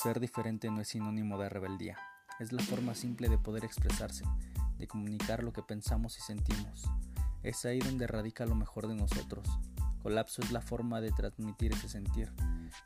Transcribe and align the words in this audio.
Ser 0.00 0.20
diferente 0.20 0.70
no 0.70 0.80
es 0.80 0.86
sinónimo 0.86 1.38
de 1.38 1.48
rebeldía, 1.48 1.98
es 2.38 2.52
la 2.52 2.62
forma 2.62 2.94
simple 2.94 3.28
de 3.28 3.36
poder 3.36 3.64
expresarse, 3.64 4.24
de 4.78 4.86
comunicar 4.86 5.42
lo 5.42 5.52
que 5.52 5.64
pensamos 5.64 6.16
y 6.18 6.20
sentimos. 6.20 6.84
Es 7.42 7.64
ahí 7.64 7.80
donde 7.80 8.06
radica 8.06 8.46
lo 8.46 8.54
mejor 8.54 8.86
de 8.86 8.94
nosotros. 8.94 9.44
Colapso 10.00 10.40
es 10.40 10.52
la 10.52 10.60
forma 10.60 11.00
de 11.00 11.10
transmitir 11.10 11.72
ese 11.72 11.88
sentir, 11.88 12.32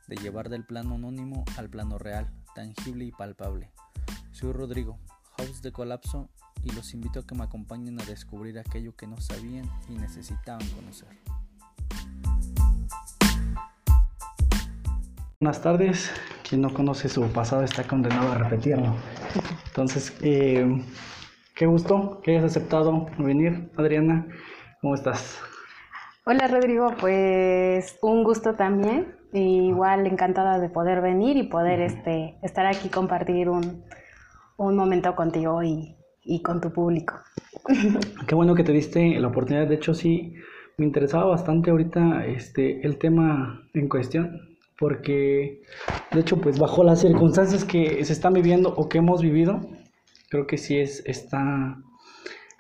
de 0.09 0.17
llevar 0.17 0.49
del 0.49 0.65
plano 0.65 0.95
anónimo 0.95 1.45
al 1.59 1.69
plano 1.69 1.99
real, 1.99 2.33
tangible 2.55 3.05
y 3.05 3.13
palpable. 3.13 3.71
Soy 4.31 4.53
Rodrigo, 4.53 4.99
host 5.37 5.63
de 5.63 5.71
Colapso, 5.71 6.31
y 6.65 6.71
los 6.71 6.95
invito 6.95 7.21
a 7.21 7.27
que 7.27 7.35
me 7.35 7.45
acompañen 7.45 8.01
a 8.01 8.05
descubrir 8.07 8.59
aquello 8.59 8.97
que 8.97 9.07
no 9.07 9.21
sabían 9.21 9.71
y 9.91 9.99
necesitaban 9.99 10.67
conocer. 10.71 11.11
Buenas 15.39 15.61
tardes. 15.61 16.11
Quien 16.53 16.61
no 16.61 16.75
conoce 16.75 17.09
su 17.09 17.23
pasado 17.33 17.63
está 17.63 17.85
condenado 17.85 18.31
a 18.31 18.35
repetirlo. 18.37 18.95
Entonces, 19.69 20.15
eh, 20.21 20.85
qué 21.55 21.65
gusto 21.65 22.21
que 22.23 22.33
hayas 22.33 22.45
aceptado 22.45 23.07
venir, 23.17 23.71
Adriana. 23.75 24.27
¿Cómo 24.83 24.95
estás? 24.95 25.41
Hola 26.27 26.49
Rodrigo, 26.49 26.93
pues 27.01 27.99
un 28.03 28.23
gusto 28.23 28.53
también. 28.53 29.17
Igual 29.33 30.07
encantada 30.07 30.59
de 30.59 30.69
poder 30.69 31.01
venir 31.01 31.39
y 31.39 31.45
poder 31.45 31.81
este, 31.81 32.37
estar 32.43 32.67
aquí 32.67 32.91
compartir 32.91 33.49
un, 33.49 33.83
un 34.59 34.77
momento 34.77 35.17
contigo 35.17 35.63
y, 35.63 35.97
y 36.23 36.43
con 36.43 36.61
tu 36.61 36.71
público. 36.71 37.15
Qué 38.27 38.35
bueno 38.35 38.55
que 38.55 38.63
te 38.63 38.73
diste 38.73 39.19
la 39.19 39.29
oportunidad. 39.29 39.69
De 39.69 39.77
hecho, 39.77 39.95
sí, 39.95 40.35
me 40.77 40.85
interesaba 40.85 41.25
bastante 41.25 41.71
ahorita 41.71 42.27
este, 42.27 42.87
el 42.87 42.99
tema 42.99 43.63
en 43.73 43.89
cuestión 43.89 44.52
porque 44.79 45.63
de 46.13 46.21
hecho 46.21 46.41
pues 46.41 46.59
bajo 46.59 46.85
las 46.85 47.01
circunstancias 47.01 47.65
que 47.65 48.05
se 48.05 48.13
están 48.13 48.33
viviendo 48.33 48.75
o 48.75 48.89
que 48.89 48.99
hemos 48.99 49.23
vivido, 49.23 49.61
creo 50.29 50.47
que 50.47 50.59
sí 50.59 50.79
es, 50.79 51.03
está, 51.07 51.77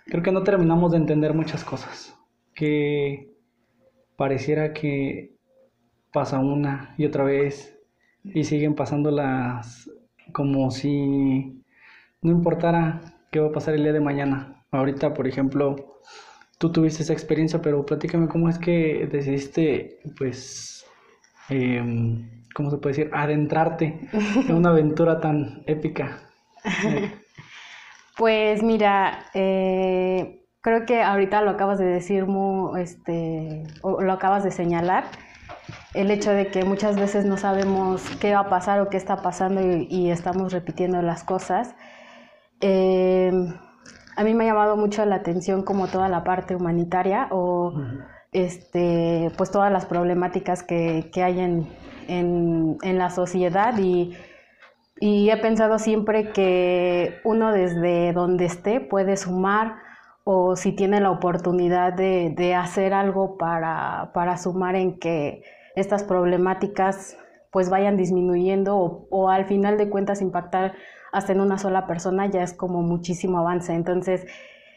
creo 0.06 0.22
que 0.22 0.32
no 0.32 0.42
terminamos 0.42 0.92
de 0.92 0.98
entender 0.98 1.34
muchas 1.34 1.64
cosas, 1.64 2.16
que 2.54 3.32
pareciera 4.16 4.72
que 4.72 5.36
pasa 6.12 6.38
una 6.38 6.94
y 6.98 7.06
otra 7.06 7.24
vez 7.24 7.78
y 8.24 8.44
siguen 8.44 8.74
pasándolas 8.74 9.90
como 10.32 10.70
si 10.70 11.62
no 12.20 12.30
importara 12.30 13.00
qué 13.30 13.40
va 13.40 13.48
a 13.48 13.52
pasar 13.52 13.74
el 13.74 13.82
día 13.82 13.92
de 13.92 14.00
mañana. 14.00 14.64
Ahorita, 14.70 15.12
por 15.14 15.26
ejemplo, 15.26 15.98
tú 16.58 16.70
tuviste 16.70 17.02
esa 17.02 17.12
experiencia, 17.12 17.60
pero 17.60 17.84
platícame 17.84 18.28
cómo 18.28 18.48
es 18.48 18.58
que 18.58 19.08
decidiste, 19.10 19.98
pues, 20.16 20.81
eh, 21.52 21.82
¿cómo 22.54 22.70
se 22.70 22.78
puede 22.78 22.96
decir? 22.96 23.10
Adentrarte 23.12 24.08
en 24.12 24.54
una 24.54 24.70
aventura 24.70 25.20
tan 25.20 25.62
épica. 25.66 26.18
Pues 28.14 28.62
mira, 28.62 29.24
eh, 29.32 30.44
creo 30.60 30.84
que 30.84 31.02
ahorita 31.02 31.40
lo 31.40 31.50
acabas 31.50 31.78
de 31.78 31.86
decir, 31.86 32.26
muy, 32.26 32.82
este, 32.82 33.64
o 33.80 34.02
lo 34.02 34.12
acabas 34.12 34.44
de 34.44 34.50
señalar, 34.50 35.04
el 35.94 36.10
hecho 36.10 36.30
de 36.30 36.48
que 36.48 36.62
muchas 36.64 36.96
veces 36.96 37.24
no 37.24 37.38
sabemos 37.38 38.02
qué 38.20 38.34
va 38.34 38.40
a 38.40 38.48
pasar 38.50 38.80
o 38.82 38.90
qué 38.90 38.98
está 38.98 39.22
pasando 39.22 39.62
y, 39.62 40.10
estamos 40.10 40.52
repitiendo 40.52 41.00
las 41.00 41.24
cosas. 41.24 41.74
Eh, 42.60 43.32
a 44.14 44.24
mí 44.24 44.34
me 44.34 44.44
ha 44.44 44.48
llamado 44.48 44.76
mucho 44.76 45.06
la 45.06 45.16
atención 45.16 45.62
como 45.62 45.88
toda 45.88 46.10
la 46.10 46.22
parte 46.22 46.54
humanitaria 46.54 47.28
o 47.30 47.74
este, 48.32 49.30
pues 49.36 49.50
todas 49.50 49.70
las 49.70 49.86
problemáticas 49.86 50.62
que, 50.62 51.10
hay 51.16 51.40
en, 51.40 52.98
la 52.98 53.10
sociedad 53.10 53.78
y, 53.78 54.16
he 55.00 55.36
pensado 55.36 55.78
siempre 55.78 56.30
que 56.30 57.20
uno 57.24 57.52
desde 57.52 58.12
donde 58.12 58.46
esté 58.46 58.80
puede 58.80 59.16
sumar 59.16 59.76
o 60.24 60.54
si 60.54 60.72
tiene 60.72 61.00
la 61.00 61.10
oportunidad 61.10 61.92
de, 61.92 62.54
hacer 62.54 62.94
algo 62.94 63.36
para, 63.36 64.36
sumar 64.38 64.76
en 64.76 64.98
que 64.98 65.42
estas 65.76 66.04
problemáticas 66.04 67.18
pues 67.50 67.68
vayan 67.68 67.98
disminuyendo 67.98 68.76
o, 68.76 69.06
o, 69.10 69.28
al 69.28 69.44
final 69.44 69.76
de 69.76 69.90
cuentas 69.90 70.22
impactar 70.22 70.74
hasta 71.12 71.32
en 71.32 71.40
una 71.40 71.58
sola 71.58 71.86
persona 71.86 72.26
ya 72.26 72.42
es 72.42 72.54
como 72.54 72.80
muchísimo 72.80 73.38
avance. 73.38 73.74
Entonces, 73.74 74.26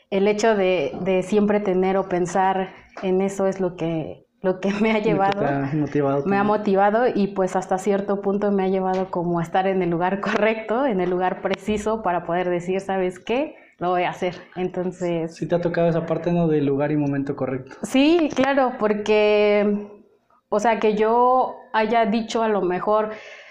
el 0.09 0.27
hecho 0.27 0.55
de, 0.55 1.23
siempre 1.27 1.59
tener 1.59 1.97
o 1.97 2.07
pensar 2.07 2.69
en 3.01 3.21
eso 3.21 3.47
es 3.47 3.59
lo 3.59 3.75
que, 3.75 4.25
lo 4.41 4.59
que 4.59 4.71
me 4.81 4.91
ha 4.91 4.99
llevado, 4.99 5.43
me 6.25 6.37
ha 6.37 6.43
motivado 6.43 7.07
y 7.13 7.27
pues 7.27 7.55
hasta 7.55 7.77
cierto 7.77 8.21
punto 8.21 8.51
me 8.51 8.63
ha 8.63 8.67
llevado 8.67 9.09
como 9.09 9.39
a 9.39 9.43
estar 9.43 9.67
en 9.67 9.81
el 9.81 9.89
lugar 9.89 10.21
correcto, 10.21 10.85
en 10.85 11.01
el 11.01 11.09
lugar 11.09 11.41
preciso 11.41 12.01
para 12.01 12.25
poder 12.25 12.49
decir, 12.49 12.79
¿sabes 12.81 13.19
qué? 13.19 13.55
Lo 13.77 13.89
voy 13.89 14.03
a 14.03 14.11
hacer. 14.11 14.35
Entonces... 14.55 15.35
Sí 15.35 15.47
te 15.47 15.55
ha 15.55 15.61
tocado 15.61 15.89
esa 15.89 16.05
parte, 16.05 16.31
¿no? 16.31 16.47
Del 16.47 16.65
lugar 16.65 16.91
y 16.91 16.95
momento 16.95 17.35
correcto. 17.35 17.75
Sí, 17.83 18.29
claro, 18.33 18.73
porque, 18.79 19.89
o 20.47 20.59
sea, 20.61 20.79
que 20.79 20.95
yo 20.95 21.57
haya 21.73 22.05
dicho 22.05 22.41
a 22.41 22.47
lo 22.47 22.61
mejor, 22.61 23.09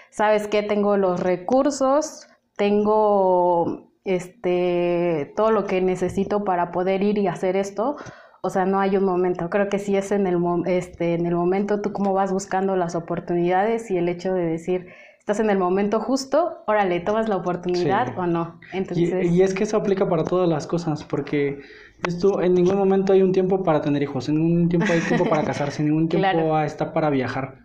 ¿sabes 0.09 0.47
qué? 0.47 0.63
Tengo 0.63 0.97
los 0.97 1.19
recursos, 1.19 2.27
tengo 2.57 3.91
este, 4.05 5.33
todo 5.35 5.51
lo 5.51 5.65
que 5.65 5.81
necesito 5.81 6.43
para 6.43 6.71
poder 6.71 7.03
ir 7.03 7.17
y 7.17 7.27
hacer 7.27 7.57
esto, 7.57 7.97
o 8.41 8.49
sea, 8.51 8.65
no 8.65 8.79
hay 8.79 8.95
un 8.95 9.03
momento. 9.03 9.49
Creo 9.49 9.67
que 9.69 9.79
sí 9.79 9.97
es 9.97 10.11
en 10.11 10.27
el, 10.27 10.37
este, 10.67 11.15
en 11.15 11.25
el 11.25 11.35
momento 11.35 11.81
tú 11.81 11.91
cómo 11.91 12.13
vas 12.13 12.31
buscando 12.31 12.75
las 12.75 12.95
oportunidades 12.95 13.89
y 13.89 13.97
el 13.97 14.07
hecho 14.07 14.33
de 14.33 14.45
decir, 14.45 14.87
estás 15.17 15.39
en 15.39 15.49
el 15.49 15.57
momento 15.57 15.99
justo, 15.99 16.59
órale, 16.67 16.99
tomas 16.99 17.27
la 17.27 17.37
oportunidad 17.37 18.15
o 18.15 18.27
no. 18.27 18.59
Entonces... 18.71 19.31
Y, 19.31 19.41
es 19.41 19.55
que 19.55 19.63
eso 19.63 19.77
aplica 19.77 20.07
para 20.07 20.23
todas 20.23 20.47
las 20.47 20.67
cosas, 20.67 21.03
porque 21.03 21.61
esto 22.07 22.43
en 22.43 22.53
ningún 22.53 22.77
momento 22.77 23.13
hay 23.13 23.23
un 23.23 23.31
tiempo 23.31 23.63
para 23.63 23.81
tener 23.81 24.03
hijos, 24.03 24.29
en 24.29 24.35
ningún 24.35 24.69
tiempo 24.69 24.93
hay 24.93 24.99
tiempo 24.99 25.27
para 25.27 25.43
casarse, 25.43 25.81
en 25.81 25.89
ningún 25.89 26.09
tiempo 26.09 26.59
está 26.59 26.93
para 26.93 27.09
viajar 27.09 27.64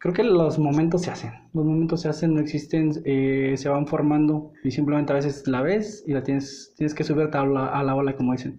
creo 0.00 0.14
que 0.14 0.24
los 0.24 0.58
momentos 0.58 1.02
se 1.02 1.10
hacen, 1.10 1.32
los 1.52 1.64
momentos 1.64 2.00
se 2.00 2.08
hacen, 2.08 2.34
no 2.34 2.40
existen, 2.40 2.90
eh, 3.04 3.54
se 3.56 3.68
van 3.68 3.86
formando 3.86 4.52
y 4.64 4.70
simplemente 4.70 5.12
a 5.12 5.16
veces 5.16 5.46
la 5.46 5.60
ves 5.60 6.02
y 6.06 6.12
la 6.12 6.22
tienes, 6.22 6.72
tienes 6.76 6.94
que 6.94 7.04
subirte 7.04 7.36
a 7.36 7.44
la, 7.44 7.66
a 7.66 7.82
la 7.84 7.94
ola, 7.94 8.16
como 8.16 8.32
dicen. 8.32 8.58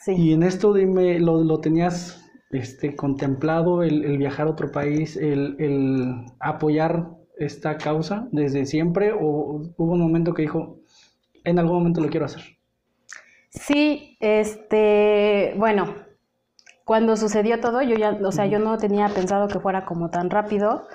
Sí. 0.00 0.12
Y 0.16 0.32
en 0.32 0.42
esto 0.42 0.72
dime, 0.72 1.20
¿lo, 1.20 1.44
lo 1.44 1.60
tenías 1.60 2.30
este, 2.50 2.96
contemplado 2.96 3.82
el, 3.82 4.16
viajar 4.16 4.46
a 4.46 4.50
otro 4.50 4.72
país, 4.72 5.18
el, 5.18 5.54
el, 5.58 6.24
apoyar 6.40 7.10
esta 7.36 7.76
causa 7.76 8.26
desde 8.32 8.64
siempre 8.64 9.12
o 9.12 9.62
hubo 9.76 9.92
un 9.92 10.00
momento 10.00 10.32
que 10.32 10.42
dijo, 10.42 10.78
en 11.44 11.58
algún 11.58 11.76
momento 11.76 12.00
lo 12.00 12.08
quiero 12.08 12.24
hacer? 12.24 12.42
Sí, 13.50 14.16
este, 14.18 15.54
bueno, 15.58 15.94
cuando 16.84 17.16
sucedió 17.16 17.60
todo, 17.60 17.82
yo 17.82 17.96
ya, 17.96 18.18
o 18.22 18.32
sea, 18.32 18.46
yo 18.46 18.58
no 18.58 18.76
tenía 18.78 19.08
pensado 19.08 19.48
que 19.48 19.60
fuera 19.60 19.84
como 19.86 20.10
tan 20.10 20.30
rápido. 20.30 20.86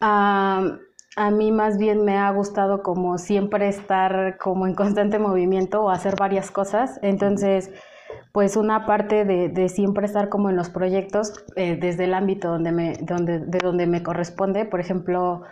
a 0.00 1.30
mí 1.30 1.52
más 1.52 1.78
bien 1.78 2.04
me 2.04 2.18
ha 2.18 2.30
gustado 2.32 2.82
como 2.82 3.18
siempre 3.18 3.68
estar 3.68 4.36
como 4.38 4.66
en 4.66 4.74
constante 4.74 5.18
movimiento 5.18 5.82
o 5.82 5.90
hacer 5.90 6.16
varias 6.16 6.50
cosas. 6.50 6.98
Entonces, 7.02 7.70
pues 8.32 8.56
una 8.56 8.86
parte 8.86 9.24
de, 9.24 9.68
siempre 9.68 10.06
estar 10.06 10.28
como 10.28 10.50
en 10.50 10.56
los 10.56 10.68
proyectos 10.68 11.44
eh, 11.54 11.78
desde 11.80 12.04
el 12.04 12.14
ámbito 12.14 12.48
donde 12.48 12.72
me, 12.72 12.94
donde, 13.00 13.38
de 13.38 13.58
donde 13.58 13.86
me 13.86 14.02
corresponde. 14.02 14.64
Por 14.64 14.80
ejemplo, 14.80 15.42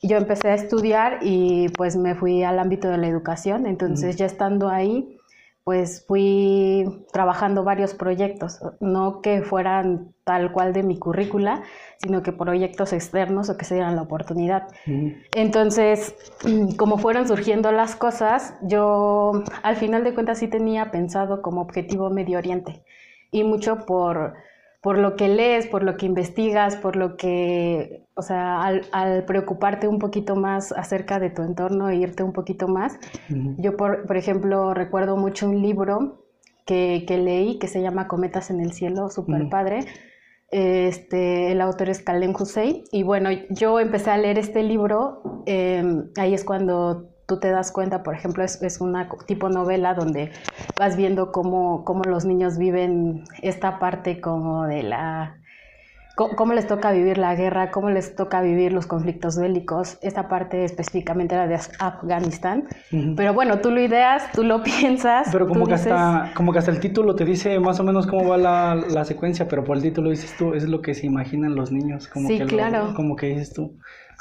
yo 0.00 0.16
empecé 0.16 0.50
a 0.50 0.54
estudiar 0.54 1.18
y 1.22 1.70
pues 1.70 1.96
me 1.96 2.14
fui 2.14 2.44
al 2.44 2.60
ámbito 2.60 2.88
de 2.88 2.98
la 2.98 3.08
educación. 3.08 3.66
Entonces, 3.66 4.14
ya 4.14 4.26
estando 4.26 4.68
ahí, 4.68 5.18
pues 5.64 6.04
fui 6.06 6.84
trabajando 7.10 7.64
varios 7.64 7.94
proyectos, 7.94 8.60
no 8.80 9.22
que 9.22 9.40
fueran 9.40 10.14
tal 10.22 10.52
cual 10.52 10.74
de 10.74 10.82
mi 10.82 10.98
currícula, 10.98 11.62
sino 12.02 12.22
que 12.22 12.32
proyectos 12.32 12.92
externos 12.92 13.48
o 13.48 13.56
que 13.56 13.64
se 13.64 13.74
dieran 13.74 13.96
la 13.96 14.02
oportunidad. 14.02 14.68
Entonces, 15.34 16.14
como 16.76 16.98
fueron 16.98 17.26
surgiendo 17.26 17.72
las 17.72 17.96
cosas, 17.96 18.54
yo 18.62 19.42
al 19.62 19.76
final 19.76 20.04
de 20.04 20.12
cuentas 20.12 20.38
sí 20.38 20.48
tenía 20.48 20.90
pensado 20.90 21.40
como 21.40 21.62
objetivo 21.62 22.10
Medio 22.10 22.38
Oriente 22.38 22.82
y 23.30 23.42
mucho 23.42 23.86
por 23.86 24.34
por 24.84 24.98
lo 24.98 25.16
que 25.16 25.28
lees, 25.28 25.66
por 25.66 25.82
lo 25.82 25.96
que 25.96 26.04
investigas, 26.04 26.76
por 26.76 26.94
lo 26.94 27.16
que, 27.16 28.04
o 28.12 28.20
sea, 28.20 28.62
al, 28.62 29.24
preocuparte 29.24 29.88
un 29.88 29.98
poquito 29.98 30.36
más 30.36 30.72
acerca 30.72 31.18
de 31.18 31.30
tu 31.30 31.40
entorno 31.40 31.88
e 31.88 31.96
irte 31.96 32.22
un 32.22 32.34
poquito 32.34 32.68
más. 32.68 32.98
Yo, 33.56 33.78
por, 33.78 34.06
por, 34.06 34.18
ejemplo, 34.18 34.74
recuerdo 34.74 35.16
mucho 35.16 35.48
un 35.48 35.62
libro 35.62 36.26
que, 36.66 37.06
que, 37.08 37.16
leí 37.16 37.58
que 37.58 37.66
se 37.66 37.80
llama 37.80 38.08
Cometas 38.08 38.50
en 38.50 38.60
el 38.60 38.72
Cielo, 38.72 39.08
súper 39.08 39.48
padre. 39.48 39.86
Este, 40.50 41.50
el 41.50 41.62
autor 41.62 41.88
es 41.88 42.02
Kalem 42.02 42.34
Hussein. 42.38 42.84
Y 42.92 43.04
bueno, 43.04 43.30
yo 43.48 43.80
empecé 43.80 44.10
a 44.10 44.18
leer 44.18 44.38
este 44.38 44.62
libro, 44.62 45.42
em, 45.46 46.10
ahí 46.18 46.34
es 46.34 46.44
cuando 46.44 47.08
tú 47.26 47.38
te 47.38 47.50
das 47.50 47.72
cuenta, 47.72 48.02
por 48.02 48.14
ejemplo, 48.14 48.44
es, 48.44 48.62
es, 48.62 48.80
una 48.80 49.08
tipo 49.26 49.48
novela 49.48 49.94
donde 49.94 50.32
vas 50.78 50.96
viendo 50.96 51.32
cómo, 51.32 51.84
cómo, 51.84 52.02
los 52.04 52.24
niños 52.24 52.58
viven 52.58 53.24
esta 53.42 53.78
parte 53.78 54.20
como 54.20 54.66
de 54.66 54.82
la 54.82 55.38
cómo, 56.14 56.52
les 56.52 56.66
toca 56.66 56.92
vivir 56.92 57.18
la 57.18 57.34
guerra, 57.34 57.70
cómo 57.70 57.90
les 57.90 58.14
toca 58.14 58.40
vivir 58.40 58.72
los 58.72 58.86
conflictos 58.86 59.36
bélicos. 59.36 59.98
Esta 60.00 60.28
parte 60.28 60.64
específicamente 60.64 61.34
era 61.34 61.48
de 61.48 61.58
Afganistán. 61.78 62.68
Pero 63.16 63.34
bueno, 63.34 63.58
tú 63.60 63.70
lo 63.70 63.80
ideas, 63.80 64.30
tú 64.32 64.44
lo 64.44 64.62
piensas. 64.62 65.28
Pero 65.32 65.48
como, 65.48 65.66
que 65.66 65.74
hasta, 65.74 66.30
como 66.34 66.52
que 66.52 66.58
hasta 66.60 66.70
el 66.70 66.80
título 66.80 67.16
te 67.16 67.24
dice 67.24 67.58
más 67.58 67.80
o 67.80 67.84
menos 67.84 68.06
cómo 68.06 68.28
va 68.28 68.36
la, 68.36 68.74
la, 68.76 69.04
secuencia, 69.04 69.48
pero 69.48 69.64
por 69.64 69.76
el 69.76 69.82
título 69.82 70.10
dices 70.10 70.36
tú, 70.36 70.54
es 70.54 70.68
lo 70.68 70.82
que 70.82 70.94
se 70.94 71.06
imaginan 71.06 71.56
los 71.56 71.72
niños. 71.72 72.06
Como 72.06 72.28
sí, 72.28 72.38
que 72.38 72.46
claro. 72.46 72.94
como 72.94 73.16
que 73.16 73.26
dices 73.26 73.52
tú. 73.52 73.76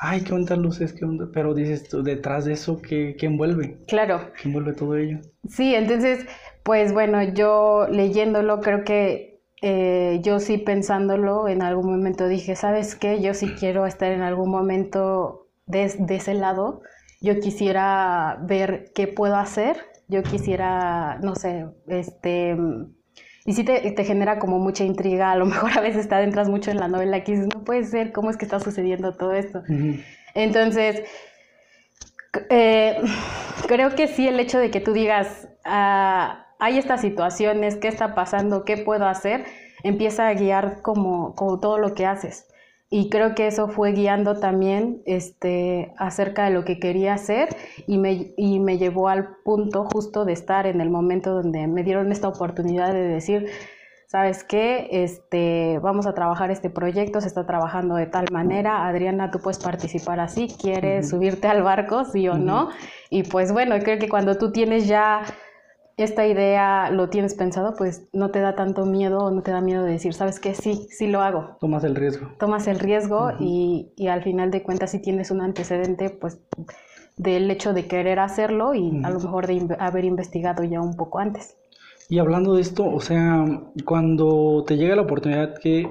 Ay, 0.06 0.22
qué 0.22 0.34
bonitas 0.34 0.58
luces, 0.58 0.92
qué 0.92 1.06
onda. 1.06 1.30
Pero 1.34 1.54
dices 1.54 1.88
tú, 1.88 2.04
detrás 2.04 2.44
de 2.44 2.54
eso, 2.54 2.82
¿qué, 2.82 3.16
¿qué 3.18 3.28
envuelve? 3.28 3.78
Claro. 3.88 4.34
¿Qué 4.34 4.50
envuelve 4.50 4.74
todo 4.74 4.98
ello? 4.98 5.20
Sí, 5.48 5.74
entonces, 5.74 6.26
pues 6.64 6.92
bueno, 6.92 7.24
yo 7.24 7.88
leyéndolo 7.90 8.60
creo 8.60 8.84
que 8.84 9.40
eh, 9.62 10.20
yo 10.22 10.42
sí 10.42 10.58
pensándolo, 10.58 11.48
en 11.48 11.62
algún 11.62 11.90
momento 11.90 12.28
dije, 12.28 12.58
¿sabes 12.58 12.96
qué? 12.96 13.22
Yo 13.22 13.34
sí 13.34 13.54
quiero 13.58 13.86
estar 13.86 14.12
en 14.12 14.24
algún 14.24 14.52
momento 14.52 15.48
de, 15.68 15.86
ese 15.86 16.34
lado. 16.34 16.82
Yo 17.22 17.40
quisiera 17.40 18.40
ver 18.44 18.92
qué 18.94 19.08
puedo 19.08 19.38
hacer. 19.38 19.78
Yo 20.10 20.22
quisiera, 20.22 21.18
no 21.20 21.36
sé, 21.36 21.66
este... 21.88 22.58
Y 23.46 23.54
sí 23.54 23.64
te, 23.64 23.92
te, 23.92 24.04
genera 24.06 24.40
como 24.40 24.60
mucha 24.60 24.84
intriga, 24.84 25.32
a 25.32 25.36
lo 25.36 25.46
mejor 25.54 25.78
a 25.78 25.82
veces 25.82 26.08
te 26.08 26.16
adentras 26.16 26.50
mucho 26.50 26.72
en 26.72 26.80
la 26.80 26.88
novela 26.88 27.24
que 27.24 27.34
dices, 27.34 27.48
no 27.54 27.64
puede 27.64 27.84
ser, 27.84 28.12
¿cómo 28.12 28.30
es 28.30 28.38
que 28.38 28.46
está 28.46 28.60
sucediendo 28.60 29.14
todo 29.14 29.34
esto? 29.34 29.64
Entonces, 30.34 31.04
eh, 32.50 33.02
creo 33.68 33.96
que 33.96 34.08
sí 34.08 34.28
el 34.28 34.40
hecho 34.40 34.60
de 34.60 34.72
que 34.72 34.80
tú 34.80 34.94
digas, 34.94 35.48
ah, 35.66 36.48
hay 36.60 36.78
estas 36.78 37.02
situaciones, 37.02 37.76
qué 37.76 37.90
está 37.90 38.16
pasando, 38.16 38.64
qué 38.64 38.78
puedo 38.78 39.06
hacer, 39.06 39.46
empieza 39.84 40.28
a 40.28 40.34
guiar 40.34 40.82
como, 40.82 41.36
como 41.36 41.60
todo 41.60 41.78
lo 41.78 41.94
que 41.94 42.06
haces. 42.06 42.48
Y 42.96 43.10
creo 43.10 43.34
que 43.34 43.48
eso 43.48 43.70
fue 43.70 43.94
guiando 43.94 44.40
también 44.40 45.02
este, 45.08 45.96
acerca 45.98 46.46
de 46.46 46.52
lo 46.52 46.64
que 46.64 46.80
quería 46.80 47.16
hacer 47.16 47.50
y 47.88 47.98
me, 47.98 48.36
y 48.38 48.60
me 48.60 48.78
llevó 48.78 49.10
al 49.10 49.38
punto 49.44 49.88
justo 49.92 50.26
de 50.26 50.34
estar 50.34 50.68
en 50.68 50.80
el 50.80 50.92
momento 50.92 51.34
donde 51.34 51.66
me 51.66 51.82
dieron 51.82 52.12
esta 52.12 52.28
oportunidad 52.28 52.94
de 52.94 53.02
decir, 53.02 53.50
¿sabes 54.06 54.44
qué? 54.44 54.90
Este, 54.92 55.80
vamos 55.82 56.06
a 56.06 56.14
trabajar 56.14 56.52
este 56.52 56.70
proyecto, 56.70 57.20
se 57.20 57.30
está 57.30 57.48
trabajando 57.48 57.96
de 57.96 58.06
tal 58.06 58.28
manera, 58.32 58.86
Adriana, 58.86 59.32
tú 59.32 59.40
puedes 59.40 59.58
participar 59.58 60.20
así, 60.20 60.48
¿quieres 60.62 61.10
subirte 61.10 61.48
al 61.48 61.64
barco, 61.64 62.06
sí 62.06 62.28
o 62.28 62.38
no? 62.38 62.70
Y 63.10 63.24
pues 63.24 63.52
bueno, 63.52 63.74
creo 63.80 63.98
que 63.98 64.08
cuando 64.08 64.38
tú 64.38 64.52
tienes 64.52 64.88
ya 64.88 65.24
esta 65.98 66.26
idea 66.26 66.90
lo 66.90 67.10
tienes 67.10 67.36
pensado, 67.36 67.76
pues 67.76 68.08
no 68.14 68.32
te 68.32 68.40
da 68.40 68.56
tanto 68.56 68.86
miedo 68.86 69.20
o 69.20 69.32
no 69.32 69.44
te 69.44 69.52
da 69.52 69.62
miedo 69.62 69.84
de 69.84 69.92
decir, 69.92 70.14
sabes 70.14 70.40
que 70.40 70.56
sí, 70.56 70.88
sí 70.90 71.08
lo 71.08 71.22
hago. 71.22 71.58
Tomas 71.60 71.84
el 71.84 71.96
riesgo. 71.96 72.30
Tomas 72.40 72.68
el 72.68 72.80
riesgo 72.80 73.32
y, 73.40 73.92
y, 73.96 74.08
al 74.08 74.24
final 74.24 74.50
de 74.50 74.64
cuentas 74.64 74.92
si 74.92 75.00
tienes 75.00 75.30
un 75.30 75.42
antecedente, 75.42 76.10
pues 76.10 76.40
del 77.18 77.50
hecho 77.52 77.74
de 77.74 77.88
querer 77.88 78.20
hacerlo 78.20 78.74
y 78.74 79.02
a 79.04 79.12
lo 79.12 79.20
mejor 79.20 79.46
de 79.46 79.76
haber 79.80 80.06
investigado 80.06 80.64
ya 80.64 80.82
un 80.82 80.96
poco 80.96 81.20
antes. 81.20 81.56
Y 82.10 82.20
hablando 82.20 82.56
de 82.56 82.62
esto, 82.62 82.86
o 82.86 83.00
sea, 83.00 83.46
cuando 83.86 84.64
te 84.68 84.78
llega 84.78 84.96
la 84.96 85.04
oportunidad, 85.04 85.56
¿qué, 85.62 85.88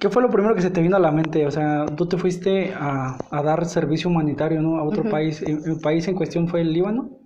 ¿qué 0.00 0.08
fue 0.08 0.22
lo 0.22 0.30
primero 0.30 0.54
que 0.54 0.62
se 0.62 0.70
te 0.70 0.80
vino 0.80 0.96
a 0.96 1.00
la 1.00 1.12
mente? 1.12 1.46
O 1.46 1.50
sea, 1.50 1.84
tú 1.86 2.06
te 2.06 2.16
fuiste 2.16 2.72
a, 2.74 3.18
a 3.30 3.42
dar 3.42 3.66
servicio 3.66 4.08
humanitario, 4.08 4.62
¿no? 4.62 4.78
A 4.78 4.84
otro 4.84 5.04
país. 5.04 5.42
¿El 5.42 5.78
país 5.80 6.08
en 6.08 6.16
cuestión 6.16 6.48
fue 6.48 6.62
el 6.62 6.72
Líbano? 6.72 7.21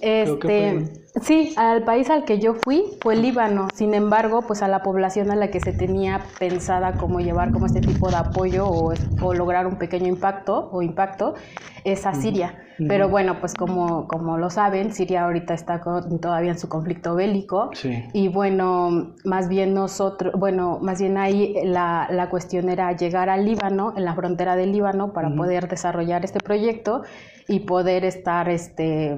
Este, 0.00 0.88
sí, 1.20 1.54
al 1.56 1.84
país 1.84 2.10
al 2.10 2.24
que 2.24 2.38
yo 2.38 2.54
fui 2.54 2.84
fue 3.00 3.16
Líbano. 3.16 3.68
Sin 3.74 3.94
embargo, 3.94 4.42
pues 4.42 4.62
a 4.62 4.68
la 4.68 4.82
población 4.82 5.30
a 5.30 5.36
la 5.36 5.48
que 5.48 5.60
se 5.60 5.72
tenía 5.72 6.20
pensada 6.38 6.94
como 6.94 7.20
llevar 7.20 7.52
como 7.52 7.66
este 7.66 7.80
tipo 7.80 8.08
de 8.08 8.16
apoyo 8.16 8.66
o, 8.66 8.94
lograr 9.34 9.66
un 9.66 9.76
pequeño 9.76 10.08
impacto 10.08 10.70
o 10.72 10.82
impacto 10.82 11.34
es 11.84 12.06
a 12.06 12.14
Siria. 12.14 12.58
Pero 12.88 13.08
bueno, 13.08 13.38
pues 13.38 13.54
como, 13.54 14.08
como 14.08 14.38
lo 14.38 14.50
saben, 14.50 14.92
Siria 14.92 15.24
ahorita 15.24 15.54
está 15.54 15.80
todavía 15.80 16.50
en 16.50 16.58
su 16.58 16.68
conflicto 16.68 17.14
bélico. 17.14 17.70
Y 18.12 18.28
bueno, 18.28 19.14
más 19.24 19.48
bien 19.48 19.74
nosotros, 19.74 20.32
bueno, 20.36 20.78
más 20.80 21.00
bien 21.00 21.16
ahí 21.16 21.54
la, 21.64 22.08
la 22.10 22.28
cuestión 22.28 22.68
era 22.68 22.90
llegar 22.96 23.28
al 23.28 23.44
Líbano, 23.44 23.94
en 23.96 24.04
la 24.04 24.14
frontera 24.14 24.56
del 24.56 24.72
Líbano, 24.72 25.12
para 25.12 25.32
poder 25.34 25.68
desarrollar 25.68 26.24
este 26.24 26.40
proyecto 26.40 27.02
y 27.46 27.60
poder 27.60 28.04
estar 28.04 28.48
este 28.48 29.16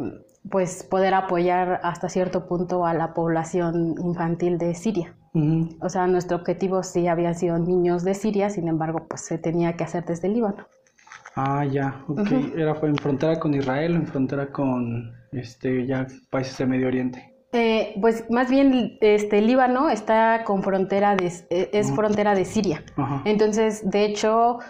pues 0.51 0.85
poder 0.85 1.15
apoyar 1.15 1.81
hasta 1.85 2.09
cierto 2.09 2.47
punto 2.47 2.87
a 2.87 2.95
la 2.95 3.13
población 3.13 3.95
infantil 4.03 4.59
de 4.59 4.75
Siria. 4.75 5.15
O 5.81 5.89
sea, 5.89 6.07
nuestro 6.07 6.37
objetivo 6.37 6.85
sí 6.85 7.09
habían 7.09 7.35
sido 7.35 7.59
niños 7.59 8.05
de 8.05 8.15
Siria, 8.15 8.51
sin 8.51 8.69
embargo, 8.69 9.07
pues 9.09 9.23
se 9.23 9.37
tenía 9.37 9.77
que 9.77 9.83
hacer 9.83 10.05
desde 10.05 10.29
Líbano. 10.29 10.67
Ah, 11.35 11.65
ya, 11.65 12.05
ok. 12.07 12.57
¿Era 12.57 12.77
fue 12.77 12.89
en 12.89 12.97
frontera 12.97 13.41
con 13.41 13.53
Israel 13.53 13.95
o 13.95 13.97
en 13.97 14.07
frontera 14.07 14.53
con 14.53 15.13
este 15.33 15.87
ya 15.87 16.07
países 16.31 16.57
de 16.59 16.67
Medio 16.67 16.87
Oriente? 16.87 17.35
Eh, 17.53 17.95
pues 18.01 18.25
más 18.31 18.49
bien 18.49 18.97
este 19.01 19.43
Líbano 19.43 19.91
está 19.91 20.45
con 20.45 20.63
frontera 20.63 21.17
de, 21.17 21.27
es 21.51 21.93
frontera 21.93 22.37
de 22.37 22.45
Siria. 22.45 22.85
Entonces, 23.25 23.89
de 23.91 24.05
hecho, 24.05 24.61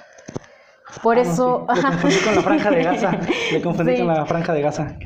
por 1.03 1.19
ah, 1.19 1.23
eso. 1.23 1.67
Le 1.69 1.83
confundí 1.83 2.17
con 2.25 2.35
la 2.35 2.43
franja 2.43 2.71
de 2.71 2.83
Gaza. 2.83 3.21
Le 3.53 3.63
confundí 3.63 3.97
con 3.99 4.07
la 4.07 4.27
franja 4.27 4.53
de 4.53 4.63
Gaza. 4.63 4.97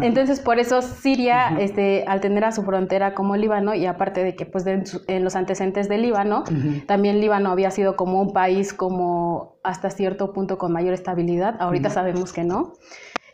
entonces, 0.00 0.40
por 0.40 0.58
eso 0.58 0.80
Siria, 0.82 1.56
este, 1.58 2.04
al 2.06 2.20
tener 2.20 2.44
a 2.44 2.52
su 2.52 2.62
frontera 2.62 3.14
como 3.14 3.36
Líbano, 3.36 3.74
y 3.74 3.86
aparte 3.86 4.22
de 4.22 4.36
que 4.36 4.46
pues 4.46 4.64
en 4.66 5.24
los 5.24 5.36
antecedentes 5.36 5.88
de 5.88 5.98
Líbano, 5.98 6.44
también 6.86 7.20
Líbano 7.20 7.50
había 7.50 7.70
sido 7.70 7.96
como 7.96 8.20
un 8.20 8.32
país 8.32 8.72
como 8.72 9.58
hasta 9.62 9.90
cierto 9.90 10.32
punto 10.32 10.58
con 10.58 10.72
mayor 10.72 10.94
estabilidad. 10.94 11.56
Ahorita 11.60 11.90
sabemos 11.90 12.32
que 12.32 12.44
no. 12.44 12.74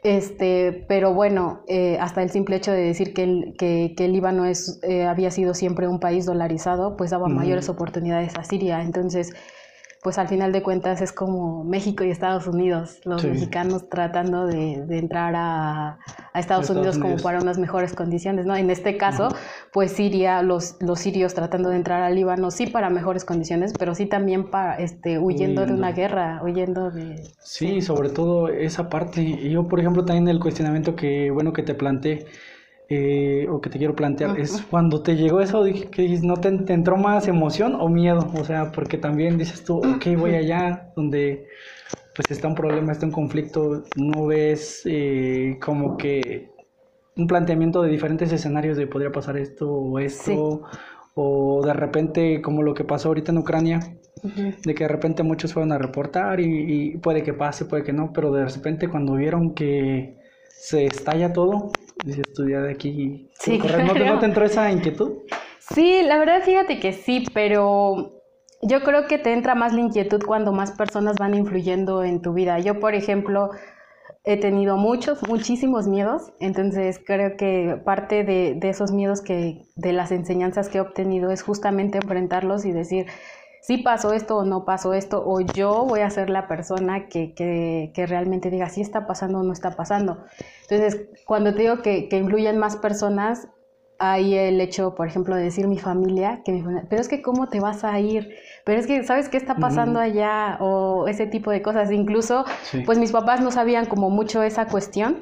Este, 0.04 0.84
pero 0.88 1.12
bueno, 1.12 1.64
eh, 1.66 1.98
hasta 2.00 2.22
el 2.22 2.30
simple 2.30 2.56
hecho 2.56 2.70
de 2.70 2.82
decir 2.82 3.12
que 3.12 3.24
el, 3.24 3.54
que, 3.58 3.94
que 3.96 4.04
el 4.04 4.12
Líbano 4.12 4.44
es, 4.44 4.78
eh, 4.84 5.04
había 5.04 5.30
sido 5.30 5.54
siempre 5.54 5.88
un 5.88 5.98
país 5.98 6.24
dolarizado, 6.24 6.96
pues 6.96 7.10
daba 7.10 7.26
mayores 7.28 7.68
oportunidades 7.68 8.36
a 8.38 8.44
Siria. 8.44 8.80
Entonces, 8.82 9.32
pues 10.02 10.18
al 10.18 10.28
final 10.28 10.52
de 10.52 10.62
cuentas 10.62 11.00
es 11.02 11.12
como 11.12 11.64
México 11.64 12.04
y 12.04 12.10
Estados 12.10 12.46
Unidos, 12.46 13.00
los 13.04 13.24
mexicanos 13.24 13.88
tratando 13.88 14.46
de, 14.46 14.84
entrar 14.90 15.34
a, 15.36 15.98
Estados, 16.34 16.70
Unidos, 16.70 16.98
como 16.98 17.16
para 17.16 17.40
unas 17.40 17.58
mejores 17.58 17.94
condiciones, 17.94 18.46
¿no? 18.46 18.54
En 18.54 18.70
este 18.70 18.96
caso, 18.96 19.28
pues 19.72 19.90
Siria, 19.92 20.40
los, 20.42 20.76
los 20.80 21.00
sirios 21.00 21.34
tratando 21.34 21.70
de 21.70 21.76
entrar 21.76 22.02
al 22.02 22.14
Líbano, 22.14 22.52
sí 22.52 22.68
para 22.68 22.90
mejores 22.90 23.24
condiciones, 23.24 23.72
pero 23.76 23.94
sí 23.96 24.06
también 24.06 24.50
para, 24.50 24.76
este, 24.76 25.18
huyendo, 25.18 25.66
de 25.66 25.72
una 25.72 25.90
guerra, 25.90 26.40
huyendo 26.44 26.90
de... 26.90 27.20
Sí, 27.40 27.82
sobre 27.82 28.10
todo 28.10 28.48
esa 28.48 28.88
parte. 28.88 29.22
Y 29.22 29.50
yo, 29.50 29.66
por 29.66 29.80
ejemplo, 29.80 30.04
también 30.04 30.28
el 30.28 30.38
cuestionamiento 30.38 30.94
que, 30.94 31.32
bueno, 31.32 31.52
que 31.52 31.64
te 31.64 31.74
planteé, 31.74 32.26
eh, 32.90 33.46
o 33.50 33.60
que 33.60 33.68
te 33.68 33.76
quiero 33.76 33.94
plantear 33.94 34.40
es 34.40 34.62
cuando 34.70 35.02
te 35.02 35.14
llegó 35.14 35.42
eso, 35.42 35.62
que 35.62 36.18
¿no 36.22 36.38
te, 36.38 36.48
entró 36.48 36.96
más 36.96 37.28
emoción 37.28 37.74
o 37.74 37.88
miedo? 37.90 38.30
O 38.34 38.44
sea, 38.44 38.72
porque 38.72 38.96
también 38.96 39.36
dices 39.36 39.62
tú, 39.62 39.76
ok, 39.76 40.06
voy 40.16 40.34
allá, 40.34 40.90
donde 40.96 41.46
pues 42.16 42.30
está 42.30 42.48
un 42.48 42.54
problema, 42.54 42.92
está 42.92 43.04
un 43.04 43.12
conflicto, 43.12 43.84
no 43.96 44.24
ves 44.26 44.82
eh, 44.86 45.58
como 45.62 45.98
que 45.98 46.48
un 47.16 47.26
planteamiento 47.26 47.82
de 47.82 47.90
diferentes 47.90 48.32
escenarios 48.32 48.78
de 48.78 48.86
podría 48.86 49.12
pasar 49.12 49.36
esto 49.36 49.70
o 49.70 49.98
esto, 49.98 50.62
o 51.14 51.60
de 51.62 51.74
repente 51.74 52.40
como 52.40 52.62
lo 52.62 52.72
que 52.72 52.84
pasó 52.84 53.08
ahorita 53.08 53.32
en 53.32 53.38
Ucrania, 53.38 53.80
de 54.22 54.74
que 54.74 54.84
de 54.84 54.88
repente 54.88 55.22
muchos 55.22 55.52
fueron 55.52 55.72
a 55.72 55.78
reportar 55.78 56.40
y, 56.40 56.92
y 56.94 56.96
puede 56.96 57.22
que 57.22 57.34
pase, 57.34 57.66
puede 57.66 57.84
que 57.84 57.92
no, 57.92 58.14
pero 58.14 58.32
de 58.32 58.46
repente 58.46 58.88
cuando 58.88 59.12
vieron 59.14 59.52
que 59.52 60.16
se 60.48 60.86
estalla 60.86 61.32
todo, 61.32 61.70
dices 62.04 62.24
estudiar 62.28 62.66
aquí. 62.66 63.30
Sí, 63.34 63.58
¿No, 63.58 64.18
te 64.18 64.26
entró 64.26 64.44
esa 64.44 64.70
inquietud? 64.70 65.18
Sí, 65.58 66.02
la 66.02 66.18
verdad 66.18 66.42
fíjate 66.42 66.80
que 66.80 66.92
sí, 66.92 67.24
pero 67.34 68.22
yo 68.62 68.82
creo 68.82 69.06
que 69.06 69.18
te 69.18 69.32
entra 69.32 69.54
más 69.54 69.72
la 69.72 69.80
inquietud 69.80 70.22
cuando 70.24 70.52
más 70.52 70.72
personas 70.72 71.16
van 71.18 71.34
influyendo 71.34 72.02
en 72.02 72.22
tu 72.22 72.32
vida. 72.32 72.58
Yo, 72.58 72.80
por 72.80 72.94
ejemplo, 72.94 73.50
he 74.24 74.36
tenido 74.36 74.76
muchos, 74.76 75.26
muchísimos 75.28 75.86
miedos, 75.86 76.32
entonces 76.40 77.00
creo 77.04 77.36
que 77.36 77.80
parte 77.84 78.24
de, 78.24 78.54
de, 78.54 78.68
esos 78.68 78.92
miedos 78.92 79.20
que, 79.20 79.62
de 79.76 79.92
las 79.92 80.10
enseñanzas 80.10 80.68
que 80.68 80.78
he 80.78 80.80
obtenido 80.80 81.30
es 81.30 81.42
justamente 81.42 81.98
enfrentarlos 81.98 82.64
y 82.64 82.72
decir, 82.72 83.06
si 83.60 83.78
pasó 83.78 84.12
esto 84.12 84.38
o 84.38 84.44
no 84.44 84.64
pasó 84.64 84.94
esto, 84.94 85.22
o 85.24 85.40
yo 85.40 85.84
voy 85.84 86.00
a 86.00 86.10
ser 86.10 86.30
la 86.30 86.48
persona 86.48 87.08
que, 87.08 87.34
que, 87.34 87.90
que 87.94 88.06
realmente 88.06 88.50
diga 88.50 88.68
si 88.68 88.80
está 88.80 89.06
pasando 89.06 89.40
o 89.40 89.42
no 89.42 89.52
está 89.52 89.72
pasando. 89.72 90.24
Entonces, 90.68 91.08
cuando 91.26 91.54
te 91.54 91.62
digo 91.62 91.82
que, 91.82 92.08
que 92.08 92.16
influyen 92.16 92.58
más 92.58 92.76
personas, 92.76 93.48
hay 93.98 94.34
el 94.34 94.60
hecho, 94.60 94.94
por 94.94 95.08
ejemplo, 95.08 95.34
de 95.34 95.42
decir 95.42 95.66
mi 95.66 95.78
familia, 95.78 96.42
que 96.44 96.52
mi 96.52 96.62
pero 96.88 97.02
es 97.02 97.08
que 97.08 97.20
cómo 97.20 97.48
te 97.48 97.58
vas 97.58 97.82
a 97.84 97.98
ir, 97.98 98.32
pero 98.64 98.78
es 98.78 98.86
que 98.86 99.02
sabes 99.02 99.28
qué 99.28 99.36
está 99.36 99.56
pasando 99.56 99.98
allá, 99.98 100.56
o 100.60 101.08
ese 101.08 101.26
tipo 101.26 101.50
de 101.50 101.62
cosas. 101.62 101.90
Incluso, 101.90 102.44
pues 102.86 102.98
mis 102.98 103.10
papás 103.10 103.40
no 103.40 103.50
sabían 103.50 103.86
como 103.86 104.08
mucho 104.08 104.42
esa 104.42 104.66
cuestión, 104.66 105.18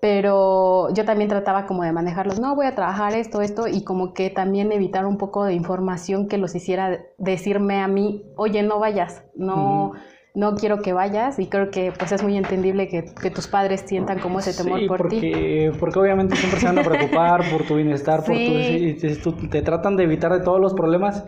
pero 0.00 0.92
yo 0.94 1.04
también 1.04 1.28
trataba 1.28 1.66
como 1.66 1.82
de 1.82 1.92
manejarlos, 1.92 2.40
no 2.40 2.54
voy 2.54 2.66
a 2.66 2.74
trabajar 2.74 3.14
esto, 3.14 3.40
esto, 3.42 3.68
y 3.68 3.82
como 3.82 4.14
que 4.14 4.30
también 4.30 4.72
evitar 4.72 5.06
un 5.06 5.18
poco 5.18 5.44
de 5.44 5.54
información 5.54 6.28
que 6.28 6.38
los 6.38 6.54
hiciera 6.54 7.00
decirme 7.18 7.80
a 7.80 7.88
mí, 7.88 8.24
oye, 8.36 8.62
no 8.62 8.78
vayas, 8.78 9.22
no 9.34 9.94
no 10.38 10.54
quiero 10.54 10.82
que 10.82 10.92
vayas 10.92 11.40
y 11.40 11.46
creo 11.46 11.68
que 11.70 11.92
pues 11.98 12.12
es 12.12 12.22
muy 12.22 12.36
entendible 12.36 12.86
que, 12.86 13.02
tus 13.30 13.48
padres 13.48 13.82
sientan 13.86 14.20
como 14.20 14.38
ese 14.38 14.54
temor 14.54 14.86
por 14.86 14.98
porque, 14.98 15.20
ti. 15.20 15.78
Porque 15.80 15.98
obviamente 15.98 16.36
siempre 16.36 16.60
se 16.60 16.66
van 16.66 16.78
a 16.78 16.82
preocupar 16.84 17.50
por 17.50 17.64
tu 17.64 17.74
bienestar, 17.74 18.22
por 18.24 18.36
tu, 18.36 19.48
te 19.48 19.62
tratan 19.62 19.96
de 19.96 20.04
evitar 20.04 20.32
de 20.32 20.40
todos 20.40 20.60
los 20.60 20.74
problemas 20.74 21.24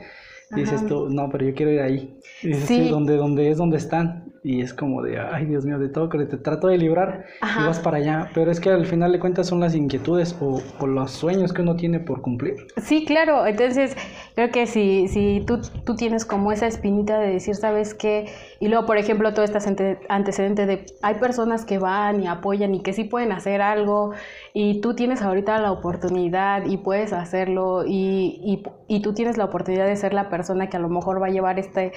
y 0.52 0.60
dices 0.60 0.86
tú, 0.86 1.08
no, 1.10 1.28
pero 1.28 1.44
yo 1.44 1.54
quiero 1.54 1.72
ir 1.72 1.80
ahí. 1.80 2.20
Y 2.42 2.48
dices, 2.48 2.66
sí. 2.66 2.88
donde, 2.88 3.16
donde 3.16 3.50
es 3.50 3.58
donde 3.58 3.78
están. 3.78 4.29
Y 4.42 4.62
es 4.62 4.72
como 4.72 5.02
de, 5.02 5.18
ay 5.18 5.44
Dios 5.44 5.66
mío, 5.66 5.78
de 5.78 5.90
todo 5.90 6.08
que 6.08 6.18
te 6.24 6.38
trato 6.38 6.68
de 6.68 6.78
librar 6.78 7.26
y 7.42 7.66
vas 7.66 7.78
para 7.78 7.98
allá. 7.98 8.30
Pero 8.34 8.50
es 8.50 8.58
que 8.58 8.70
al 8.70 8.86
final 8.86 9.12
de 9.12 9.20
cuentas 9.20 9.46
son 9.48 9.60
las 9.60 9.74
inquietudes 9.74 10.34
o, 10.40 10.62
o, 10.78 10.86
los 10.86 11.10
sueños 11.10 11.52
que 11.52 11.60
uno 11.60 11.76
tiene 11.76 12.00
por 12.00 12.22
cumplir. 12.22 12.66
Sí, 12.78 13.04
claro. 13.04 13.46
Entonces, 13.46 13.94
creo 14.34 14.50
que 14.50 14.66
si, 14.66 15.08
si 15.08 15.44
tú, 15.46 15.60
tú 15.84 15.94
tienes 15.94 16.24
como 16.24 16.52
esa 16.52 16.66
espinita 16.66 17.18
de 17.18 17.34
decir, 17.34 17.54
¿sabes 17.54 17.92
qué? 17.92 18.32
Y 18.60 18.68
luego, 18.68 18.86
por 18.86 18.96
ejemplo, 18.96 19.34
todo 19.34 19.44
este 19.44 19.98
antecedente 20.08 20.64
de, 20.64 20.86
hay 21.02 21.16
personas 21.16 21.66
que 21.66 21.78
van 21.78 22.22
y 22.22 22.26
apoyan 22.26 22.74
y 22.74 22.80
que 22.82 22.94
sí 22.94 23.04
pueden 23.04 23.32
hacer 23.32 23.60
algo 23.60 24.12
y 24.54 24.80
tú 24.80 24.94
tienes 24.94 25.20
ahorita 25.20 25.58
la 25.60 25.70
oportunidad 25.70 26.64
y 26.64 26.78
puedes 26.78 27.12
hacerlo 27.12 27.84
y, 27.86 28.40
y, 28.42 28.62
y 28.88 29.02
tú 29.02 29.12
tienes 29.12 29.36
la 29.36 29.44
oportunidad 29.44 29.86
de 29.86 29.96
ser 29.96 30.14
la 30.14 30.30
persona 30.30 30.68
que 30.70 30.78
a 30.78 30.80
lo 30.80 30.88
mejor 30.88 31.22
va 31.22 31.26
a 31.26 31.30
llevar 31.30 31.58
este 31.58 31.92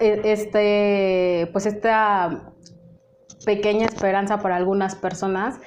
este, 0.00 1.48
pues 1.52 1.66
esta 1.66 2.52
pequeña 3.44 3.86
esperanza 3.86 4.38
para 4.38 4.56
algunas 4.56 4.94
personas, 4.94 5.60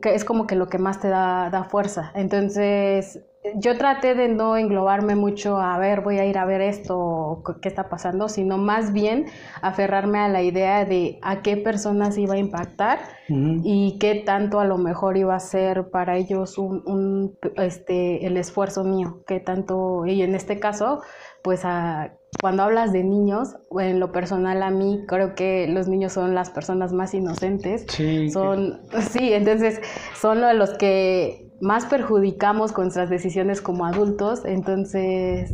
que 0.00 0.14
es 0.14 0.24
como 0.24 0.46
que 0.46 0.56
lo 0.56 0.68
que 0.68 0.78
más 0.78 1.00
te 1.00 1.08
da, 1.08 1.50
da 1.50 1.64
fuerza. 1.64 2.12
Entonces, 2.14 3.20
yo 3.56 3.76
traté 3.76 4.14
de 4.14 4.28
no 4.28 4.56
englobarme 4.56 5.16
mucho 5.16 5.58
a 5.58 5.76
ver, 5.78 6.00
voy 6.00 6.18
a 6.18 6.24
ir 6.24 6.38
a 6.38 6.46
ver 6.46 6.62
esto, 6.62 7.42
qué 7.60 7.68
está 7.68 7.88
pasando, 7.90 8.28
sino 8.28 8.56
más 8.56 8.92
bien 8.92 9.26
aferrarme 9.60 10.18
a 10.18 10.28
la 10.28 10.42
idea 10.42 10.84
de 10.84 11.18
a 11.22 11.42
qué 11.42 11.58
personas 11.58 12.16
iba 12.16 12.34
a 12.34 12.38
impactar 12.38 13.00
y 13.28 13.98
qué 13.98 14.22
tanto 14.24 14.60
a 14.60 14.64
lo 14.64 14.78
mejor 14.78 15.16
iba 15.16 15.34
a 15.34 15.40
ser 15.40 15.90
para 15.90 16.16
ellos 16.16 16.56
un, 16.56 16.82
un, 16.86 17.38
este, 17.56 18.26
el 18.26 18.36
esfuerzo 18.38 18.82
mío, 18.82 19.22
qué 19.26 19.40
tanto, 19.40 20.06
y 20.06 20.22
en 20.22 20.34
este 20.34 20.58
caso, 20.58 21.02
pues 21.44 21.60
a 21.64 22.16
cuando 22.40 22.62
hablas 22.62 22.90
de 22.92 23.04
niños, 23.04 23.56
en 23.78 24.00
lo 24.00 24.12
personal 24.12 24.62
a 24.62 24.70
mí 24.70 25.04
creo 25.06 25.34
que 25.34 25.68
los 25.68 25.88
niños 25.88 26.12
son 26.12 26.34
las 26.34 26.50
personas 26.50 26.92
más 26.92 27.12
inocentes. 27.14 27.84
Sí. 27.88 28.30
Son, 28.30 28.80
sí, 29.10 29.32
entonces 29.34 29.80
son 30.18 30.40
los 30.58 30.70
que 30.70 31.52
más 31.60 31.84
perjudicamos 31.84 32.72
con 32.72 32.84
nuestras 32.84 33.10
decisiones 33.10 33.60
como 33.60 33.84
adultos. 33.84 34.44
Entonces, 34.46 35.52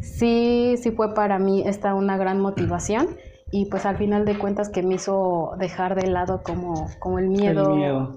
sí, 0.00 0.76
sí 0.80 0.90
fue 0.92 1.14
para 1.14 1.38
mí 1.40 1.64
esta 1.66 1.94
una 1.94 2.16
gran 2.16 2.40
motivación 2.40 3.16
y 3.50 3.66
pues 3.66 3.86
al 3.86 3.96
final 3.96 4.24
de 4.24 4.38
cuentas 4.38 4.68
que 4.68 4.82
me 4.82 4.94
hizo 4.94 5.54
dejar 5.58 5.94
de 6.00 6.06
lado 6.06 6.42
como, 6.44 6.88
como 7.00 7.18
el 7.18 7.28
miedo. 7.28 7.72
El 7.72 7.76
miedo. 7.76 8.14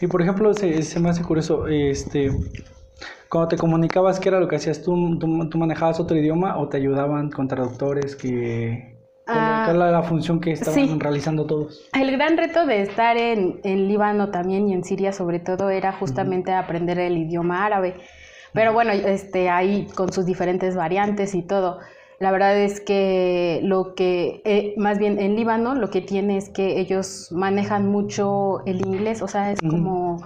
Y 0.00 0.06
por 0.06 0.22
ejemplo, 0.22 0.54
se, 0.54 0.82
se 0.82 1.00
me 1.00 1.10
hace 1.10 1.22
curioso, 1.24 1.66
este, 1.66 2.30
cuando 3.34 3.48
te 3.48 3.56
comunicabas, 3.56 4.20
¿qué 4.20 4.28
era 4.28 4.38
lo 4.38 4.46
que 4.46 4.54
hacías? 4.54 4.80
¿Tú, 4.80 5.18
tú, 5.18 5.58
manejabas 5.58 5.98
otro 5.98 6.16
idioma 6.16 6.56
o 6.56 6.68
te 6.68 6.76
ayudaban 6.76 7.32
con 7.32 7.48
traductores? 7.48 8.14
Que, 8.14 8.96
¿Cuál, 9.26 9.38
ah, 9.38 9.66
era 9.68 9.90
la 9.90 10.02
función 10.04 10.40
que 10.40 10.52
estaban 10.52 11.00
realizando 11.00 11.44
todos? 11.44 11.84
El 11.94 12.12
gran 12.12 12.36
reto 12.36 12.64
de 12.64 12.82
estar 12.82 13.16
en, 13.16 13.58
en, 13.64 13.88
Líbano 13.88 14.30
también 14.30 14.68
y 14.68 14.72
en 14.72 14.84
Siria 14.84 15.12
sobre 15.12 15.40
todo 15.40 15.70
era 15.70 15.90
justamente 15.90 16.52
aprender 16.52 17.00
el 17.00 17.18
idioma 17.18 17.64
árabe. 17.64 17.96
Pero 18.52 18.72
bueno, 18.72 18.92
este, 18.92 19.50
ahí 19.50 19.88
con 19.96 20.12
sus 20.12 20.26
diferentes 20.26 20.76
variantes 20.76 21.34
y 21.34 21.42
todo. 21.42 21.80
La 22.20 22.30
verdad 22.30 22.56
es 22.56 22.80
que 22.80 23.58
lo 23.64 23.96
que, 23.96 24.42
eh, 24.44 24.74
más 24.76 25.00
bien 25.00 25.18
en 25.18 25.34
Líbano, 25.34 25.74
lo 25.74 25.90
que 25.90 26.02
tiene 26.02 26.36
es 26.36 26.50
que 26.50 26.78
ellos 26.78 27.32
manejan 27.32 27.88
mucho 27.88 28.64
el 28.64 28.86
inglés, 28.86 29.22
o 29.22 29.26
sea, 29.26 29.50
es 29.50 29.60
como 29.60 30.22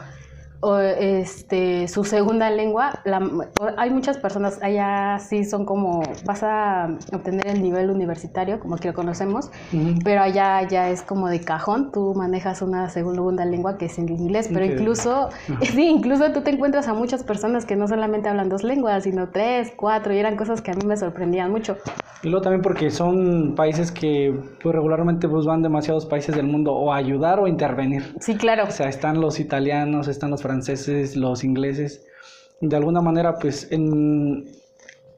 o 0.60 0.78
este, 0.78 1.86
su 1.88 2.04
segunda 2.04 2.50
lengua, 2.50 3.00
hay 3.76 3.90
muchas 3.90 4.18
personas 4.18 4.60
allá 4.62 5.18
sí 5.18 5.44
son 5.44 5.64
como, 5.64 6.02
vas 6.24 6.42
a 6.42 6.96
obtener 7.12 7.46
el 7.46 7.62
nivel 7.62 7.90
universitario, 7.90 8.58
como 8.58 8.76
que 8.76 8.88
lo 8.88 8.94
conocemos, 8.94 9.50
pero 10.04 10.22
allá 10.22 10.66
ya 10.66 10.90
es 10.90 11.02
como 11.02 11.28
de 11.28 11.40
cajón, 11.40 11.92
tú 11.92 12.14
manejas 12.16 12.62
una 12.62 12.88
segunda 12.88 13.44
lengua 13.44 13.78
que 13.78 13.86
es 13.86 13.98
el 13.98 14.10
inglés, 14.10 14.50
pero 14.52 14.64
incluso, 14.64 15.28
sí, 15.62 15.88
incluso 15.88 16.32
tú 16.32 16.40
te 16.40 16.50
encuentras 16.50 16.88
a 16.88 16.94
muchas 16.94 17.22
personas 17.22 17.64
que 17.64 17.76
no 17.76 17.86
solamente 17.86 18.28
hablan 18.28 18.48
dos 18.48 18.64
lenguas, 18.64 19.04
sino 19.04 19.28
tres, 19.28 19.72
cuatro, 19.76 20.12
y 20.12 20.18
eran 20.18 20.36
cosas 20.36 20.60
que 20.60 20.72
a 20.72 20.74
mí 20.74 20.84
me 20.84 20.96
sorprendían 20.96 21.50
mucho. 21.50 21.76
Y 22.22 22.30
luego 22.30 22.42
también 22.42 22.62
porque 22.62 22.90
son 22.90 23.54
países 23.54 23.92
que 23.92 24.34
pues 24.60 24.74
regularmente 24.74 25.28
pues 25.28 25.46
van 25.46 25.62
demasiados 25.62 26.04
países 26.04 26.34
del 26.34 26.46
mundo 26.46 26.72
o 26.72 26.92
a 26.92 26.96
ayudar 26.96 27.38
o 27.38 27.44
a 27.44 27.48
intervenir. 27.48 28.14
Sí, 28.18 28.36
claro. 28.36 28.64
O 28.64 28.70
sea, 28.72 28.88
están 28.88 29.20
los 29.20 29.38
italianos, 29.38 30.08
están 30.08 30.30
los 30.30 30.42
franceses, 30.48 31.14
los 31.14 31.44
ingleses. 31.44 32.06
De 32.62 32.74
alguna 32.74 33.02
manera, 33.02 33.38
pues, 33.38 33.70
en, 33.70 34.46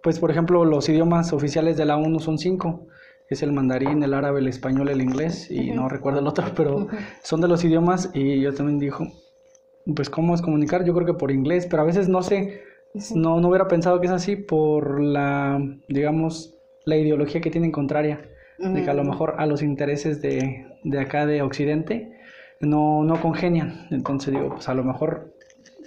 pues 0.02 0.18
por 0.18 0.30
ejemplo, 0.30 0.64
los 0.64 0.88
idiomas 0.88 1.32
oficiales 1.32 1.76
de 1.76 1.84
la 1.84 1.96
ONU 1.96 2.18
son 2.18 2.36
cinco. 2.36 2.88
Es 3.28 3.44
el 3.44 3.52
mandarín, 3.52 4.02
el 4.02 4.12
árabe, 4.12 4.40
el 4.40 4.48
español, 4.48 4.88
el 4.88 5.00
inglés 5.00 5.48
y 5.52 5.70
no 5.70 5.88
recuerdo 5.88 6.18
el 6.18 6.26
otro, 6.26 6.46
pero 6.56 6.88
son 7.22 7.40
de 7.40 7.46
los 7.46 7.62
idiomas. 7.64 8.10
Y 8.12 8.40
yo 8.40 8.52
también 8.52 8.80
dijo, 8.80 9.06
pues 9.94 10.10
cómo 10.10 10.34
es 10.34 10.42
comunicar, 10.42 10.84
yo 10.84 10.92
creo 10.94 11.06
que 11.06 11.14
por 11.14 11.30
inglés, 11.30 11.68
pero 11.70 11.82
a 11.82 11.86
veces 11.86 12.08
no 12.08 12.22
sé, 12.22 12.62
no, 13.14 13.40
no 13.40 13.48
hubiera 13.48 13.68
pensado 13.68 14.00
que 14.00 14.08
es 14.08 14.12
así 14.12 14.34
por 14.34 15.00
la, 15.00 15.60
digamos, 15.88 16.56
la 16.84 16.96
ideología 16.96 17.40
que 17.40 17.52
tienen 17.52 17.70
contraria, 17.70 18.20
de 18.58 18.82
que 18.82 18.90
a 18.90 18.94
lo 18.94 19.04
mejor 19.04 19.36
a 19.38 19.46
los 19.46 19.62
intereses 19.62 20.20
de, 20.20 20.66
de 20.82 21.00
acá 21.00 21.24
de 21.24 21.40
Occidente 21.40 22.19
no, 22.60 23.02
no 23.04 23.20
congenian. 23.20 23.86
Entonces 23.90 24.32
digo, 24.32 24.50
pues 24.50 24.68
a 24.68 24.74
lo 24.74 24.84
mejor 24.84 25.34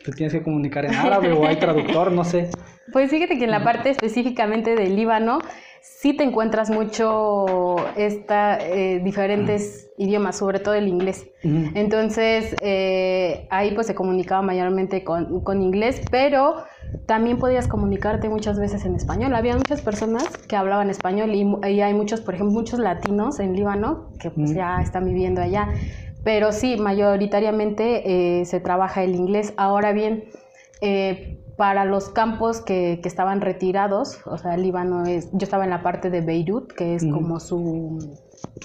te 0.04 0.12
tienes 0.12 0.34
que 0.34 0.44
comunicar 0.44 0.86
en 0.86 0.96
árabe 0.96 1.32
o 1.32 1.46
hay 1.46 1.56
traductor, 1.58 2.12
no 2.12 2.24
sé. 2.24 2.50
Pues 2.92 3.10
fíjate 3.10 3.38
que 3.38 3.46
en 3.46 3.52
la 3.52 3.64
parte 3.64 3.90
específicamente 3.90 4.76
del 4.76 4.98
Líbano 4.98 5.40
sí 5.82 6.16
te 6.16 6.26
encuentras 6.26 6.70
mucho 6.70 7.76
esta, 7.96 8.60
eh, 8.60 9.00
diferentes 9.02 9.90
idiomas, 9.98 10.38
sobre 10.38 10.60
todo 10.60 10.74
el 10.74 10.90
inglés. 10.90 11.26
Entonces 11.44 12.56
eh, 12.62 13.48
ahí 13.50 13.72
pues 13.74 13.88
se 13.88 13.96
comunicaba 13.96 14.42
mayormente 14.42 15.04
con, 15.04 15.42
con, 15.44 15.62
inglés, 15.62 16.02
pero 16.12 16.66
también 17.06 17.38
podías 17.38 17.68
comunicarte 17.68 18.28
muchas 18.28 18.60
veces 18.60 18.86
en 18.86 18.96
español. 18.96 19.34
Había 19.34 19.56
muchas 19.56 19.82
personas 19.82 20.28
que 20.38 20.56
hablaban 20.58 20.90
español 20.90 21.34
y, 21.34 21.46
y 21.70 21.82
hay 21.82 21.94
muchos, 21.94 22.20
por 22.20 22.36
ejemplo, 22.36 22.54
muchos 22.54 22.80
latinos 22.80 23.40
en 23.40 23.56
Líbano 23.56 24.10
que 24.20 24.30
pues 24.30 24.54
ya 24.54 24.82
están 24.82 25.06
viviendo 25.06 25.42
allá. 25.42 25.70
Pero 26.24 26.52
sí, 26.52 26.78
mayoritariamente 26.78 28.40
eh, 28.42 28.46
se 28.46 28.60
trabaja 28.60 29.04
el 29.04 29.16
inglés. 29.16 29.54
Ahora 29.58 29.92
bien, 29.92 30.26
eh, 30.82 31.40
para 31.58 31.86
los 31.86 32.10
campos 32.10 32.62
que, 32.62 33.00
que, 33.02 33.08
estaban 33.08 33.42
retirados, 33.42 34.20
o 34.26 34.38
sea, 34.38 34.58
Líbano 34.58 35.06
es, 35.06 35.30
yo 35.32 35.44
estaba 35.44 35.64
en 35.66 35.70
la 35.70 35.84
parte 35.84 36.10
de 36.10 36.22
Beirut, 36.22 36.72
que 36.74 36.96
es 36.96 37.06
como 37.06 37.40
su 37.40 38.18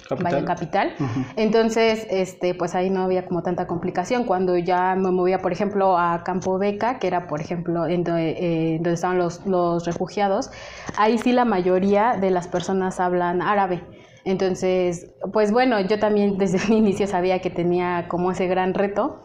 capital. 0.09 0.45
capital. 0.45 0.95
Entonces, 1.37 2.07
este, 2.11 2.55
pues 2.55 2.75
ahí 2.75 2.91
no 2.91 3.03
había 3.03 3.27
como 3.27 3.43
tanta 3.43 3.67
complicación. 3.67 4.25
Cuando 4.25 4.57
ya 4.57 4.95
me 4.95 5.11
movía, 5.11 5.41
por 5.41 5.53
ejemplo, 5.53 5.99
a 5.99 6.23
Campo 6.25 6.59
Beca, 6.59 6.99
que 6.99 7.07
era, 7.07 7.27
por 7.27 7.41
ejemplo, 7.41 7.87
en 7.87 8.05
eh, 8.07 8.77
donde, 8.77 8.93
estaban 8.93 9.19
los, 9.19 9.45
los 9.47 9.85
refugiados, 9.85 10.51
ahí 10.97 11.19
sí 11.19 11.33
la 11.33 11.45
mayoría 11.45 12.17
de 12.19 12.31
las 12.31 12.49
personas 12.49 13.01
hablan 13.01 13.43
árabe. 13.43 13.83
Entonces, 14.29 15.11
pues 15.33 15.53
bueno, 15.53 15.81
yo 15.81 15.99
también 15.99 16.37
desde 16.37 16.59
el 16.69 16.79
inicio 16.79 17.07
sabía 17.07 17.41
que 17.41 17.49
tenía 17.49 18.07
como 18.09 18.31
ese 18.31 18.47
gran 18.47 18.75
reto. 18.75 19.25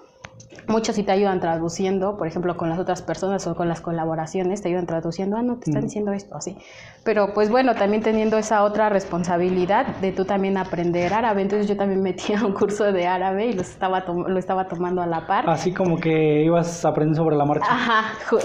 Muchos 0.65 0.95
sí 0.95 1.03
te 1.03 1.11
ayudan 1.11 1.41
traduciendo, 1.41 2.15
por 2.15 2.25
ejemplo, 2.25 2.55
con 2.55 2.69
las 2.69 2.79
otras 2.79 3.01
personas 3.01 3.45
o 3.47 3.53
con 3.53 3.67
las 3.67 3.81
colaboraciones, 3.81 4.61
te 4.61 4.69
ayudan 4.69 4.85
traduciendo, 4.85 5.35
ah, 5.35 5.41
no, 5.41 5.57
te 5.57 5.69
están 5.69 5.83
diciendo 5.83 6.13
esto, 6.13 6.37
así. 6.37 6.55
Pero 7.03 7.33
pues 7.33 7.49
bueno, 7.49 7.75
también 7.75 8.01
teniendo 8.01 8.37
esa 8.37 8.63
otra 8.63 8.87
responsabilidad 8.87 9.87
de 9.97 10.13
tú 10.13 10.23
también 10.23 10.57
aprender 10.57 11.13
árabe, 11.13 11.41
entonces 11.41 11.67
yo 11.67 11.75
también 11.75 12.01
metí 12.03 12.31
a 12.33 12.45
un 12.45 12.53
curso 12.53 12.93
de 12.93 13.05
árabe 13.05 13.47
y 13.47 13.53
lo 13.53 13.61
estaba, 13.61 14.05
lo 14.07 14.39
estaba 14.39 14.69
tomando 14.69 15.01
a 15.01 15.05
la 15.05 15.27
par. 15.27 15.49
Así 15.49 15.73
como 15.73 15.99
que 15.99 16.43
ibas 16.43 16.85
aprendiendo 16.85 17.21
sobre 17.23 17.35
la 17.35 17.43
marcha. 17.43 17.67
Ajá, 17.69 18.03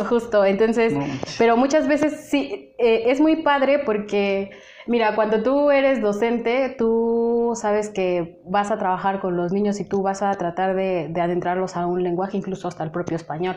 justo, 0.09 0.45
entonces, 0.45 0.95
pero 1.39 1.57
muchas 1.57 1.87
veces 1.87 2.27
sí, 2.29 2.75
eh, 2.79 3.05
es 3.07 3.21
muy 3.21 3.43
padre 3.43 3.79
porque 3.79 4.51
Mira, 4.89 5.15
cuando 5.15 5.43
tú 5.43 5.71
eres 5.71 6.01
docente, 6.01 6.75
tú 6.79 7.53
sabes 7.55 7.91
que 7.91 8.41
vas 8.45 8.71
a 8.71 8.79
trabajar 8.79 9.21
con 9.21 9.37
los 9.37 9.53
niños 9.53 9.79
y 9.81 9.85
tú 9.85 10.01
vas 10.01 10.23
a 10.23 10.33
tratar 10.37 10.75
de, 10.75 11.13
adentrarlos 11.21 11.77
a 11.77 11.85
un 11.87 12.03
lenguaje, 12.03 12.39
incluso 12.39 12.69
hasta 12.69 12.85
el 12.85 12.91
propio 12.91 13.17
español 13.17 13.57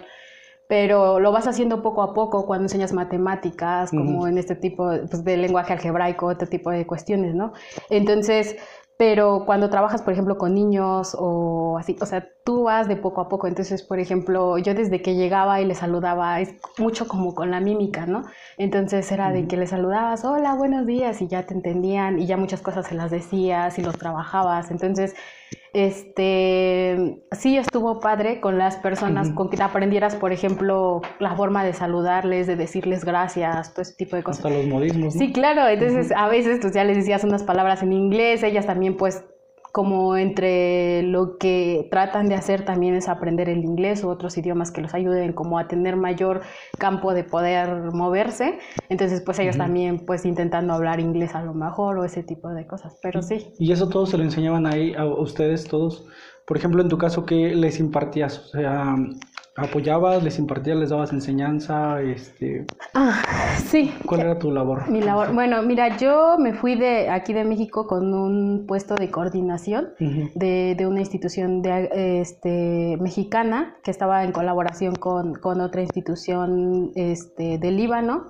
pero 0.67 1.19
lo 1.19 1.33
vas 1.33 1.47
haciendo 1.47 1.81
poco 1.81 2.01
a 2.01 2.13
poco 2.13 2.45
cuando 2.45 2.63
enseñas 2.63 2.93
matemáticas, 2.93 3.89
como 3.89 4.25
en 4.25 4.37
este 4.37 4.55
tipo 4.55 4.89
pues, 5.09 5.21
de 5.25 5.35
lenguaje 5.35 5.73
algebraico, 5.73 6.27
otro 6.27 6.47
tipo 6.47 6.71
de 6.71 6.87
cuestiones, 6.87 7.35
¿no? 7.35 7.51
Entonces, 7.89 8.55
pero 9.01 9.45
cuando 9.47 9.71
trabajas, 9.71 10.03
por 10.03 10.13
ejemplo, 10.13 10.37
con 10.37 10.53
niños 10.53 11.17
o 11.17 11.75
así, 11.79 11.97
o 11.99 12.05
sea, 12.05 12.29
tú 12.45 12.65
vas 12.65 12.87
de 12.87 12.95
poco 12.95 13.21
a 13.21 13.29
poco. 13.29 13.47
Entonces, 13.47 13.81
por 13.81 13.99
ejemplo, 13.99 14.59
yo 14.59 14.75
desde 14.75 15.01
que 15.01 15.15
llegaba 15.15 15.59
y 15.59 15.65
le 15.65 15.73
saludaba, 15.73 16.39
es 16.39 16.53
mucho 16.77 17.07
como 17.07 17.33
con 17.33 17.49
la 17.49 17.59
mímica, 17.61 18.05
¿no? 18.05 18.21
Entonces 18.59 19.11
era 19.11 19.31
de 19.31 19.47
que 19.47 19.57
le 19.57 19.65
saludabas, 19.65 20.23
hola, 20.23 20.53
buenos 20.53 20.85
días, 20.85 21.19
y 21.23 21.27
ya 21.27 21.47
te 21.47 21.55
entendían, 21.55 22.19
y 22.19 22.27
ya 22.27 22.37
muchas 22.37 22.61
cosas 22.61 22.85
se 22.85 22.93
las 22.93 23.09
decías 23.09 23.79
y 23.79 23.81
los 23.81 23.97
trabajabas. 23.97 24.69
Entonces, 24.69 25.15
este, 25.73 27.21
sí 27.31 27.57
estuvo 27.57 27.99
padre 27.99 28.41
con 28.41 28.57
las 28.57 28.75
personas 28.77 29.31
con 29.31 29.49
que 29.49 29.61
aprendieras, 29.61 30.15
por 30.15 30.31
ejemplo, 30.31 31.01
la 31.19 31.35
forma 31.35 31.63
de 31.63 31.73
saludarles, 31.73 32.47
de 32.47 32.55
decirles 32.55 33.05
gracias, 33.05 33.73
todo 33.73 33.81
ese 33.81 33.95
tipo 33.95 34.15
de 34.15 34.23
cosas. 34.23 34.45
Hasta 34.45 34.57
los 34.57 34.67
modismos. 34.67 35.13
Sí, 35.13 35.31
claro, 35.31 35.67
entonces 35.67 36.11
a 36.15 36.27
veces 36.27 36.59
pues 36.61 36.73
ya 36.73 36.83
les 36.83 36.97
decías 36.97 37.23
unas 37.23 37.43
palabras 37.43 37.83
en 37.83 37.93
inglés, 37.93 38.43
ellas 38.43 38.65
también 38.65 38.97
pues 38.97 39.23
como 39.71 40.17
entre 40.17 41.03
lo 41.03 41.37
que 41.37 41.87
tratan 41.89 42.27
de 42.27 42.35
hacer 42.35 42.65
también 42.65 42.95
es 42.95 43.07
aprender 43.07 43.49
el 43.49 43.63
inglés 43.63 44.03
u 44.03 44.09
otros 44.09 44.37
idiomas 44.37 44.71
que 44.71 44.81
los 44.81 44.93
ayuden 44.93 45.33
como 45.33 45.57
a 45.57 45.67
tener 45.67 45.95
mayor 45.95 46.41
campo 46.77 47.13
de 47.13 47.23
poder 47.23 47.91
moverse. 47.93 48.59
Entonces, 48.89 49.21
pues 49.21 49.39
ellos 49.39 49.57
también 49.57 50.05
pues 50.05 50.25
intentando 50.25 50.73
hablar 50.73 50.99
inglés 50.99 51.35
a 51.35 51.43
lo 51.43 51.53
mejor 51.53 51.97
o 51.97 52.05
ese 52.05 52.23
tipo 52.23 52.49
de 52.49 52.67
cosas, 52.67 52.97
pero 53.01 53.21
sí. 53.21 53.53
¿Y 53.59 53.71
eso 53.71 53.87
todo 53.87 54.05
se 54.05 54.17
lo 54.17 54.23
enseñaban 54.23 54.65
ahí 54.65 54.93
a 54.93 55.05
ustedes 55.05 55.65
todos? 55.65 56.05
Por 56.45 56.57
ejemplo, 56.57 56.81
en 56.81 56.89
tu 56.89 56.97
caso, 56.97 57.25
¿qué 57.25 57.55
les 57.55 57.79
impartías? 57.79 58.39
O 58.39 58.47
sea, 58.49 58.95
apoyabas, 59.61 60.23
les 60.23 60.37
impartías, 60.39 60.77
les 60.77 60.89
dabas 60.89 61.11
enseñanza, 61.11 62.01
este... 62.01 62.65
Ah, 62.93 63.21
sí. 63.57 63.93
¿Cuál 64.05 64.21
era 64.21 64.39
tu 64.39 64.51
labor? 64.51 64.89
Mi 64.89 65.01
labor, 65.01 65.33
bueno, 65.33 65.61
mira, 65.61 65.97
yo 65.97 66.37
me 66.37 66.53
fui 66.53 66.75
de 66.75 67.09
aquí 67.09 67.33
de 67.33 67.43
México 67.43 67.87
con 67.87 68.13
un 68.13 68.65
puesto 68.67 68.95
de 68.95 69.09
coordinación 69.09 69.89
de, 70.35 70.75
de, 70.77 70.87
una 70.87 70.99
institución 70.99 71.61
de, 71.61 72.19
este, 72.21 72.97
mexicana 72.99 73.75
que 73.83 73.91
estaba 73.91 74.23
en 74.23 74.31
colaboración 74.31 74.95
con, 74.95 75.35
con 75.35 75.61
otra 75.61 75.81
institución 75.81 76.91
este, 76.95 77.57
de 77.57 77.71
Líbano. 77.71 78.27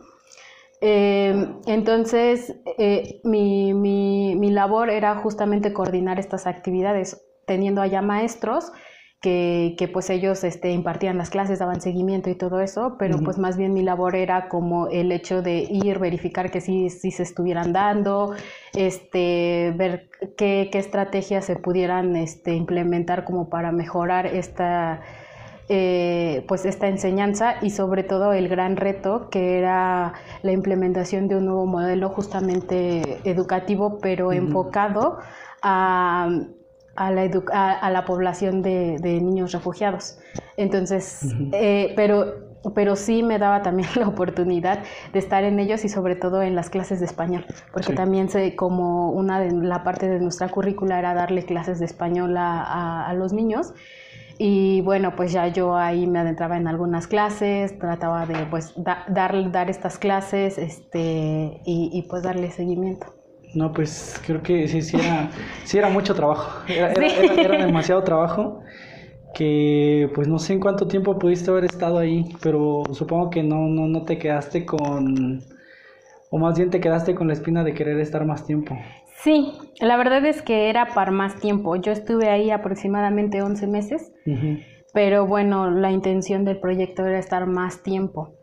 Em, 0.81 1.57
entonces, 1.67 2.55
eh, 2.77 3.21
mi, 3.23 3.73
mi, 3.73 4.35
mi 4.35 4.49
labor 4.49 4.89
era 4.89 5.15
justamente 5.15 5.73
coordinar 5.73 6.19
estas 6.19 6.47
actividades, 6.47 7.21
teniendo 7.45 7.81
allá 7.81 8.01
maestros 8.01 8.71
que, 9.21 9.75
que, 9.77 9.87
pues 9.87 10.09
ellos 10.09 10.43
este, 10.43 10.71
impartían 10.71 11.17
las 11.17 11.29
clases, 11.29 11.59
daban 11.59 11.79
seguimiento 11.79 12.29
y 12.29 12.35
todo 12.35 12.59
eso, 12.59 12.95
pero 12.97 13.19
pues 13.19 13.37
más 13.37 13.55
bien 13.55 13.71
mi 13.71 13.83
labor 13.83 14.15
era 14.15 14.49
como 14.49 14.87
el 14.87 15.11
hecho 15.11 15.43
de 15.43 15.59
ir, 15.69 15.99
verificar 15.99 16.49
que 16.49 16.59
sí, 16.59 16.89
sí 16.89 17.11
se 17.11 17.21
estuvieran 17.21 17.71
dando, 17.71 18.33
este, 18.73 19.73
ver 19.77 20.09
qué, 20.35 20.69
qué 20.71 20.79
estrategias 20.79 21.45
se 21.45 21.55
pudieran 21.55 22.15
este, 22.15 22.55
implementar 22.55 23.23
como 23.23 23.47
para 23.47 23.71
mejorar 23.71 24.25
esta, 24.25 25.01
eh, 25.69 26.43
pues 26.47 26.65
esta 26.65 26.87
enseñanza 26.87 27.55
y 27.61 27.69
sobre 27.69 28.03
todo 28.03 28.33
el 28.33 28.49
gran 28.49 28.75
reto 28.75 29.29
que 29.29 29.59
era 29.59 30.13
la 30.41 30.51
implementación 30.51 31.27
de 31.27 31.35
un 31.35 31.45
nuevo 31.45 31.67
modelo 31.67 32.09
justamente 32.09 33.19
educativo, 33.23 33.99
pero 34.01 34.33
enfocado 34.33 35.19
a 35.61 36.27
a 36.95 37.11
la, 37.11 37.29
a, 37.53 37.89
la 37.89 38.05
población 38.05 38.61
de, 38.61 38.99
niños 39.01 39.51
refugiados. 39.51 40.17
Entonces, 40.57 41.21
eh, 41.53 41.93
pero, 41.95 42.59
pero 42.75 42.95
sí 42.95 43.23
me 43.23 43.39
daba 43.39 43.61
también 43.61 43.89
la 43.95 44.07
oportunidad 44.07 44.83
de 45.13 45.19
estar 45.19 45.43
en 45.43 45.59
ellos 45.59 45.85
y 45.85 45.89
sobre 45.89 46.15
todo 46.15 46.41
en 46.41 46.55
las 46.55 46.69
clases 46.69 46.99
de 46.99 47.05
español, 47.05 47.45
porque 47.71 47.93
también 47.93 48.29
sé 48.29 48.55
como 48.55 49.11
una 49.11 49.39
de 49.39 49.51
la 49.51 49.83
parte 49.83 50.07
de 50.09 50.19
nuestra 50.19 50.49
currícula 50.49 50.99
era 50.99 51.13
darle 51.13 51.45
clases 51.45 51.79
de 51.79 51.85
español 51.85 52.35
a, 52.37 53.07
a 53.07 53.13
los 53.13 53.33
niños. 53.33 53.73
Y 54.43 54.81
bueno, 54.81 55.15
pues 55.15 55.31
ya 55.31 55.49
yo 55.49 55.77
ahí 55.77 56.07
me 56.07 56.17
adentraba 56.17 56.57
en 56.57 56.67
algunas 56.67 57.05
clases, 57.05 57.77
trataba 57.77 58.25
de 58.25 58.47
pues 58.47 58.73
dar, 58.75 59.51
dar 59.51 59.69
estas 59.69 59.99
clases 59.99 60.57
este, 60.57 61.61
y, 61.63 61.91
y 61.93 62.01
pues 62.09 62.23
darle 62.23 62.49
seguimiento. 62.49 63.20
No, 63.53 63.73
pues 63.73 64.21
creo 64.25 64.41
que 64.41 64.67
sí, 64.67 64.81
sí 64.81 64.97
era, 64.97 65.29
sí 65.65 65.77
era 65.77 65.89
mucho 65.89 66.15
trabajo. 66.15 66.63
Era, 66.71 66.91
era, 66.91 67.57
demasiado 67.65 68.03
trabajo 68.03 68.61
que 69.33 70.09
pues 70.13 70.27
no 70.27 70.39
sé 70.39 70.53
en 70.53 70.59
cuánto 70.59 70.87
tiempo 70.87 71.17
pudiste 71.17 71.51
haber 71.51 71.65
estado 71.65 71.97
ahí, 71.97 72.29
pero 72.41 72.83
supongo 72.91 73.29
que 73.29 73.43
no, 73.43 73.67
no, 73.67 73.87
no 73.87 74.03
te 74.03 74.17
quedaste 74.17 74.65
con, 74.65 75.41
o 76.29 76.37
más 76.37 76.57
bien 76.57 76.69
te 76.69 76.79
quedaste 76.79 77.15
con 77.15 77.27
la 77.27 77.33
espina 77.33 77.63
de 77.63 77.73
querer 77.73 77.99
estar 77.99 78.25
más 78.25 78.45
tiempo. 78.45 78.77
Sí, 79.23 79.53
la 79.79 79.97
verdad 79.97 80.25
es 80.25 80.41
que 80.41 80.69
era 80.69 80.93
para 80.93 81.11
más 81.11 81.39
tiempo. 81.39 81.75
Yo 81.75 81.91
estuve 81.91 82.29
ahí 82.29 82.49
aproximadamente 82.49 83.41
11 83.41 83.67
meses, 83.67 84.11
pero 84.93 85.27
bueno, 85.27 85.69
la 85.69 85.91
intención 85.91 86.43
del 86.43 86.59
proyecto 86.59 87.05
era 87.05 87.19
estar 87.19 87.45
más 87.45 87.83
tiempo. 87.83 88.33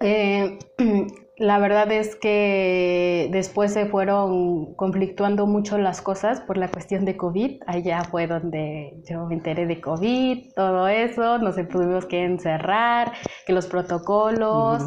eh, 0.00 0.58
la 1.38 1.58
verdad 1.58 1.90
es 1.92 2.16
que 2.16 3.28
después 3.30 3.72
se 3.72 3.86
fueron 3.86 4.74
conflictuando 4.74 5.46
mucho 5.46 5.78
las 5.78 6.02
cosas 6.02 6.40
por 6.40 6.56
la 6.56 6.68
cuestión 6.68 7.04
de 7.04 7.16
COVID. 7.16 7.62
Allá 7.66 8.02
fue 8.04 8.26
donde 8.26 9.00
yo 9.08 9.26
me 9.26 9.34
enteré 9.34 9.66
de 9.66 9.80
COVID, 9.80 10.52
todo 10.54 10.88
eso, 10.88 11.38
nos 11.38 11.54
tuvimos 11.68 12.06
que 12.06 12.24
encerrar, 12.24 13.12
que 13.46 13.52
los 13.52 13.66
protocolos. 13.66 14.82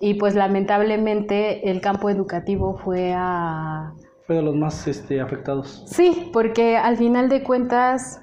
Y 0.00 0.14
pues 0.14 0.34
lamentablemente 0.34 1.70
el 1.70 1.80
campo 1.80 2.10
educativo 2.10 2.76
fue 2.82 3.12
a... 3.14 3.92
Fue 4.26 4.36
de 4.36 4.42
los 4.42 4.56
más 4.56 4.88
este, 4.88 5.20
afectados. 5.20 5.84
Sí, 5.86 6.30
porque 6.32 6.76
al 6.76 6.96
final 6.96 7.28
de 7.28 7.42
cuentas 7.42 8.20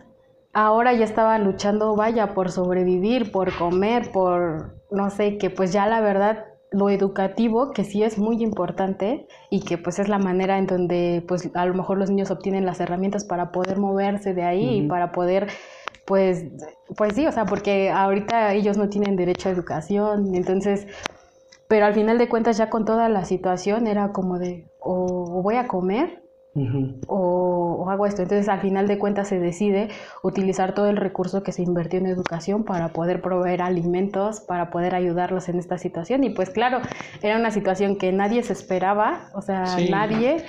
ahora 0.54 0.94
ya 0.94 1.06
estaban 1.06 1.46
luchando, 1.46 1.96
vaya, 1.96 2.34
por 2.34 2.52
sobrevivir, 2.52 3.32
por 3.32 3.56
comer, 3.56 4.12
por, 4.12 4.76
no 4.92 5.10
sé, 5.10 5.38
que 5.38 5.50
pues 5.50 5.72
ya 5.72 5.86
la 5.88 6.02
verdad 6.02 6.49
lo 6.72 6.90
educativo, 6.90 7.72
que 7.72 7.84
sí 7.84 8.04
es 8.04 8.18
muy 8.18 8.44
importante 8.44 9.28
y 9.50 9.62
que 9.62 9.78
pues 9.78 10.00
es 10.00 10.08
la 10.08 10.20
manera 10.20 10.58
en 10.58 10.68
donde 10.68 11.24
pues 11.28 11.50
a 11.54 11.66
lo 11.66 11.74
mejor 11.74 11.98
los 11.98 12.10
niños 12.10 12.32
obtienen 12.32 12.66
las 12.66 12.80
herramientas 12.80 13.26
para 13.26 13.52
poder 13.52 13.78
moverse 13.78 14.34
de 14.34 14.44
ahí 14.44 14.80
y 14.80 14.88
para 14.88 15.12
poder 15.12 15.48
pues 16.06 16.46
pues 16.96 17.14
sí, 17.14 17.28
o 17.28 17.32
sea, 17.32 17.46
porque 17.46 17.92
ahorita 17.92 18.54
ellos 18.54 18.78
no 18.78 18.90
tienen 18.90 19.16
derecho 19.16 19.50
a 19.50 19.52
educación, 19.52 20.36
entonces 20.36 20.88
pero 21.68 21.86
al 21.86 21.94
final 21.94 22.18
de 22.18 22.30
cuentas 22.30 22.58
ya 22.58 22.70
con 22.70 22.86
toda 22.86 23.10
la 23.10 23.26
situación 23.26 23.88
era 23.88 24.12
como 24.12 24.40
de 24.40 24.68
o 24.80 25.42
voy 25.42 25.56
a 25.56 25.68
comer 25.68 26.24
o, 27.08 27.90
hago 27.90 28.06
esto. 28.06 28.22
Entonces, 28.22 28.50
al 28.50 28.60
final 28.60 28.88
de 28.88 28.98
cuentas, 28.98 29.28
se 29.28 29.40
decide 29.40 29.90
utilizar 30.24 30.74
todo 30.74 30.88
el 30.88 30.98
recurso 30.98 31.44
que 31.44 31.52
se 31.52 31.64
invirtió 31.64 32.00
en 32.00 32.06
educación 32.06 32.64
para 32.64 32.90
poder 32.90 33.22
proveer 33.22 33.62
alimentos, 33.62 34.42
para 34.42 34.70
poder 34.70 34.96
ayudarlos 34.96 35.50
en 35.50 35.60
esta 35.60 35.78
situación. 35.78 36.24
Y 36.24 36.32
pues, 36.32 36.50
claro, 36.50 36.80
era 37.22 37.38
una 37.38 37.52
situación 37.52 37.98
que 37.98 38.12
nadie 38.12 38.44
se 38.44 38.54
esperaba, 38.54 39.30
o 39.34 39.42
sea, 39.42 39.66
nadie. 39.90 40.46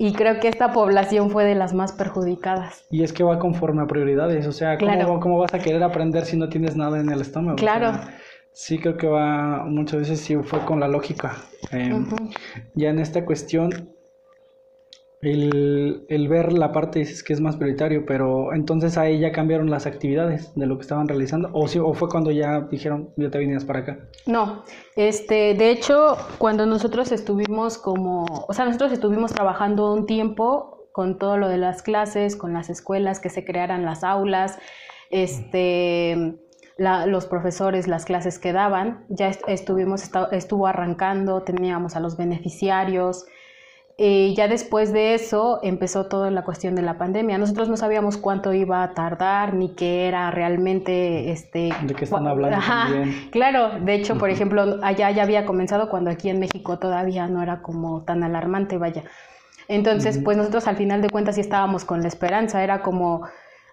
Y 0.00 0.12
creo 0.12 0.38
que 0.38 0.46
esta 0.46 0.72
población 0.72 1.30
fue 1.30 1.44
de 1.44 1.56
las 1.56 1.74
más 1.74 1.92
perjudicadas. 1.92 2.84
Y 2.88 3.02
es 3.02 3.12
que 3.12 3.24
va 3.24 3.40
conforme 3.40 3.82
a 3.82 3.86
prioridades, 3.86 4.46
o 4.46 4.52
sea, 4.52 4.78
¿cómo, 4.78 5.18
¿cómo 5.18 5.38
vas 5.38 5.52
a 5.52 5.58
querer 5.58 5.82
aprender 5.82 6.24
si 6.24 6.36
no 6.36 6.48
tienes 6.48 6.76
nada 6.76 7.00
en 7.00 7.10
el 7.10 7.20
estómago? 7.20 7.56
Claro. 7.56 7.92
sí, 8.52 8.78
creo 8.78 8.96
que 8.96 9.08
va, 9.08 9.64
muchas 9.64 10.00
veces 10.00 10.20
sí 10.20 10.36
fue 10.36 10.60
con 10.60 10.78
la 10.78 10.86
lógica. 10.86 11.34
Em, 11.72 12.06
ya 12.74 12.90
en 12.90 13.00
esta 13.00 13.24
cuestión, 13.24 13.90
el, 15.20 16.04
el, 16.08 16.28
ver 16.28 16.52
la 16.52 16.72
parte 16.72 17.00
es 17.00 17.22
que 17.22 17.32
es 17.32 17.40
más 17.40 17.56
prioritario, 17.56 18.04
pero 18.06 18.52
entonces 18.52 18.96
ahí 18.96 19.18
ya 19.18 19.32
cambiaron 19.32 19.70
las 19.70 19.86
actividades 19.86 20.54
de 20.54 20.66
lo 20.66 20.76
que 20.76 20.82
estaban 20.82 21.08
realizando, 21.08 21.50
o, 21.52 21.64
o 21.64 21.94
fue 21.94 22.08
cuando 22.08 22.30
ya 22.30 22.60
dijeron, 22.70 23.10
ya 23.16 23.30
te 23.30 23.38
vinieras 23.38 23.64
para 23.64 23.80
acá. 23.80 23.98
No, 24.26 24.64
este, 24.96 25.54
de 25.54 25.70
hecho, 25.70 26.16
cuando 26.38 26.66
nosotros 26.66 27.10
estuvimos 27.12 27.78
como, 27.78 28.24
o 28.46 28.52
sea, 28.52 28.64
nosotros 28.64 28.92
estuvimos 28.92 29.32
trabajando 29.32 29.92
un 29.92 30.06
tiempo 30.06 30.88
con 30.92 31.18
todo 31.18 31.36
lo 31.36 31.48
de 31.48 31.58
las 31.58 31.82
clases, 31.82 32.36
con 32.36 32.52
las 32.52 32.70
escuelas, 32.70 33.20
que 33.20 33.30
se 33.30 33.44
crearan 33.44 33.84
las 33.84 34.04
aulas, 34.04 34.58
este... 35.10 36.38
los 36.78 37.26
profesores, 37.26 37.88
las 37.88 38.04
clases 38.04 38.38
que 38.38 38.52
daban, 38.52 39.04
ya 39.08 39.32
estuvimos, 39.48 40.10
estuvo 40.30 40.68
arrancando, 40.68 41.42
teníamos 41.42 41.96
a 41.96 42.00
los 42.00 42.16
beneficiarios, 42.16 43.26
eh, 44.00 44.32
ya 44.36 44.46
después 44.46 44.92
de 44.92 45.14
eso 45.14 45.58
empezó 45.64 46.06
toda 46.06 46.30
la 46.30 46.44
cuestión 46.44 46.76
de 46.76 46.82
la 46.82 46.98
pandemia. 46.98 47.36
Nosotros 47.36 47.68
no 47.68 47.76
sabíamos 47.76 48.16
cuánto 48.16 48.54
iba 48.54 48.84
a 48.84 48.94
tardar 48.94 49.54
ni 49.54 49.74
qué 49.74 50.06
era 50.06 50.30
realmente 50.30 51.32
este. 51.32 51.70
De 51.82 51.94
qué 51.94 52.04
están 52.04 52.28
hablando. 52.28 52.58
claro. 53.32 53.80
De 53.80 53.94
hecho, 53.94 54.16
por 54.16 54.30
ejemplo, 54.30 54.78
allá 54.84 55.10
ya 55.10 55.24
había 55.24 55.44
comenzado 55.44 55.88
cuando 55.88 56.10
aquí 56.10 56.30
en 56.30 56.38
México 56.38 56.78
todavía 56.78 57.26
no 57.26 57.42
era 57.42 57.60
como 57.60 58.02
tan 58.02 58.22
alarmante, 58.22 58.78
vaya. 58.78 59.02
Entonces, 59.66 60.20
pues 60.22 60.36
nosotros 60.36 60.68
al 60.68 60.76
final 60.76 61.02
de 61.02 61.10
cuentas 61.10 61.34
sí 61.34 61.40
estábamos 61.40 61.84
con 61.84 62.00
la 62.00 62.06
esperanza. 62.06 62.62
Era 62.62 62.82
como 62.82 63.24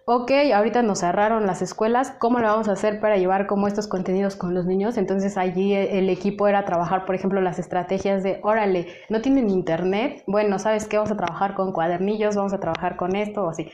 ok, 0.07 0.31
ahorita 0.53 0.83
nos 0.83 0.99
cerraron 0.99 1.47
las 1.47 1.63
escuelas, 1.63 2.11
¿cómo 2.19 2.37
lo 2.37 2.47
vamos 2.47 2.69
a 2.69 2.73
hacer 2.73 2.99
para 2.99 3.17
llevar 3.17 3.47
como 3.47 3.67
estos 3.67 3.87
contenidos 3.87 4.35
con 4.35 4.53
los 4.53 4.65
niños? 4.67 4.97
Entonces 4.97 5.35
allí 5.35 5.73
e, 5.73 5.97
el 5.97 6.09
equipo 6.09 6.47
era 6.47 6.63
trabajar, 6.63 7.05
por 7.05 7.15
ejemplo, 7.15 7.41
las 7.41 7.57
estrategias 7.57 8.21
de, 8.21 8.39
órale, 8.43 8.87
no 9.09 9.21
tienen 9.21 9.49
internet, 9.49 10.23
bueno, 10.27 10.59
¿sabes 10.59 10.87
qué? 10.87 10.97
Vamos 10.97 11.11
a 11.11 11.17
trabajar 11.17 11.55
con 11.55 11.71
cuadernillos, 11.71 12.35
vamos 12.35 12.53
a 12.53 12.59
trabajar 12.59 12.97
con 12.97 13.15
esto 13.15 13.45
o 13.45 13.49
así. 13.49 13.71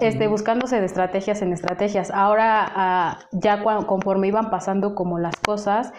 Este, 0.00 0.26
buscándose 0.26 0.80
de 0.80 0.86
estrategias 0.86 1.42
en 1.42 1.52
estrategias. 1.52 2.10
Ahora, 2.10 2.66
ah, 2.74 3.18
ya 3.32 3.62
conforme 3.62 4.28
iban 4.28 4.48
pasando 4.48 4.94
como 4.94 5.18
las 5.18 5.36
cosas, 5.36 5.92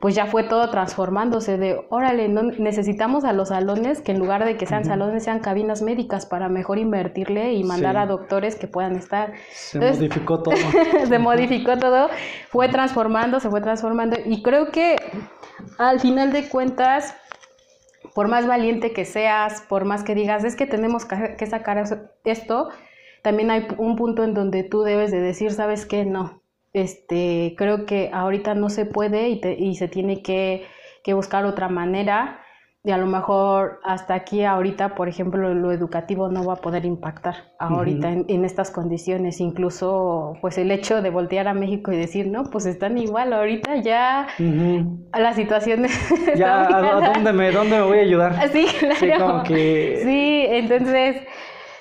pues 0.00 0.14
ya 0.14 0.26
fue 0.26 0.44
todo 0.44 0.70
transformándose 0.70 1.58
de, 1.58 1.80
órale, 1.90 2.28
no, 2.28 2.42
necesitamos 2.42 3.24
a 3.24 3.32
los 3.32 3.48
salones 3.48 4.00
que 4.00 4.12
en 4.12 4.20
lugar 4.20 4.44
de 4.44 4.56
que 4.56 4.64
sean 4.64 4.84
salones 4.84 5.24
sean 5.24 5.40
cabinas 5.40 5.82
médicas 5.82 6.24
para 6.24 6.48
mejor 6.48 6.78
invertirle 6.78 7.54
y 7.54 7.64
mandar 7.64 7.96
a 7.96 8.06
doctores 8.06 8.54
que 8.54 8.68
puedan 8.68 8.94
estar. 8.94 9.32
Se 9.50 9.80
modificó 9.80 10.40
todo. 10.42 10.54
se 11.06 11.18
modificó 11.18 11.76
todo, 11.78 12.10
fue 12.48 12.68
transformando, 12.68 13.40
se 13.40 13.50
fue 13.50 13.60
transformando 13.60 14.16
y 14.24 14.42
creo 14.42 14.70
que 14.70 14.96
al 15.78 15.98
final 15.98 16.32
de 16.32 16.48
cuentas, 16.48 17.16
por 18.14 18.28
más 18.28 18.46
valiente 18.46 18.92
que 18.92 19.04
seas, 19.04 19.62
por 19.62 19.84
más 19.84 20.04
que 20.04 20.14
digas, 20.14 20.44
es 20.44 20.54
que 20.54 20.66
tenemos 20.66 21.06
que 21.06 21.46
sacar 21.46 21.82
esto, 22.24 22.68
también 23.22 23.50
hay 23.50 23.66
un 23.78 23.96
punto 23.96 24.22
en 24.22 24.32
donde 24.32 24.62
tú 24.62 24.82
debes 24.82 25.10
de 25.10 25.20
decir, 25.20 25.50
¿sabes 25.50 25.86
qué? 25.86 26.04
No 26.04 26.40
este, 26.82 27.54
creo 27.56 27.86
que 27.86 28.10
ahorita 28.12 28.54
no 28.54 28.68
se 28.70 28.86
puede 28.86 29.28
y, 29.28 29.40
y 29.58 29.76
se 29.76 29.88
tiene 29.88 30.22
que, 30.22 30.66
que, 31.04 31.14
buscar 31.14 31.44
otra 31.44 31.68
manera 31.68 32.40
y 32.84 32.90
a 32.92 32.96
lo 32.96 33.06
mejor 33.06 33.80
hasta 33.84 34.14
aquí 34.14 34.44
ahorita, 34.44 34.94
por 34.94 35.08
ejemplo, 35.08 35.52
lo 35.52 35.72
educativo 35.72 36.28
no 36.28 36.44
va 36.44 36.54
a 36.54 36.56
poder 36.56 36.84
impactar 36.84 37.34
ahorita 37.58 38.10
en, 38.28 38.44
estas 38.44 38.70
condiciones, 38.70 39.40
incluso 39.40 40.34
pues 40.40 40.58
el 40.58 40.70
hecho 40.70 41.02
de 41.02 41.10
voltear 41.10 41.48
a 41.48 41.54
México 41.54 41.92
y 41.92 41.96
decir, 41.96 42.28
no, 42.28 42.44
pues 42.44 42.66
están 42.66 42.96
igual 42.96 43.32
ahorita 43.32 43.76
ya 43.82 44.28
las 44.38 45.36
situaciones... 45.36 45.92
Ya, 46.36 46.62
¿a 46.62 47.12
dónde 47.12 47.32
me, 47.32 47.50
dónde 47.50 47.76
me 47.76 47.82
voy 47.82 47.98
a 47.98 48.02
ayudar? 48.02 48.48
Sí, 48.52 48.66
claro. 48.78 49.42
Sí, 49.44 49.52
que... 49.52 50.00
sí 50.04 50.46
entonces 50.48 51.22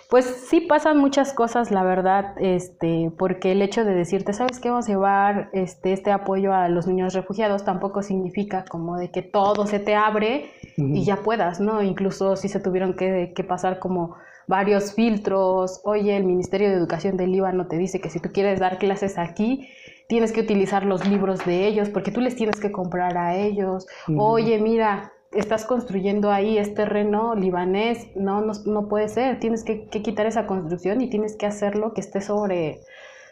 pues 0.10 0.26
sí 0.26 0.62
pasan 0.62 0.98
muchas 0.98 1.34
cosas, 1.34 1.70
la 1.70 1.84
verdad, 1.84 2.34
este, 2.40 3.12
porque 3.18 3.52
el 3.52 3.62
hecho 3.62 3.84
de 3.84 3.94
decirte, 3.94 4.32
¿sabes 4.32 4.60
qué? 4.60 4.70
Vamos 4.70 4.86
a 4.86 4.92
llevar 4.92 5.50
este, 5.52 5.92
este 5.92 6.12
apoyo 6.12 6.54
a 6.54 6.70
los 6.70 6.88
niños 6.88 7.14
refugiados 7.14 7.66
tampoco 7.66 8.02
significa 8.02 8.64
como 8.64 8.98
de 8.98 9.12
que 9.12 9.22
todo 9.22 9.68
se 9.68 9.80
te 9.80 9.96
abre 9.96 10.52
y 10.78 11.04
ya 11.04 11.18
puedas, 11.18 11.60
¿no? 11.60 11.82
Incluso 11.82 12.38
si 12.38 12.48
se 12.48 12.62
tuvieron 12.62 12.94
que, 12.94 13.34
que, 13.36 13.44
pasar 13.44 13.80
como 13.80 14.16
varios 14.48 14.94
filtros, 14.94 15.82
oye, 15.84 16.16
el 16.16 16.24
Ministerio 16.24 16.70
de 16.70 16.76
Educación 16.76 17.18
del 17.18 17.34
Líbano 17.34 17.68
te 17.68 17.78
dice 17.78 18.00
que 18.00 18.10
si 18.10 18.22
tú 18.22 18.32
quieres 18.32 18.62
dar 18.62 18.78
clases 18.78 19.18
aquí, 19.18 19.68
tienes 20.08 20.32
que 20.32 20.40
utilizar 20.40 20.86
los 20.86 21.06
libros 21.06 21.46
de 21.46 21.68
ellos 21.68 21.90
porque 21.90 22.12
tú 22.12 22.22
les 22.22 22.38
tienes 22.38 22.62
que 22.62 22.72
comprar 22.72 23.18
a 23.18 23.36
ellos, 23.36 23.88
oye, 24.16 24.58
mira, 24.60 25.12
estás 25.32 25.66
construyendo 25.66 26.32
ahí, 26.32 26.58
este 26.58 26.76
terreno 26.76 27.36
libanés, 27.36 28.08
no, 28.16 28.42
no, 28.42 28.54
no 28.66 28.88
puede 28.88 29.10
ser, 29.10 29.40
tienes 29.40 29.64
que, 29.64 29.88
quitar 29.88 30.26
esa 30.26 30.48
construcción 30.48 31.02
y 31.02 31.10
tienes 31.10 31.36
que 31.36 31.46
hacerlo 31.46 31.94
que 31.94 32.02
esté 32.02 32.22
sobre, 32.22 32.80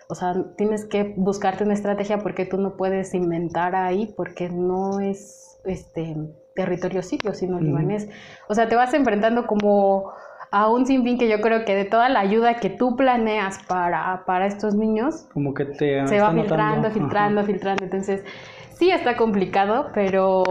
o 0.09 0.15
sea, 0.15 0.33
tienes 0.57 0.85
que 0.85 1.13
buscarte 1.15 1.63
una 1.63 1.73
estrategia 1.73 2.19
porque 2.19 2.45
tú 2.45 2.57
no 2.57 2.75
puedes 2.75 3.13
inventar 3.13 3.75
ahí 3.75 4.13
porque 4.15 4.49
no 4.49 4.99
es 4.99 5.59
este 5.65 6.15
territorio 6.55 7.01
sirio, 7.01 7.33
sino 7.33 7.59
libanés. 7.59 8.07
O 8.47 8.55
sea, 8.55 8.69
te 8.69 8.75
vas 8.75 8.93
enfrentando 8.93 9.47
como 9.47 10.11
a 10.51 10.69
un 10.69 10.85
sinfín 10.85 11.17
que 11.17 11.27
yo 11.27 11.41
creo 11.41 11.65
que 11.65 11.75
de 11.75 11.85
toda 11.85 12.07
la 12.07 12.19
ayuda 12.19 12.55
que 12.55 12.69
tú 12.69 12.95
planeas 12.95 13.59
para, 13.67 14.23
para 14.25 14.45
estos 14.45 14.75
niños, 14.75 15.27
como 15.33 15.53
que 15.53 15.65
te 15.65 16.07
se 16.07 16.21
va 16.21 16.31
filtrando, 16.31 16.91
filtrando, 16.91 17.43
filtrando. 17.43 17.83
Entonces, 17.83 18.23
sí 18.77 18.91
está 18.91 19.17
complicado, 19.17 19.87
pero 19.93 20.43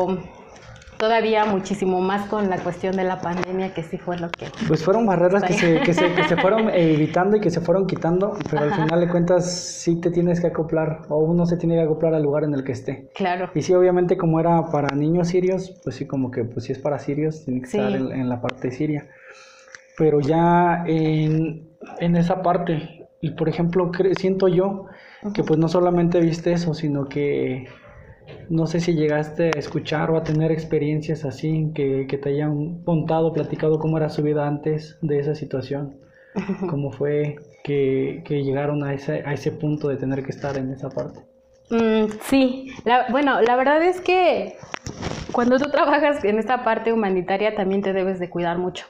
todavía 1.05 1.45
muchísimo 1.45 2.01
más 2.01 2.31
con 2.31 2.49
la 2.49 2.57
cuestión 2.57 2.97
de 2.97 3.05
la 3.05 3.21
pandemia, 3.21 3.75
que 3.75 3.83
sí 3.83 3.99
fue 3.99 4.17
lo 4.17 4.31
que... 4.31 4.47
Pues 4.67 4.83
fueron 4.83 5.05
barreras 5.05 5.43
que 5.43 5.53
se, 5.53 5.81
que, 5.81 5.93
se, 5.93 6.15
que 6.15 6.25
se, 6.25 6.37
fueron 6.41 6.71
evitando 6.71 7.37
y 7.37 7.41
que 7.41 7.51
se 7.51 7.61
fueron 7.61 7.87
quitando, 7.87 8.39
pero 8.51 8.63
al 8.63 8.73
final 8.73 9.01
de 9.01 9.09
cuentas 9.09 9.53
sí 9.53 10.01
te 10.01 10.11
tienes 10.11 10.41
que 10.41 10.47
acoplar, 10.47 11.03
o 11.11 11.19
uno 11.19 11.45
se 11.45 11.59
tiene 11.59 11.75
que 11.75 11.83
acoplar 11.83 12.15
al 12.15 12.23
lugar 12.23 12.45
en 12.45 12.55
el 12.55 12.65
que 12.65 12.73
esté. 12.73 13.11
Claro. 13.15 13.51
Y 13.55 13.61
sí, 13.61 13.75
obviamente 13.75 14.17
como 14.17 14.41
era 14.41 14.65
para 14.73 14.97
niños 14.97 15.29
sirios, 15.29 15.79
pues 15.85 15.97
sí, 15.97 16.07
como 16.07 16.31
que 16.31 16.45
pues 16.45 16.65
si 16.65 16.73
es 16.73 16.79
para 16.79 16.99
sirios, 16.99 17.45
tiene 17.45 17.61
que 17.61 17.67
estar 17.67 17.93
en, 17.95 18.27
la 18.27 18.41
parte 18.41 18.71
siria. 18.71 19.07
Pero 19.99 20.21
ya 20.21 20.85
en, 20.87 21.69
en 22.01 22.17
esa 22.17 22.41
parte, 22.41 23.07
y 23.21 23.33
por 23.33 23.51
ejemplo, 23.51 23.93
siento 24.17 24.49
yo 24.49 24.87
que 25.35 25.43
pues 25.43 25.59
no 25.59 25.69
solamente 25.69 26.19
viste 26.21 26.53
eso, 26.53 26.73
sino 26.73 27.05
que 27.11 27.69
no 28.49 28.67
sé 28.67 28.81
si 28.81 28.95
llegaste 28.95 29.51
a 29.55 29.59
escuchar 29.59 30.11
o 30.11 30.17
a 30.17 30.25
tener 30.25 30.53
experiencias 30.53 31.25
así 31.25 31.71
que, 31.75 32.07
te 32.23 32.29
hayan 32.29 32.83
contado, 32.85 33.33
platicado 33.33 33.79
cómo 33.79 33.97
era 33.97 34.09
su 34.09 34.23
vida 34.23 34.47
antes 34.47 34.99
de 35.03 35.19
esa 35.19 35.35
situación, 35.35 35.97
cómo 36.69 36.91
fue 36.91 37.37
que, 37.63 38.23
llegaron 38.29 38.85
a 38.85 38.95
ese, 38.95 39.23
a 39.27 39.33
ese 39.33 39.53
punto 39.53 39.89
de 39.89 39.97
tener 39.97 40.23
que 40.23 40.31
estar 40.31 40.57
en 40.57 40.73
esa 40.73 40.91
parte. 40.91 41.21
Mm, 41.71 42.11
sí, 42.23 42.71
bueno, 43.11 43.41
la 43.41 43.57
verdad 43.57 43.83
es 43.83 44.01
que 44.01 44.57
cuando 45.33 45.59
tú 45.59 45.71
trabajas 45.71 46.23
en 46.25 46.39
esta 46.39 46.63
parte 46.63 46.93
humanitaria 46.93 47.55
también 47.55 47.83
te 47.83 47.93
debes 47.93 48.21
de 48.21 48.29
cuidar 48.29 48.59
mucho, 48.59 48.87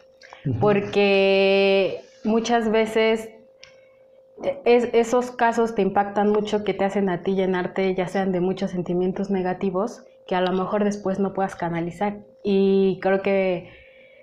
porque 0.61 2.01
muchas 2.25 2.71
veces 2.71 3.31
es, 4.65 4.89
esos 4.93 5.31
casos 5.31 5.75
te 5.75 5.83
impactan 5.83 6.31
mucho 6.31 6.65
que 6.65 6.75
te 6.75 6.85
hacen 6.85 7.09
a 7.09 7.23
ti 7.23 7.35
llenarte 7.35 7.95
ya 7.95 8.09
sean 8.09 8.33
de 8.33 8.41
muchos 8.41 8.73
sentimientos 8.73 9.31
negativos 9.31 10.05
que 10.27 10.35
a 10.35 10.41
lo 10.41 10.53
mejor 10.53 10.85
después 10.85 11.19
no 11.19 11.35
puedas 11.35 11.55
canalizar. 11.55 12.19
Y 12.43 12.99
creo 13.01 13.23
que, 13.23 13.71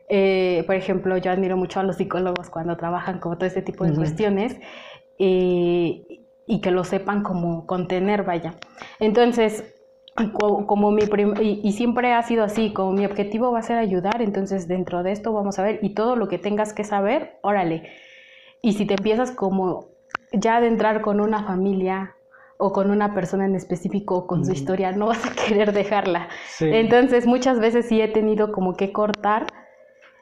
eh, 0.10 0.64
por 0.66 0.76
ejemplo, 0.76 1.18
yo 1.18 1.32
admiro 1.32 1.58
mucho 1.58 1.80
a 1.80 1.84
los 1.84 1.98
psicólogos 1.98 2.50
cuando 2.50 2.76
trabajan 2.78 3.20
con 3.20 3.38
todo 3.38 3.46
este 3.46 3.62
tipo 3.62 3.86
de 3.86 3.94
cuestiones 3.94 4.58
y, 5.18 6.26
y, 6.48 6.62
que 6.62 6.72
lo 6.72 6.84
sepan 6.84 7.24
como 7.24 7.68
contener, 7.68 8.24
vaya. 8.24 8.56
Entonces, 9.00 9.76
como 10.34 10.92
mi 10.92 11.04
y, 11.40 11.62
y, 11.64 11.72
siempre 11.72 12.14
ha 12.14 12.22
sido 12.24 12.44
así, 12.44 12.74
como 12.74 12.92
mi 12.92 13.06
objetivo 13.06 13.52
va 13.52 13.60
a 13.60 13.64
ser 13.64 13.78
ayudar, 13.78 14.22
entonces 14.22 14.68
dentro 14.68 15.04
de 15.04 15.12
esto 15.12 15.32
vamos 15.32 15.58
a 15.58 15.64
ver 15.64 15.80
y 15.82 15.94
todo 15.94 16.16
lo 16.16 16.28
que 16.28 16.38
tengas 16.38 16.74
que 16.74 16.84
saber, 16.84 17.38
órale. 17.42 17.84
Y 18.62 18.74
si 18.74 18.86
te 18.86 18.96
empiezas 18.96 19.32
como 19.32 19.91
ya 20.32 20.62
de 20.62 20.68
entrar 20.68 21.02
con 21.02 21.20
una 21.20 21.44
familia 21.44 22.16
o 22.58 22.72
con 22.72 22.92
una 22.92 23.14
persona 23.14 23.46
en 23.46 23.56
específico 23.56 24.16
o 24.16 24.28
con 24.28 24.46
su 24.46 24.52
historia, 24.52 24.92
no 24.92 25.08
vas 25.08 25.26
a 25.26 25.34
querer 25.48 25.74
dejarla. 25.74 26.30
Entonces 26.60 27.26
muchas 27.26 27.60
veces 27.60 27.88
sí 27.88 28.00
he 28.02 28.08
tenido 28.08 28.52
como 28.52 28.76
que 28.76 28.92
cortar 28.92 29.48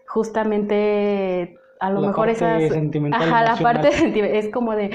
justamente 0.07 1.57
a 1.79 1.89
lo 1.91 2.01
mejor 2.01 2.29
esas... 2.29 2.63
Ajá, 3.11 3.43
la 3.43 3.55
parte 3.57 3.91
sentimental. 3.93 4.37
Es 4.37 4.49
como 4.49 4.75
de... 4.75 4.91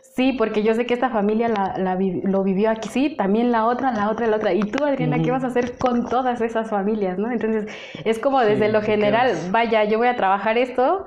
Sí, 0.00 0.32
porque 0.38 0.62
yo 0.62 0.74
sé 0.74 0.86
que 0.86 0.94
esta 0.94 1.10
familia 1.10 1.48
la, 1.48 1.98
lo 2.22 2.44
vivió 2.44 2.70
aquí, 2.70 2.88
sí, 2.88 3.16
también 3.16 3.50
la 3.50 3.66
otra, 3.66 3.90
la 3.90 4.08
otra, 4.08 4.28
la 4.28 4.36
otra. 4.36 4.52
Y 4.52 4.60
tú, 4.60 4.84
Adriana, 4.84 5.20
¿qué 5.20 5.32
vas 5.32 5.42
a 5.42 5.48
hacer 5.48 5.76
con 5.76 6.08
todas 6.08 6.40
esas 6.40 6.70
familias, 6.70 7.18
no? 7.18 7.32
Entonces, 7.32 7.66
es 8.04 8.20
como 8.20 8.40
desde 8.40 8.68
lo 8.68 8.80
general, 8.80 9.32
vaya, 9.50 9.82
yo 9.82 9.98
voy 9.98 10.06
a 10.06 10.14
trabajar 10.14 10.56
esto, 10.56 11.04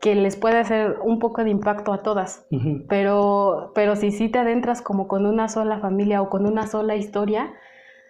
que 0.00 0.14
les 0.14 0.36
puede 0.36 0.58
hacer 0.58 0.98
un 1.02 1.18
poco 1.18 1.42
de 1.42 1.50
impacto 1.50 1.92
a 1.92 2.02
todas, 2.02 2.46
pero, 2.88 3.72
pero 3.74 3.96
si 3.96 4.12
sí 4.12 4.28
te 4.28 4.38
adentras 4.38 4.82
como 4.82 5.08
con 5.08 5.26
una 5.26 5.48
sola 5.48 5.78
familia 5.78 6.22
o 6.22 6.28
con 6.28 6.46
una 6.46 6.66
sola 6.66 6.96
historia, 6.96 7.54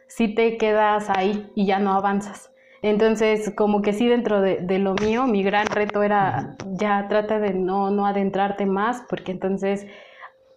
sí 0.09 0.35
te 0.35 0.57
quedas 0.57 1.09
ahí 1.11 1.51
y 1.55 1.66
ya 1.66 1.79
no 1.79 1.92
avanzas. 1.92 2.53
Entonces, 2.83 3.53
como 3.57 3.83
que 3.83 3.92
sí 3.92 4.07
dentro 4.07 4.40
de, 4.40 4.79
lo 4.79 4.94
mío, 4.94 5.27
mi 5.27 5.42
gran 5.42 5.66
reto 5.66 6.03
era 6.03 6.57
ya 6.72 7.07
trata 7.09 7.38
de 7.38 7.55
no, 7.55 7.90
no 7.90 8.07
adentrarte 8.07 8.66
más, 8.66 9.03
porque 9.09 9.33
entonces 9.33 9.87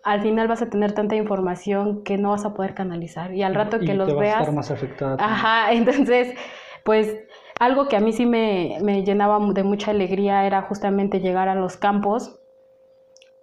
al 0.03 0.21
final 0.21 0.47
vas 0.47 0.61
a 0.61 0.69
tener 0.69 0.93
tanta 0.93 1.15
información 1.15 2.03
que 2.03 2.17
no 2.17 2.31
vas 2.31 2.45
a 2.45 2.53
poder 2.53 2.73
canalizar. 2.73 3.33
Y 3.33 3.43
al 3.43 3.55
rato 3.55 3.79
que 3.79 3.93
los 3.93 4.15
veas... 4.17 4.37
A 4.37 4.39
estar 4.41 4.55
más 4.55 4.71
afectada. 4.71 5.17
Ajá, 5.19 5.71
entonces, 5.73 6.35
pues 6.83 7.15
algo 7.59 7.87
que 7.87 7.97
a 7.97 7.99
mí 7.99 8.13
sí 8.13 8.25
me, 8.25 8.79
llenaba 9.03 9.39
de 9.53 9.63
mucha 9.63 9.91
alegría 9.91 10.45
era 10.45 10.63
justamente 10.63 11.19
llegar 11.19 11.49
a 11.49 11.55
los 11.55 11.77
campos 11.77 12.39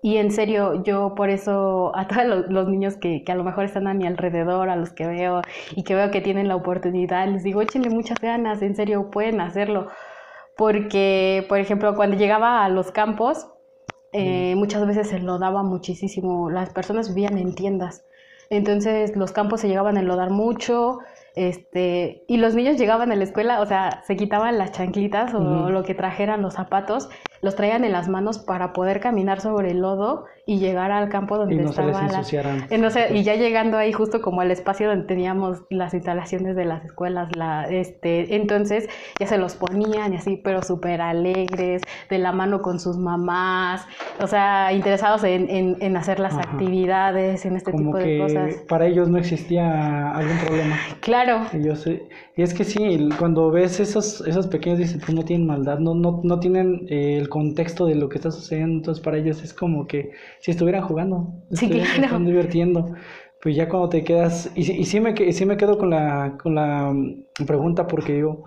y 0.02 0.18
en 0.18 0.31
serio, 0.31 0.85
yo 0.85 1.14
por 1.14 1.31
eso 1.31 1.92
a 1.96 2.07
todos 2.07 2.48
los, 2.48 2.68
niños 2.68 2.96
que, 2.96 3.24
a 3.26 3.35
lo 3.35 3.44
mejor 3.44 3.64
están 3.64 3.88
a 3.88 3.94
mi 3.94 4.07
alrededor, 4.07 4.70
a 4.70 4.76
los 4.76 4.90
que 4.90 5.07
veo 5.07 5.42
y 5.74 5.83
que 5.83 5.94
veo 5.94 6.11
que 6.11 6.20
tienen 6.20 6.48
la 6.48 6.57
oportunidad, 6.57 7.26
les 7.29 7.42
digo, 7.42 7.61
échenle 7.61 7.90
muchas 7.90 8.20
ganas, 8.20 8.62
en 8.62 8.76
serio, 8.76 9.11
pueden 9.11 9.40
hacerlo. 9.40 9.88
Porque, 10.57 11.44
por 11.48 11.59
ejemplo, 11.59 11.94
cuando 11.96 12.16
llegaba 12.16 12.64
a 12.64 12.68
los 12.68 12.92
campos, 12.92 13.48
eh, 14.12 14.55
muchas 14.57 14.87
veces 14.87 15.09
se 15.09 15.18
daba 15.18 15.62
muchísimo. 15.62 16.50
Las 16.50 16.70
personas 16.70 17.12
vivían 17.12 17.37
en 17.37 17.55
tiendas. 17.55 18.05
Entonces 18.48 19.16
los 19.16 19.33
campos 19.33 19.61
se 19.61 19.68
llegaban 19.68 19.96
a 19.96 20.00
enlodar 20.00 20.31
mucho, 20.31 21.00
este, 21.37 22.25
y 22.27 22.38
los 22.38 22.55
niños 22.55 22.79
llegaban 22.79 23.12
a 23.12 23.16
la 23.16 23.22
escuela, 23.22 23.61
o 23.61 23.66
sea, 23.66 24.03
se 24.07 24.16
quitaban 24.16 24.57
las 24.57 24.72
chanclitas 24.72 25.35
o 25.35 25.70
lo 25.70 25.85
que 25.85 25.94
trajeran 25.94 26.40
los 26.40 26.55
zapatos 26.55 27.11
los 27.42 27.55
traían 27.57 27.85
en 27.85 27.92
las 27.92 28.09
manos 28.09 28.38
para 28.38 28.72
poder 28.72 29.01
caminar 29.01 29.40
sobre 29.40 29.70
el 29.72 29.81
lodo 29.81 30.25
y 30.46 30.59
llegar 30.59 30.92
al 30.92 31.09
campo 31.09 31.37
donde 31.38 31.57
y 31.57 31.59
no 31.59 31.70
estaba 31.70 31.88
se 31.92 32.03
les 32.03 32.12
la- 32.12 32.18
ensuciaran. 32.18 32.66
no 32.81 32.90
sé, 32.90 33.14
y 33.14 33.22
ya 33.25 33.35
llegando 33.35 33.77
ahí 33.77 33.92
justo 33.92 34.20
como 34.22 34.40
al 34.40 34.51
espacio 34.51 34.88
donde 34.88 35.07
teníamos 35.07 35.62
las 35.70 35.92
instalaciones 35.94 36.55
de 36.57 36.64
las 36.64 36.85
escuelas, 36.85 37.35
la, 37.37 37.64
este, 37.68 38.37
entonces 38.37 38.88
ya 39.18 39.27
se 39.27 39.38
los 39.38 39.55
ponían 39.57 40.12
y 40.12 40.16
así, 40.16 40.37
pero 40.37 40.62
súper 40.62 41.01
alegres, 41.01 41.83
de 42.09 42.18
la 42.18 42.33
mano 42.33 42.62
con 42.62 42.79
sus 42.79 42.96
mamás, 42.96 43.87
o 44.20 44.27
sea, 44.27 44.72
interesados 44.72 45.25
en, 45.25 45.51
en, 45.51 45.77
en 45.81 45.96
hacer 45.96 46.20
las 46.20 46.35
Ajá. 46.35 46.42
actividades, 46.53 47.44
en 47.44 47.57
este 47.57 47.72
como 47.72 47.85
tipo 47.87 47.99
de 47.99 48.05
que 48.05 48.18
cosas. 48.18 48.55
para 48.68 48.87
ellos 48.87 49.09
no 49.09 49.18
existía 49.18 50.12
algún 50.12 50.38
problema. 50.38 50.77
Claro, 51.01 51.40
y 52.37 52.42
es 52.42 52.55
que 52.55 52.64
sí, 52.64 53.09
cuando 53.18 53.51
ves 53.51 53.81
esos, 53.81 54.20
esos 54.27 54.46
pequeños 54.46 54.79
dices, 54.79 54.99
pues 55.05 55.14
no 55.14 55.25
tienen 55.25 55.46
maldad, 55.46 55.79
no, 55.79 55.94
no, 55.94 56.20
no 56.22 56.38
tienen 56.38 56.87
eh, 56.88 57.16
el 57.18 57.29
contexto 57.37 57.87
de 57.87 57.94
lo 58.01 58.09
que 58.09 58.16
está 58.20 58.31
sucediendo, 58.31 58.75
entonces 58.79 59.03
para 59.05 59.18
ellos 59.18 59.42
es 59.42 59.53
como 59.55 59.87
que 59.90 60.01
si 60.40 60.51
estuvieran 60.53 60.83
jugando, 60.88 61.16
Sí, 61.53 61.66
estuvieran- 61.66 61.88
claro. 61.96 62.05
están 62.07 62.27
divirtiendo. 62.27 62.81
Pues 63.42 63.55
ya 63.57 63.68
cuando 63.68 63.88
te 63.90 64.03
quedas, 64.03 64.51
y, 64.57 64.62
y 64.83 64.85
sí 64.90 64.99
me, 65.01 65.11
sí 65.33 65.44
me 65.46 65.57
quedo 65.57 65.79
con 65.79 65.90
la, 65.90 66.37
con 66.42 66.55
la 66.55 66.92
mm, 66.92 67.46
pregunta 67.46 67.87
porque 67.87 68.14
digo, 68.14 68.44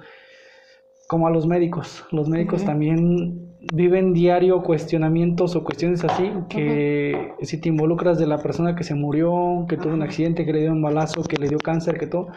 como 1.07 1.27
a 1.27 1.31
los 1.31 1.47
médicos, 1.47 2.05
los 2.11 2.29
médicos 2.29 2.61
Ujú. 2.61 2.67
también 2.71 3.55
viven 3.73 4.13
diario 4.13 4.61
cuestionamientos 4.61 5.55
o 5.55 5.63
cuestiones 5.63 6.03
así, 6.03 6.31
que 6.49 7.31
si 7.41 7.59
te 7.59 7.69
involucras 7.69 8.19
de 8.19 8.27
la 8.27 8.37
persona 8.37 8.75
que 8.75 8.83
se 8.83 8.95
murió, 8.95 9.65
que 9.67 9.75
tuvo 9.77 9.93
un 9.93 10.01
Ajá. 10.01 10.09
accidente, 10.09 10.45
que 10.45 10.53
le 10.53 10.61
dio 10.61 10.71
un 10.71 10.81
balazo, 10.81 11.23
que 11.23 11.37
le 11.37 11.49
dio 11.49 11.57
cáncer, 11.59 11.97
que 11.99 12.07
todo, 12.07 12.27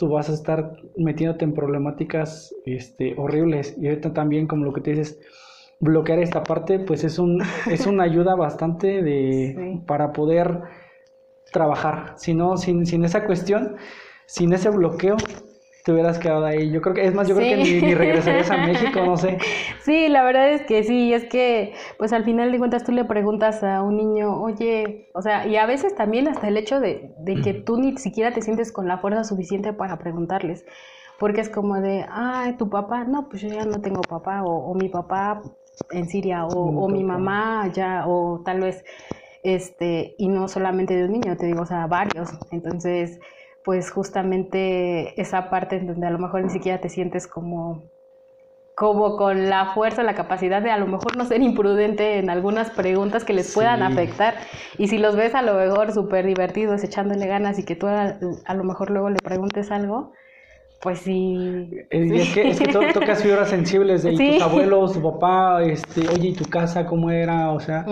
tú 0.00 0.08
vas 0.08 0.28
a 0.30 0.34
estar 0.34 0.72
metiéndote 0.96 1.44
en 1.44 1.52
problemáticas 1.54 2.54
este, 2.64 3.14
horribles. 3.16 3.76
Y 3.80 3.88
ahorita 3.88 4.12
también, 4.12 4.46
como 4.46 4.64
lo 4.64 4.72
que 4.72 4.80
te 4.80 4.90
dices, 4.90 5.20
bloquear 5.80 6.18
esta 6.20 6.42
parte, 6.42 6.78
pues 6.78 7.04
es 7.04 7.18
un 7.18 7.42
es 7.70 7.86
una 7.86 8.04
ayuda 8.04 8.34
bastante 8.34 9.02
de 9.02 9.54
Sí. 9.56 9.84
para 9.86 10.12
poder 10.12 10.60
trabajar. 11.52 12.14
Si 12.16 12.34
no, 12.34 12.56
sin, 12.56 12.84
sin 12.86 13.04
esa 13.04 13.24
cuestión, 13.24 13.76
sin 14.26 14.52
ese 14.52 14.70
bloqueo, 14.70 15.16
te 15.84 15.92
hubieras 15.92 16.18
quedado 16.18 16.44
ahí. 16.44 16.70
Yo 16.70 16.82
creo 16.82 16.94
que, 16.94 17.06
es 17.06 17.14
más, 17.14 17.26
yo 17.26 17.34
creo 17.34 17.48
que 17.48 17.56
ni, 17.56 17.80
ni 17.80 17.94
regresarías 17.94 18.50
a 18.50 18.58
México, 18.58 19.00
no 19.06 19.16
sé. 19.16 19.38
Sí, 19.82 20.08
la 20.08 20.22
verdad 20.22 20.50
es 20.50 20.62
que 20.62 20.84
sí, 20.84 21.14
es 21.14 21.24
que 21.24 21.72
pues 21.96 22.12
al 22.12 22.24
final 22.24 22.52
de 22.52 22.58
cuentas 22.58 22.84
tú 22.84 22.92
le 22.92 23.04
preguntas 23.06 23.62
a 23.62 23.82
un 23.82 23.96
niño, 23.96 24.38
oye, 24.42 25.08
o 25.14 25.22
sea, 25.22 25.46
y 25.46 25.56
a 25.56 25.64
veces 25.64 25.94
también 25.94 26.28
hasta 26.28 26.48
el 26.48 26.58
hecho 26.58 26.78
de, 26.80 27.12
de 27.20 27.40
que 27.40 27.54
tú 27.54 27.78
ni 27.78 27.96
siquiera 27.96 28.34
te 28.34 28.42
sientes 28.42 28.70
con 28.70 28.86
la 28.86 28.98
fuerza 28.98 29.24
suficiente 29.24 29.72
para 29.72 29.98
preguntarles, 29.98 30.66
porque 31.18 31.40
es 31.40 31.48
como 31.48 31.80
de, 31.80 32.04
ay, 32.10 32.58
tu 32.58 32.68
papá, 32.68 33.04
no, 33.04 33.30
pues 33.30 33.40
yo 33.40 33.48
ya 33.48 33.64
no 33.64 33.80
tengo 33.80 34.02
papá, 34.02 34.42
o, 34.42 34.70
o 34.70 34.74
mi 34.74 34.90
papá 34.90 35.40
en 35.90 36.08
Siria, 36.08 36.46
o, 36.46 36.72
Mi 36.72 36.84
o 36.84 36.88
mi 36.88 37.04
papá. 37.04 37.18
mamá 37.18 37.62
allá, 37.62 38.04
o 38.06 38.42
tal 38.44 38.60
vez, 38.60 38.84
este, 39.42 40.14
y 40.18 40.28
no 40.28 40.48
solamente 40.48 40.94
de 40.96 41.04
un 41.04 41.12
niño, 41.12 41.36
te 41.36 41.46
digo, 41.46 41.62
o 41.62 41.66
sea, 41.66 41.86
varios, 41.86 42.30
entonces 42.50 43.18
pues 43.64 43.90
justamente 43.90 45.20
esa 45.20 45.50
parte 45.50 45.76
en 45.76 45.86
donde 45.88 46.06
a 46.06 46.10
lo 46.10 46.18
mejor 46.18 46.42
ni 46.42 46.50
siquiera 46.50 46.80
te 46.80 46.88
sientes 46.88 47.26
como 47.26 47.90
como 48.74 49.16
con 49.16 49.50
la 49.50 49.74
fuerza, 49.74 50.04
la 50.04 50.14
capacidad 50.14 50.62
de 50.62 50.70
a 50.70 50.78
lo 50.78 50.86
mejor 50.86 51.16
no 51.16 51.24
ser 51.24 51.42
imprudente 51.42 52.18
en 52.18 52.30
algunas 52.30 52.70
preguntas 52.70 53.24
que 53.24 53.32
les 53.32 53.52
puedan 53.52 53.80
Sí. 53.80 53.86
afectar. 53.92 54.34
Y 54.78 54.86
si 54.88 54.98
los 54.98 55.16
ves 55.16 55.34
a 55.34 55.42
lo 55.42 55.54
mejor 55.54 55.92
súper 55.92 56.24
divertidos, 56.26 56.84
echándole 56.84 57.26
ganas 57.26 57.58
y 57.58 57.64
que 57.64 57.74
tú 57.74 57.88
a, 57.88 58.18
a 58.44 58.54
lo 58.54 58.64
mejor 58.64 58.90
luego 58.90 59.10
le 59.10 59.18
preguntes 59.18 59.72
algo, 59.72 60.12
pues 60.80 61.00
sí. 61.00 61.68
Eh, 61.90 62.08
es 62.12 62.34
que, 62.34 62.48
es 62.50 62.58
que 62.60 62.68
to- 62.68 62.80
tocas 62.94 63.22
fibras 63.22 63.48
sensibles 63.50 64.02
de 64.04 64.16
Sí. 64.16 64.32
tus 64.34 64.42
abuelos, 64.42 64.92
tu 64.92 65.02
papá, 65.02 65.62
este, 65.64 66.08
oye, 66.08 66.28
¿y 66.28 66.32
tu 66.34 66.44
casa 66.48 66.86
cómo 66.86 67.10
era? 67.10 67.50
O 67.52 67.60
sea, 67.60 67.84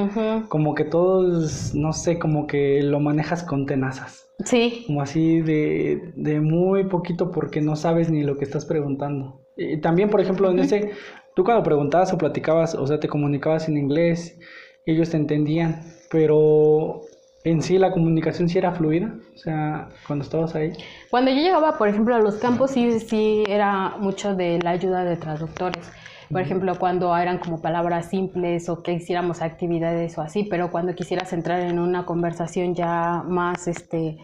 como 0.48 0.74
que 0.74 0.84
todos, 0.84 1.74
no 1.74 1.92
sé, 1.92 2.18
como 2.18 2.46
que 2.46 2.82
lo 2.82 3.00
manejas 3.00 3.42
con 3.42 3.66
tenazas. 3.66 4.22
Sí, 4.44 4.84
como 4.86 5.00
así 5.00 5.40
de, 5.40 6.12
de 6.14 6.40
muy 6.40 6.84
poquito 6.84 7.30
porque 7.30 7.60
no 7.62 7.74
sabes 7.74 8.10
ni 8.10 8.22
lo 8.22 8.36
que 8.36 8.44
estás 8.44 8.66
preguntando. 8.66 9.40
Y 9.56 9.78
también, 9.80 10.10
por 10.10 10.20
ejemplo, 10.20 10.50
en 10.50 10.58
ese, 10.58 10.90
tú 11.34 11.42
cuando 11.42 11.62
preguntabas 11.62 12.12
o 12.12 12.18
platicabas, 12.18 12.74
o 12.74 12.86
sea, 12.86 13.00
te 13.00 13.08
comunicabas 13.08 13.68
en 13.68 13.78
inglés, 13.78 14.38
ellos 14.84 15.08
te 15.10 15.16
entendían, 15.16 15.80
pero 16.10 17.00
en 17.46 17.62
sí 17.62 17.78
la 17.78 17.92
comunicación 17.92 18.48
sí 18.48 18.58
era 18.58 18.72
fluida, 18.72 19.14
o 19.32 19.38
sea, 19.38 19.88
cuando 20.08 20.24
estabas 20.24 20.56
ahí. 20.56 20.72
Cuando 21.10 21.30
yo 21.30 21.36
llegaba, 21.36 21.78
por 21.78 21.86
ejemplo, 21.86 22.16
a 22.16 22.18
los 22.18 22.34
campos, 22.36 22.72
sí, 22.72 22.98
sí 22.98 23.44
era 23.48 23.96
mucho 23.98 24.34
de 24.34 24.58
la 24.60 24.70
ayuda 24.70 25.04
de 25.04 25.16
traductores. 25.16 25.88
Por 26.28 26.40
ejemplo, 26.40 26.76
cuando 26.76 27.16
eran 27.16 27.38
como 27.38 27.62
palabras 27.62 28.06
simples 28.06 28.68
o 28.68 28.82
que 28.82 28.94
hiciéramos 28.94 29.42
actividades 29.42 30.18
o 30.18 30.22
así, 30.22 30.42
pero 30.42 30.72
cuando 30.72 30.96
quisieras 30.96 31.32
entrar 31.32 31.60
en 31.60 31.78
una 31.78 32.04
conversación 32.04 32.74
ya 32.74 33.22
más, 33.24 33.68
este, 33.68 34.18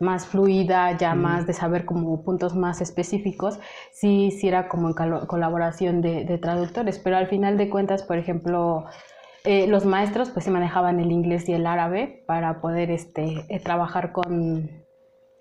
más 0.00 0.26
fluida, 0.26 0.96
ya 0.98 1.14
más 1.14 1.46
de 1.46 1.52
saber 1.52 1.84
como 1.84 2.24
puntos 2.24 2.56
más 2.56 2.80
específicos, 2.80 3.60
sí, 3.92 4.32
sí 4.32 4.48
era 4.48 4.66
como 4.66 4.88
en 4.88 4.94
colaboración 5.26 6.00
de, 6.00 6.24
de 6.24 6.38
traductores. 6.38 6.98
Pero 6.98 7.18
al 7.18 7.28
final 7.28 7.56
de 7.56 7.70
cuentas, 7.70 8.02
por 8.02 8.18
ejemplo, 8.18 8.86
eh, 9.44 9.66
los 9.66 9.84
maestros 9.84 10.30
pues 10.30 10.44
se 10.44 10.50
manejaban 10.50 11.00
el 11.00 11.12
inglés 11.12 11.48
y 11.48 11.52
el 11.52 11.66
árabe 11.66 12.24
para 12.26 12.60
poder 12.60 12.90
este, 12.90 13.44
eh, 13.48 13.60
trabajar 13.60 14.12
con, 14.12 14.70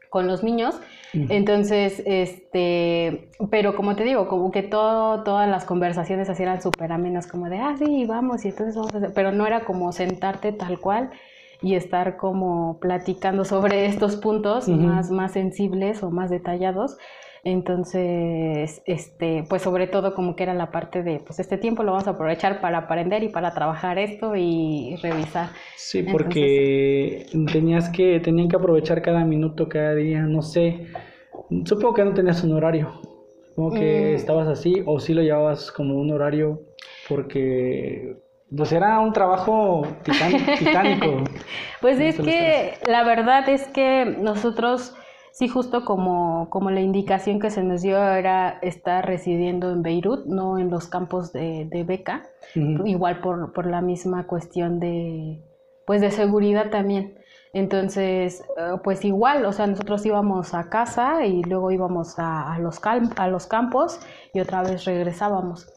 con 0.09 0.27
los 0.27 0.43
niños. 0.43 0.79
Entonces, 1.13 2.01
este, 2.07 3.29
pero 3.51 3.75
como 3.75 3.95
te 3.95 4.03
digo, 4.03 4.27
como 4.27 4.51
que 4.51 4.63
todo, 4.63 5.23
todas 5.23 5.47
las 5.47 5.63
conversaciones 5.63 6.27
así 6.27 6.41
eran 6.41 6.59
súper 6.59 6.91
amenas, 6.91 7.27
como 7.27 7.49
de, 7.49 7.59
ah, 7.59 7.75
sí, 7.77 8.05
vamos, 8.05 8.43
y 8.45 8.47
entonces 8.47 8.75
vamos 8.75 8.95
a 8.95 8.97
hacer, 8.97 9.13
pero 9.13 9.31
no 9.31 9.45
era 9.45 9.63
como 9.63 9.91
sentarte 9.91 10.53
tal 10.53 10.79
cual 10.79 11.11
y 11.61 11.75
estar 11.75 12.17
como 12.17 12.79
platicando 12.79 13.45
sobre 13.45 13.85
estos 13.85 14.15
puntos 14.15 14.67
más, 14.67 15.11
más 15.11 15.33
sensibles 15.33 16.01
o 16.01 16.09
más 16.09 16.31
detallados. 16.31 16.97
Entonces, 17.45 18.81
este, 18.85 19.43
pues 19.49 19.61
sobre 19.61 19.87
todo 19.87 20.13
como 20.15 20.35
que 20.35 20.43
era 20.43 20.53
la 20.53 20.71
parte 20.71 21.03
de, 21.03 21.19
pues 21.19 21.39
este 21.39 21.57
tiempo 21.57 21.83
lo 21.83 21.91
vamos 21.91 22.07
a 22.07 22.11
aprovechar 22.11 22.61
para 22.61 22.77
aprender 22.77 23.21
y 23.23 23.29
para 23.29 23.53
trabajar 23.53 23.99
esto 23.99 24.35
y 24.35 24.95
revisar. 25.01 25.49
Sí, 25.75 26.03
porque 26.03 27.25
tenías 27.51 27.89
que, 27.89 28.19
tenían 28.21 28.47
que 28.47 28.55
aprovechar 28.55 29.01
cada 29.01 29.25
minuto, 29.25 29.67
cada 29.67 29.93
día, 29.95 30.21
no 30.21 30.41
sé. 30.41 30.87
Supongo 31.65 31.93
que 31.93 32.05
no 32.05 32.13
tenías 32.13 32.43
un 32.43 32.53
horario. 32.53 33.01
Supongo 33.49 33.75
que 33.75 34.11
Mm. 34.13 34.15
estabas 34.15 34.47
así, 34.47 34.81
o 34.85 34.99
sí 34.99 35.13
lo 35.13 35.21
llevabas 35.21 35.71
como 35.71 35.95
un 35.95 36.11
horario, 36.11 36.61
porque 37.09 38.15
pues 38.55 38.71
era 38.71 38.99
un 38.99 39.11
trabajo 39.13 39.85
titán- 40.03 40.45
titánico. 40.59 41.23
Pues 41.81 41.99
es 41.99 42.17
que 42.19 42.75
la 42.87 43.03
verdad 43.03 43.47
es 43.49 43.67
que 43.67 44.05
nosotros, 44.05 44.95
sí, 45.33 45.49
justo 45.49 45.85
como, 45.85 46.49
como 46.49 46.71
la 46.71 46.81
indicación 46.81 47.39
que 47.41 47.49
se 47.51 47.63
nos 47.63 47.81
dio 47.81 47.97
era 48.01 48.59
estar 48.61 49.05
residiendo 49.05 49.71
en 49.71 49.83
Beirut, 49.83 50.25
no 50.27 50.57
en 50.59 50.69
los 50.71 50.87
campos 50.87 51.33
de, 51.33 51.67
de 51.69 51.83
beca, 51.83 52.23
igual 52.83 53.21
por, 53.21 53.53
por 53.53 53.65
la 53.65 53.81
misma 53.81 54.27
cuestión 54.27 54.79
de, 54.79 55.41
pues 55.85 56.01
de 56.01 56.11
seguridad 56.11 56.69
también. 56.69 57.17
Entonces, 57.53 58.43
eh, 58.57 58.77
pues 58.83 59.05
igual, 59.05 59.45
o 59.45 59.51
sea, 59.53 59.67
nosotros 59.67 60.05
íbamos 60.05 60.53
a 60.55 60.69
casa 60.69 61.25
y 61.25 61.43
luego 61.43 61.71
íbamos 61.71 62.17
a, 62.19 62.53
a 62.53 62.59
los, 62.59 62.81
a 63.17 63.27
los 63.27 63.47
campos 63.47 63.99
y 64.33 64.39
otra 64.39 64.63
vez 64.63 64.85
regresábamos. 64.85 65.67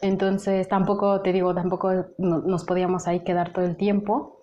Entonces, 0.00 0.68
tampoco, 0.68 1.20
te 1.22 1.32
digo, 1.32 1.54
tampoco 1.54 1.92
no- 2.18 2.38
nos 2.40 2.64
podíamos 2.64 3.06
ahí 3.08 3.20
quedar 3.24 3.52
todo 3.52 3.64
el 3.66 3.76
tiempo. 3.76 4.35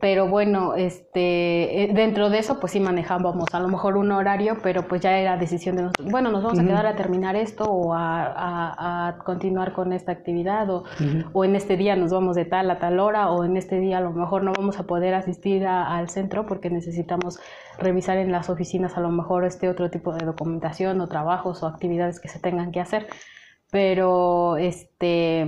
Pero 0.00 0.26
bueno, 0.26 0.74
este, 0.74 1.84
eh, 1.84 1.90
dentro 1.94 2.28
de 2.28 2.38
eso, 2.40 2.58
pues 2.58 2.72
sí 2.72 2.80
manejábamos 2.80 3.46
a 3.52 3.60
lo 3.60 3.68
mejor 3.68 3.96
un 3.96 4.10
horario, 4.10 4.56
pero 4.60 4.82
pues 4.88 5.00
ya 5.00 5.16
era 5.16 5.36
decisión 5.36 5.76
de 5.76 5.82
nosotros. 5.82 6.10
Bueno, 6.10 6.32
nos 6.32 6.42
vamos 6.42 6.58
a 6.58 6.62
quedar 6.66 6.86
a 6.86 6.96
terminar 6.96 7.36
esto 7.36 7.64
o 7.64 7.94
a, 7.94 8.24
a- 8.26 9.08
a 9.08 9.18
continuar 9.18 9.72
con 9.72 9.92
esta 9.92 10.10
actividad 10.10 10.68
o, 10.70 10.82
o 11.32 11.44
en 11.44 11.54
este 11.54 11.76
día 11.76 11.94
nos 11.94 12.10
vamos 12.10 12.34
de 12.34 12.44
tal 12.46 12.68
a 12.70 12.80
tal 12.80 12.98
hora 12.98 13.30
o 13.30 13.44
en 13.44 13.56
este 13.56 13.78
día 13.78 13.98
a 13.98 14.00
lo 14.00 14.10
mejor 14.10 14.42
no 14.42 14.52
vamos 14.56 14.78
a 14.80 14.88
poder 14.88 15.14
asistir 15.14 15.64
a- 15.66 15.96
al 15.96 16.08
centro 16.08 16.46
porque 16.46 16.68
necesitamos 16.68 17.38
revisar 17.78 18.16
en 18.18 18.32
las 18.32 18.50
oficinas 18.50 18.96
a 18.96 19.00
lo 19.00 19.10
mejor 19.10 19.44
este 19.44 19.68
otro 19.68 19.88
tipo 19.90 20.12
de 20.12 20.26
documentación 20.26 21.00
o 21.00 21.06
trabajos 21.06 21.62
o 21.62 21.66
actividades 21.68 22.18
que 22.18 22.26
se 22.28 22.40
tengan 22.40 22.72
que 22.72 22.80
hacer. 22.80 23.06
Pero 23.70 24.56
este 24.56 25.46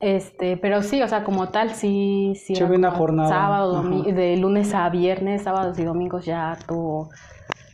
este, 0.00 0.56
pero 0.56 0.82
sí, 0.82 1.02
o 1.02 1.08
sea, 1.08 1.24
como 1.24 1.50
tal, 1.50 1.74
sí, 1.74 2.34
sí. 2.36 2.54
Era 2.54 2.66
una 2.66 2.90
jornada, 2.90 3.30
Sábado, 3.30 3.82
de 3.82 4.36
lunes 4.36 4.74
a 4.74 4.88
viernes, 4.90 5.42
sábados 5.42 5.78
y 5.78 5.84
domingos 5.84 6.24
ya 6.26 6.58
tu, 6.68 7.08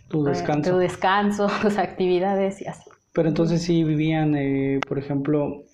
Tu 0.09 0.27
eh, 0.27 0.31
descanso. 0.31 0.71
tu 0.73 0.79
descanso, 0.79 1.49
tus 1.63 1.79
actividades 1.79 2.61
y 2.63 2.67
así. 2.67 2.91
Pero 3.13 3.29
entonces 3.29 3.63
sí 3.63 3.85
vivían, 3.85 4.35
eh, 4.37 4.81
por 4.89 4.99
ejemplo, 4.99 5.65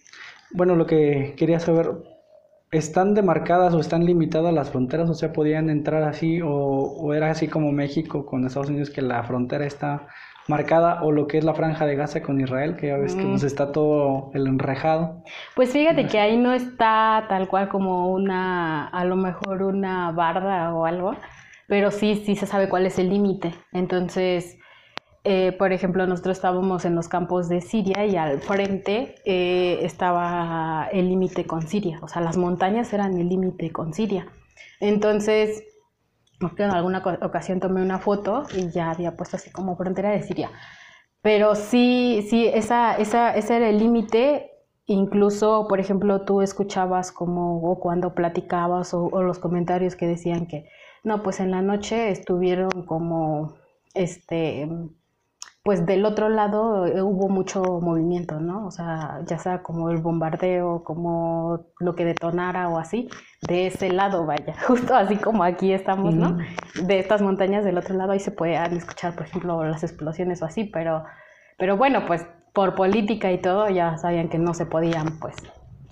bueno, 0.52 0.76
lo 0.76 0.86
que 0.86 1.34
quería 1.36 1.60
saber, 1.60 1.92
¿están 2.70 3.14
demarcadas 3.14 3.74
o 3.74 3.80
están 3.80 4.04
limitadas 4.06 4.54
las 4.54 4.70
fronteras? 4.70 5.10
O 5.10 5.14
sea, 5.14 5.32
¿podían 5.32 5.70
entrar 5.70 6.02
así 6.04 6.40
o, 6.42 6.50
o 6.50 7.14
era 7.14 7.30
así 7.30 7.48
como 7.48 7.72
México 7.72 8.26
con 8.26 8.46
Estados 8.46 8.70
Unidos 8.70 8.90
que 8.90 9.02
la 9.02 9.22
frontera 9.24 9.66
está 9.66 10.08
marcada 10.48 11.02
o 11.02 11.12
lo 11.12 11.26
que 11.26 11.38
es 11.38 11.44
la 11.44 11.54
franja 11.54 11.86
de 11.86 11.96
Gaza 11.96 12.22
con 12.22 12.40
Israel, 12.40 12.76
que 12.76 12.88
ya 12.88 12.96
ves 12.96 13.14
que 13.14 13.24
Mm. 13.24 13.30
pues, 13.30 13.42
está 13.42 13.72
todo 13.72 14.30
el 14.34 14.46
enrejado. 14.46 15.22
Pues 15.54 15.72
fíjate 15.72 16.06
que 16.06 16.18
ahí 16.20 16.36
no 16.36 16.52
está 16.52 17.24
tal 17.28 17.48
cual 17.48 17.68
como 17.68 18.10
una, 18.12 18.86
a 18.88 19.04
lo 19.04 19.16
mejor 19.16 19.62
una 19.62 20.12
barda 20.12 20.72
o 20.74 20.86
algo, 20.86 21.14
pero 21.66 21.90
sí, 21.90 22.22
sí 22.24 22.36
se 22.36 22.46
sabe 22.46 22.68
cuál 22.68 22.86
es 22.86 22.98
el 22.98 23.08
límite. 23.10 23.52
Entonces, 23.72 24.56
eh, 25.24 25.50
por 25.58 25.72
ejemplo, 25.72 26.06
nosotros 26.06 26.36
estábamos 26.36 26.84
en 26.84 26.94
los 26.94 27.08
campos 27.08 27.48
de 27.48 27.60
Siria 27.60 28.06
y 28.06 28.16
al 28.16 28.38
frente 28.40 29.16
eh, 29.24 29.80
estaba 29.82 30.88
el 30.92 31.08
límite 31.08 31.44
con 31.44 31.62
Siria, 31.66 31.98
o 32.02 32.06
sea, 32.06 32.22
las 32.22 32.36
montañas 32.36 32.92
eran 32.92 33.18
el 33.18 33.28
límite 33.28 33.72
con 33.72 33.92
Siria. 33.92 34.28
Entonces, 34.78 35.64
porque 36.38 36.64
en 36.64 36.70
alguna 36.70 37.02
ocasión 37.22 37.60
tomé 37.60 37.82
una 37.82 37.98
foto 37.98 38.44
y 38.54 38.70
ya 38.70 38.90
había 38.90 39.16
puesto 39.16 39.36
así 39.36 39.50
como 39.50 39.76
frontera 39.76 40.10
de 40.10 40.22
Siria. 40.22 40.50
Pero 41.22 41.54
sí, 41.54 42.26
sí, 42.28 42.46
esa, 42.46 42.96
esa, 42.96 43.34
ese 43.34 43.56
era 43.56 43.68
el 43.68 43.78
límite. 43.78 44.52
Incluso, 44.86 45.66
por 45.68 45.80
ejemplo, 45.80 46.24
tú 46.24 46.42
escuchabas 46.42 47.10
como, 47.10 47.60
o 47.62 47.80
cuando 47.80 48.14
platicabas, 48.14 48.94
o, 48.94 49.06
o 49.06 49.22
los 49.22 49.38
comentarios 49.38 49.96
que 49.96 50.06
decían 50.06 50.46
que, 50.46 50.68
no, 51.02 51.22
pues 51.22 51.40
en 51.40 51.50
la 51.50 51.62
noche 51.62 52.10
estuvieron 52.10 52.70
como, 52.86 53.54
este, 53.94 54.68
pues 55.66 55.84
del 55.84 56.04
otro 56.04 56.28
lado 56.28 56.86
eh, 56.86 57.02
hubo 57.02 57.28
mucho 57.28 57.60
movimiento, 57.80 58.38
¿no? 58.38 58.68
O 58.68 58.70
sea, 58.70 59.20
ya 59.26 59.36
sea 59.36 59.64
como 59.64 59.90
el 59.90 59.96
bombardeo, 59.98 60.84
como 60.84 61.72
lo 61.80 61.96
que 61.96 62.04
detonara 62.04 62.68
o 62.68 62.78
así, 62.78 63.08
de 63.48 63.66
ese 63.66 63.90
lado, 63.90 64.24
vaya, 64.24 64.54
justo 64.68 64.94
así 64.94 65.16
como 65.16 65.42
aquí 65.42 65.72
estamos, 65.72 66.14
¿no? 66.14 66.38
De 66.84 67.00
estas 67.00 67.20
montañas 67.20 67.64
del 67.64 67.78
otro 67.78 67.96
lado 67.96 68.12
ahí 68.12 68.20
se 68.20 68.30
pueden 68.30 68.76
escuchar, 68.76 69.16
por 69.16 69.26
ejemplo, 69.26 69.64
las 69.64 69.82
explosiones 69.82 70.40
o 70.40 70.44
así, 70.44 70.62
pero, 70.62 71.04
pero 71.58 71.76
bueno, 71.76 72.06
pues 72.06 72.24
por 72.54 72.76
política 72.76 73.32
y 73.32 73.38
todo 73.38 73.68
ya 73.68 73.98
sabían 73.98 74.28
que 74.28 74.38
no 74.38 74.54
se 74.54 74.66
podían, 74.66 75.18
pues, 75.18 75.34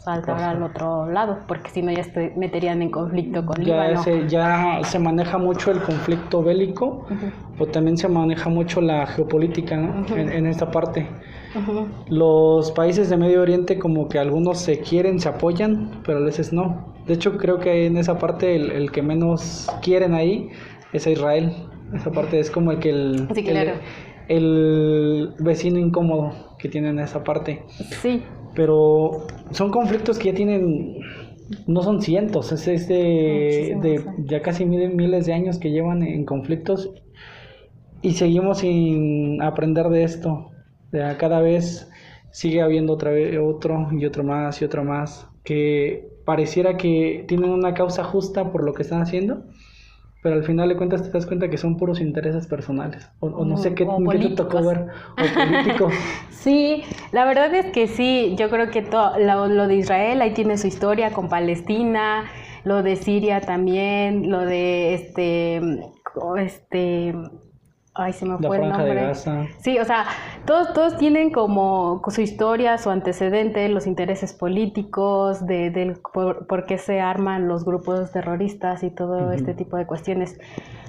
saltar 0.04 0.40
al 0.42 0.62
otro 0.62 1.10
lado, 1.10 1.38
porque 1.48 1.70
si 1.70 1.80
no 1.82 1.90
ya 1.90 2.04
se 2.04 2.32
meterían 2.36 2.82
en 2.82 2.90
conflicto 2.90 3.44
con 3.46 3.56
Ya 3.56 3.62
Líbano. 3.88 4.02
se, 4.02 4.28
ya 4.28 4.80
se 4.84 4.98
maneja 4.98 5.38
mucho 5.38 5.70
el 5.70 5.80
conflicto 5.80 6.42
bélico, 6.42 7.06
o 7.58 7.66
también 7.66 7.96
se 7.96 8.08
maneja 8.08 8.50
mucho 8.50 8.80
la 8.80 9.06
geopolítica 9.06 9.74
en, 10.16 10.30
en 10.30 10.46
esta 10.46 10.70
parte. 10.70 11.08
Los 12.08 12.72
países 12.72 13.08
de 13.10 13.16
Medio 13.16 13.40
Oriente 13.42 13.78
como 13.78 14.08
que 14.08 14.18
algunos 14.18 14.58
se 14.58 14.80
quieren, 14.80 15.20
se 15.20 15.28
apoyan, 15.28 16.02
pero 16.04 16.18
a 16.18 16.22
veces 16.22 16.52
no. 16.52 16.92
De 17.06 17.14
hecho, 17.14 17.36
creo 17.38 17.58
que 17.58 17.86
en 17.86 17.96
esa 17.96 18.18
parte 18.18 18.56
el, 18.56 18.70
el 18.72 18.90
que 18.92 19.02
menos 19.02 19.68
quieren 19.82 20.14
ahí 20.14 20.50
es 20.92 21.06
a 21.06 21.10
Israel. 21.10 21.52
Esa 21.94 22.10
parte 22.10 22.40
es 22.40 22.50
como 22.50 22.72
el 22.72 22.78
que 22.78 22.90
el, 22.90 23.28
Sí, 23.34 23.44
claro. 23.44 23.72
el, 24.28 24.36
el 24.36 25.34
vecino 25.38 25.78
incómodo 25.78 26.32
que 26.58 26.68
tienen 26.68 26.98
esa 26.98 27.22
parte. 27.22 27.62
Sí, 28.02 28.22
Pero 28.54 29.26
son 29.50 29.70
conflictos 29.70 30.18
que 30.18 30.30
ya 30.30 30.34
tienen, 30.34 30.98
no 31.66 31.82
son 31.82 32.00
cientos, 32.02 32.52
es, 32.52 32.68
es 32.68 32.88
de, 32.88 33.72
Muchísimos, 33.74 33.82
de 33.82 34.24
ya 34.26 34.42
casi 34.42 34.64
miles, 34.64 34.94
miles 34.94 35.26
de 35.26 35.32
años 35.32 35.58
que 35.58 35.70
llevan 35.70 36.02
en 36.02 36.24
conflictos 36.24 36.90
y 38.02 38.12
seguimos 38.12 38.58
sin 38.58 39.42
aprender 39.42 39.88
de 39.88 40.04
esto. 40.04 40.50
Sea, 40.90 41.16
cada 41.16 41.40
vez 41.40 41.90
sigue 42.30 42.62
habiendo 42.62 42.92
otra 42.92 43.10
vez 43.10 43.38
otro 43.38 43.88
y 43.92 44.04
otro 44.06 44.24
más 44.24 44.60
y 44.60 44.64
otro 44.64 44.84
más 44.84 45.26
que 45.42 46.08
pareciera 46.24 46.76
que 46.76 47.24
tienen 47.28 47.50
una 47.50 47.74
causa 47.74 48.04
justa 48.04 48.52
por 48.52 48.64
lo 48.64 48.74
que 48.74 48.82
están 48.82 49.02
haciendo. 49.02 49.44
Pero 50.24 50.36
al 50.36 50.44
final 50.44 50.68
de 50.70 50.76
cuentas 50.76 51.04
te 51.04 51.10
das 51.10 51.26
cuenta 51.26 51.50
que 51.50 51.58
son 51.58 51.76
puros 51.76 52.00
intereses 52.00 52.48
personales. 52.48 53.08
O, 53.20 53.28
o 53.28 53.44
no 53.44 53.58
sé 53.58 53.74
qué, 53.76 53.86
qué 54.10 54.18
te 54.18 54.30
tocó 54.30 54.64
ver. 54.64 54.88
O 55.18 55.34
políticos. 55.34 55.94
Sí, 56.30 56.82
la 57.12 57.24
verdad 57.24 57.54
es 57.54 57.66
que 57.72 57.86
sí, 57.86 58.34
yo 58.38 58.50
creo 58.50 58.70
que 58.70 58.82
to- 58.82 59.18
lo, 59.18 59.46
lo 59.48 59.68
de 59.68 59.76
Israel 59.76 60.20
ahí 60.22 60.34
tiene 60.34 60.58
su 60.58 60.66
historia 60.66 61.12
con 61.12 61.28
Palestina, 61.30 62.24
lo 62.64 62.82
de 62.82 62.96
Siria 62.96 63.40
también, 63.40 64.30
lo 64.30 64.40
de 64.40 64.94
este, 64.94 65.60
este, 66.38 67.14
ay 67.94 68.12
se 68.12 68.26
me 68.26 68.32
La 68.40 68.48
fue 68.48 68.56
el 68.56 68.62
de 68.62 68.68
nombre. 68.68 68.94
Gaza. 68.94 69.46
Sí, 69.58 69.78
o 69.78 69.84
sea, 69.84 70.04
todos, 70.46 70.72
todos 70.72 70.98
tienen 70.98 71.30
como 71.30 72.02
su 72.08 72.20
historia, 72.20 72.76
su 72.78 72.90
antecedente, 72.90 73.68
los 73.68 73.86
intereses 73.86 74.32
políticos, 74.32 75.46
de, 75.46 75.70
del 75.70 75.96
por, 76.12 76.46
por 76.46 76.66
qué 76.66 76.78
se 76.78 77.00
arman 77.00 77.48
los 77.48 77.64
grupos 77.64 78.10
terroristas 78.12 78.82
y 78.82 78.90
todo 78.90 79.32
este 79.32 79.54
tipo 79.54 79.76
de 79.76 79.86
cuestiones. 79.86 80.38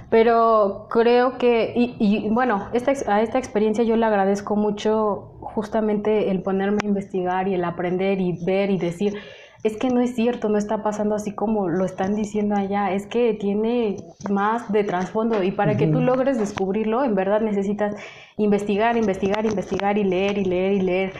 Pero 0.09 0.87
creo 0.89 1.37
que, 1.37 1.73
y, 1.75 1.95
y, 1.99 2.29
bueno, 2.29 2.67
esta, 2.73 2.93
a 3.11 3.21
esta 3.21 3.37
experiencia 3.37 3.83
yo 3.83 3.95
le 3.97 4.05
agradezco 4.05 4.55
mucho 4.55 5.31
justamente 5.41 6.31
el 6.31 6.41
ponerme 6.41 6.79
a 6.83 6.87
investigar 6.87 7.47
y 7.47 7.55
el 7.55 7.63
aprender 7.63 8.21
y 8.21 8.43
ver 8.45 8.69
y 8.69 8.77
decir, 8.77 9.15
es 9.63 9.77
que 9.77 9.89
no 9.89 9.99
es 10.01 10.15
cierto, 10.15 10.49
no 10.49 10.57
está 10.57 10.83
pasando 10.83 11.15
así 11.15 11.33
como 11.33 11.67
lo 11.67 11.85
están 11.85 12.15
diciendo 12.15 12.55
allá, 12.55 12.91
es 12.91 13.07
que 13.07 13.33
tiene 13.33 13.97
más 14.29 14.71
de 14.71 14.83
trasfondo 14.83 15.43
y 15.43 15.51
para 15.51 15.77
que 15.77 15.87
tú 15.87 16.01
logres 16.01 16.37
descubrirlo, 16.37 17.03
en 17.03 17.15
verdad 17.15 17.41
necesitas 17.41 17.95
investigar, 18.37 18.97
investigar, 18.97 19.45
investigar 19.45 19.97
y 19.97 20.03
leer 20.03 20.37
y 20.37 20.45
leer 20.45 20.73
y 20.73 20.81
leer. 20.81 21.13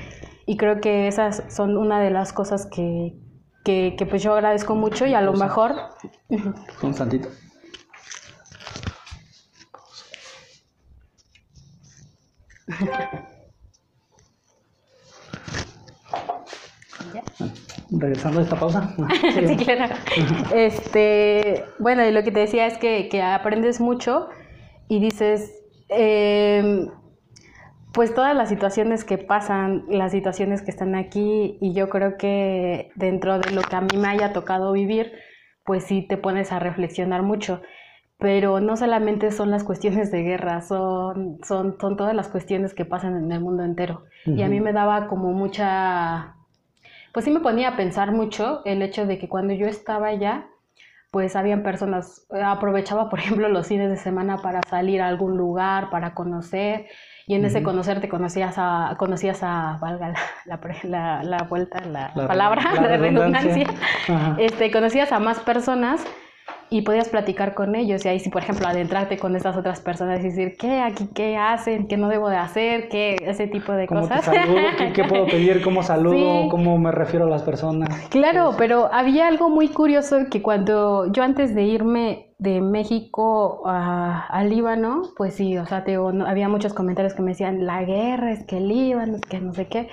Y 0.46 0.58
creo 0.58 0.80
que 0.80 1.08
esas 1.08 1.44
son 1.50 1.76
una 1.78 2.00
de 2.00 2.12
las 2.12 2.34
cosas 2.34 2.68
que, 2.68 3.16
que, 3.64 3.96
que 3.98 4.06
pues 4.06 4.22
yo 4.22 4.34
agradezco 4.34 4.76
mucho 4.76 5.08
y 5.08 5.14
a 5.14 5.22
lo 5.22 5.34
mejor... 5.34 5.74
Constantito. 6.80 7.30
¿Ya? 17.14 17.24
Regresando 17.98 18.40
a 18.40 18.44
esta 18.44 18.56
pausa. 18.56 18.96
sí, 19.48 19.58
claro. 19.58 19.96
Este, 20.54 21.64
bueno, 21.80 22.06
y 22.06 22.12
lo 22.12 22.24
que 22.24 22.32
te 22.32 22.40
decía 22.40 22.68
es 22.68 22.78
que, 22.78 23.10
que 23.10 23.22
aprendes 23.22 23.80
mucho 23.80 24.30
y 24.88 25.00
dices, 25.00 25.52
em, 25.90 26.90
pues 27.94 28.14
todas 28.14 28.36
las 28.36 28.50
situaciones 28.50 29.04
que 29.04 29.18
pasan, 29.18 29.86
las 29.90 30.12
situaciones 30.12 30.62
que 30.62 30.72
están 30.72 30.96
aquí, 30.96 31.58
y 31.62 31.74
yo 31.74 31.90
creo 31.90 32.18
que 32.18 32.92
dentro 32.96 33.40
de 33.40 33.52
lo 33.52 33.62
que 33.62 33.76
a 33.76 33.82
mí 33.82 33.98
me 33.98 34.08
haya 34.10 34.34
tocado 34.34 34.74
vivir, 34.74 35.14
pues 35.64 35.86
sí 35.86 36.02
te 36.02 36.18
pones 36.18 36.52
a 36.52 36.60
reflexionar 36.60 37.24
mucho. 37.24 37.62
Pero 38.18 38.62
no 38.62 38.78
solamente 38.78 39.32
son 39.32 39.52
las 39.52 39.64
cuestiones 39.64 40.10
de 40.12 40.24
guerra, 40.24 40.62
son, 40.62 41.40
son, 41.44 41.78
son 41.80 41.98
todas 41.98 42.16
las 42.16 42.30
cuestiones 42.30 42.74
que 42.74 42.86
pasan 42.86 43.18
en 43.18 43.32
el 43.32 43.42
mundo 43.42 43.64
entero. 43.64 44.04
Y 44.26 44.42
a 44.42 44.48
mí 44.48 44.62
me 44.62 44.74
daba 44.74 45.08
como 45.08 45.34
mucha, 45.34 46.35
pues 47.16 47.24
sí 47.24 47.32
me 47.32 47.40
ponía 47.40 47.70
a 47.70 47.76
pensar 47.78 48.12
mucho 48.12 48.62
el 48.66 48.82
hecho 48.82 49.06
de 49.06 49.18
que 49.18 49.30
cuando 49.30 49.54
yo 49.54 49.68
estaba 49.68 50.08
allá, 50.08 50.48
pues 51.12 51.38
habían 51.38 51.64
personas, 51.64 52.28
eh, 52.36 52.42
aprovechaba 52.44 53.08
por 53.10 53.20
ejemplo 53.24 53.48
los 53.48 53.68
fines 53.68 53.90
de 53.90 53.96
semana 53.96 54.36
para 54.40 54.60
salir 54.70 55.02
a 55.02 55.08
algún 55.08 55.38
lugar, 55.38 55.90
para 55.90 56.14
conocer, 56.14 56.88
y 57.26 57.36
en 57.36 57.46
ese 57.46 57.64
conocer 57.64 58.02
te 58.02 58.10
conocías 58.10 58.56
a, 58.58 58.96
conocías 59.00 59.44
a, 59.44 59.78
valga 59.80 60.10
la, 60.10 60.20
la, 60.46 60.60
pre- 60.60 60.76
la- 60.84 61.24
la 61.24 61.38
vuelta, 61.44 61.80
la, 61.86 62.12
La- 62.16 62.28
palabra, 62.28 62.62
la 62.74 62.98
redundancia. 62.98 63.64
redundancia, 63.64 64.36
este, 64.38 64.70
conocías 64.70 65.14
a 65.14 65.20
más 65.20 65.40
personas 65.40 66.06
y 66.70 66.82
podías 66.82 67.10
platicar 67.10 67.54
con 67.54 67.76
ellos 67.76 68.04
y 68.06 68.10
ahí 68.10 68.20
sí, 68.20 68.30
por 68.30 68.42
ejemplo, 68.42 68.68
adentrarte 68.68 69.18
con 69.18 69.36
estas 69.36 69.56
otras 69.56 69.82
personas 69.82 70.20
y 70.22 70.24
decir, 70.30 70.56
¿qué 70.58 70.82
aquí, 70.82 71.08
qué 71.14 71.38
hacen, 71.38 71.88
qué 71.88 71.96
no 71.96 72.10
debo 72.10 72.30
de 72.30 72.38
hacer, 72.38 72.90
qué, 72.90 73.16
ese 73.22 73.48
tipo 73.48 73.72
de 73.74 73.86
¿Cómo 73.88 74.02
te 74.02 74.08
cosas. 74.08 74.26
saludo? 74.26 74.58
¿Qué, 74.78 74.92
qué 74.94 75.04
puedo 75.04 75.26
pedir? 75.28 75.62
¿Cómo 75.62 75.84
saludo? 75.84 76.44
Sí. 76.44 76.48
¿Cómo 76.50 76.78
me 76.78 76.92
refiero 76.92 77.26
a 77.26 77.30
las 77.30 77.44
personas? 77.44 77.90
Claro, 78.10 78.56
pero 78.58 78.90
había 78.92 79.28
algo 79.28 79.50
muy 79.50 79.70
curioso 79.70 80.18
que 80.32 80.42
cuando 80.42 81.12
yo 81.12 81.24
antes 81.24 81.54
de 81.54 81.64
irme 81.64 82.34
de 82.40 82.62
México 82.62 83.62
a, 83.66 84.26
a 84.28 84.44
Líbano, 84.44 85.04
pues 85.16 85.36
sí, 85.36 85.58
o 85.58 85.66
sea, 85.66 85.84
te 85.84 85.92
digo, 85.92 86.12
no- 86.12 86.26
había 86.26 86.50
muchos 86.50 86.74
comentarios 86.74 87.14
que 87.14 87.22
me 87.22 87.32
decían, 87.32 87.66
la 87.66 87.84
guerra, 87.84 88.32
es 88.32 88.44
que 88.46 88.60
Líbano, 88.60 89.16
es 89.18 89.22
que 89.22 89.40
no 89.40 89.54
sé 89.54 89.68
qué. 89.68 89.88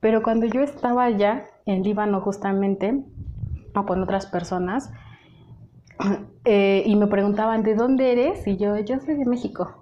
Pero 0.00 0.22
cuando 0.22 0.46
yo 0.46 0.60
estaba 0.62 1.04
allá 1.04 1.44
en 1.66 1.82
Líbano 1.82 2.20
justamente, 2.20 3.04
o 3.74 3.86
con 3.86 4.02
otras 4.02 4.26
personas, 4.26 4.90
eh, 6.44 6.82
y 6.86 6.96
me 6.96 7.06
preguntaban, 7.06 7.62
¿de 7.62 7.74
dónde 7.74 8.12
eres? 8.12 8.46
Y 8.46 8.56
yo, 8.56 8.78
yo 8.78 8.98
soy 9.00 9.14
de 9.16 9.24
México. 9.26 9.76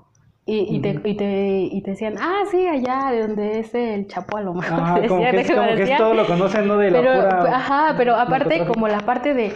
Y, 0.46 0.76
y, 0.76 0.80
te, 0.80 0.98
y, 1.04 1.14
te, 1.14 1.58
y 1.70 1.82
te 1.82 1.90
decían, 1.90 2.14
ah, 2.18 2.40
sí, 2.50 2.66
allá, 2.66 3.10
de 3.10 3.20
donde 3.20 3.58
es 3.60 3.74
el 3.74 4.06
Chapo, 4.06 4.38
a 4.38 4.40
lo 4.40 4.54
mejor. 4.54 4.80
Ajá, 4.82 4.94
como 5.06 5.20
decían, 5.20 5.30
que, 5.32 5.40
es, 5.42 5.48
me 5.50 5.54
como 5.56 5.76
que 5.76 5.82
es 5.82 5.96
todo 5.98 6.14
lo 6.14 6.26
conocen, 6.26 6.66
¿no? 6.66 6.78
De 6.78 6.90
la 6.90 7.00
Pero, 7.02 7.12
pura 7.12 7.56
ajá, 7.56 7.94
pero 7.98 8.16
aparte 8.16 8.64
como 8.66 8.88
la 8.88 9.00
parte 9.00 9.34
de, 9.34 9.52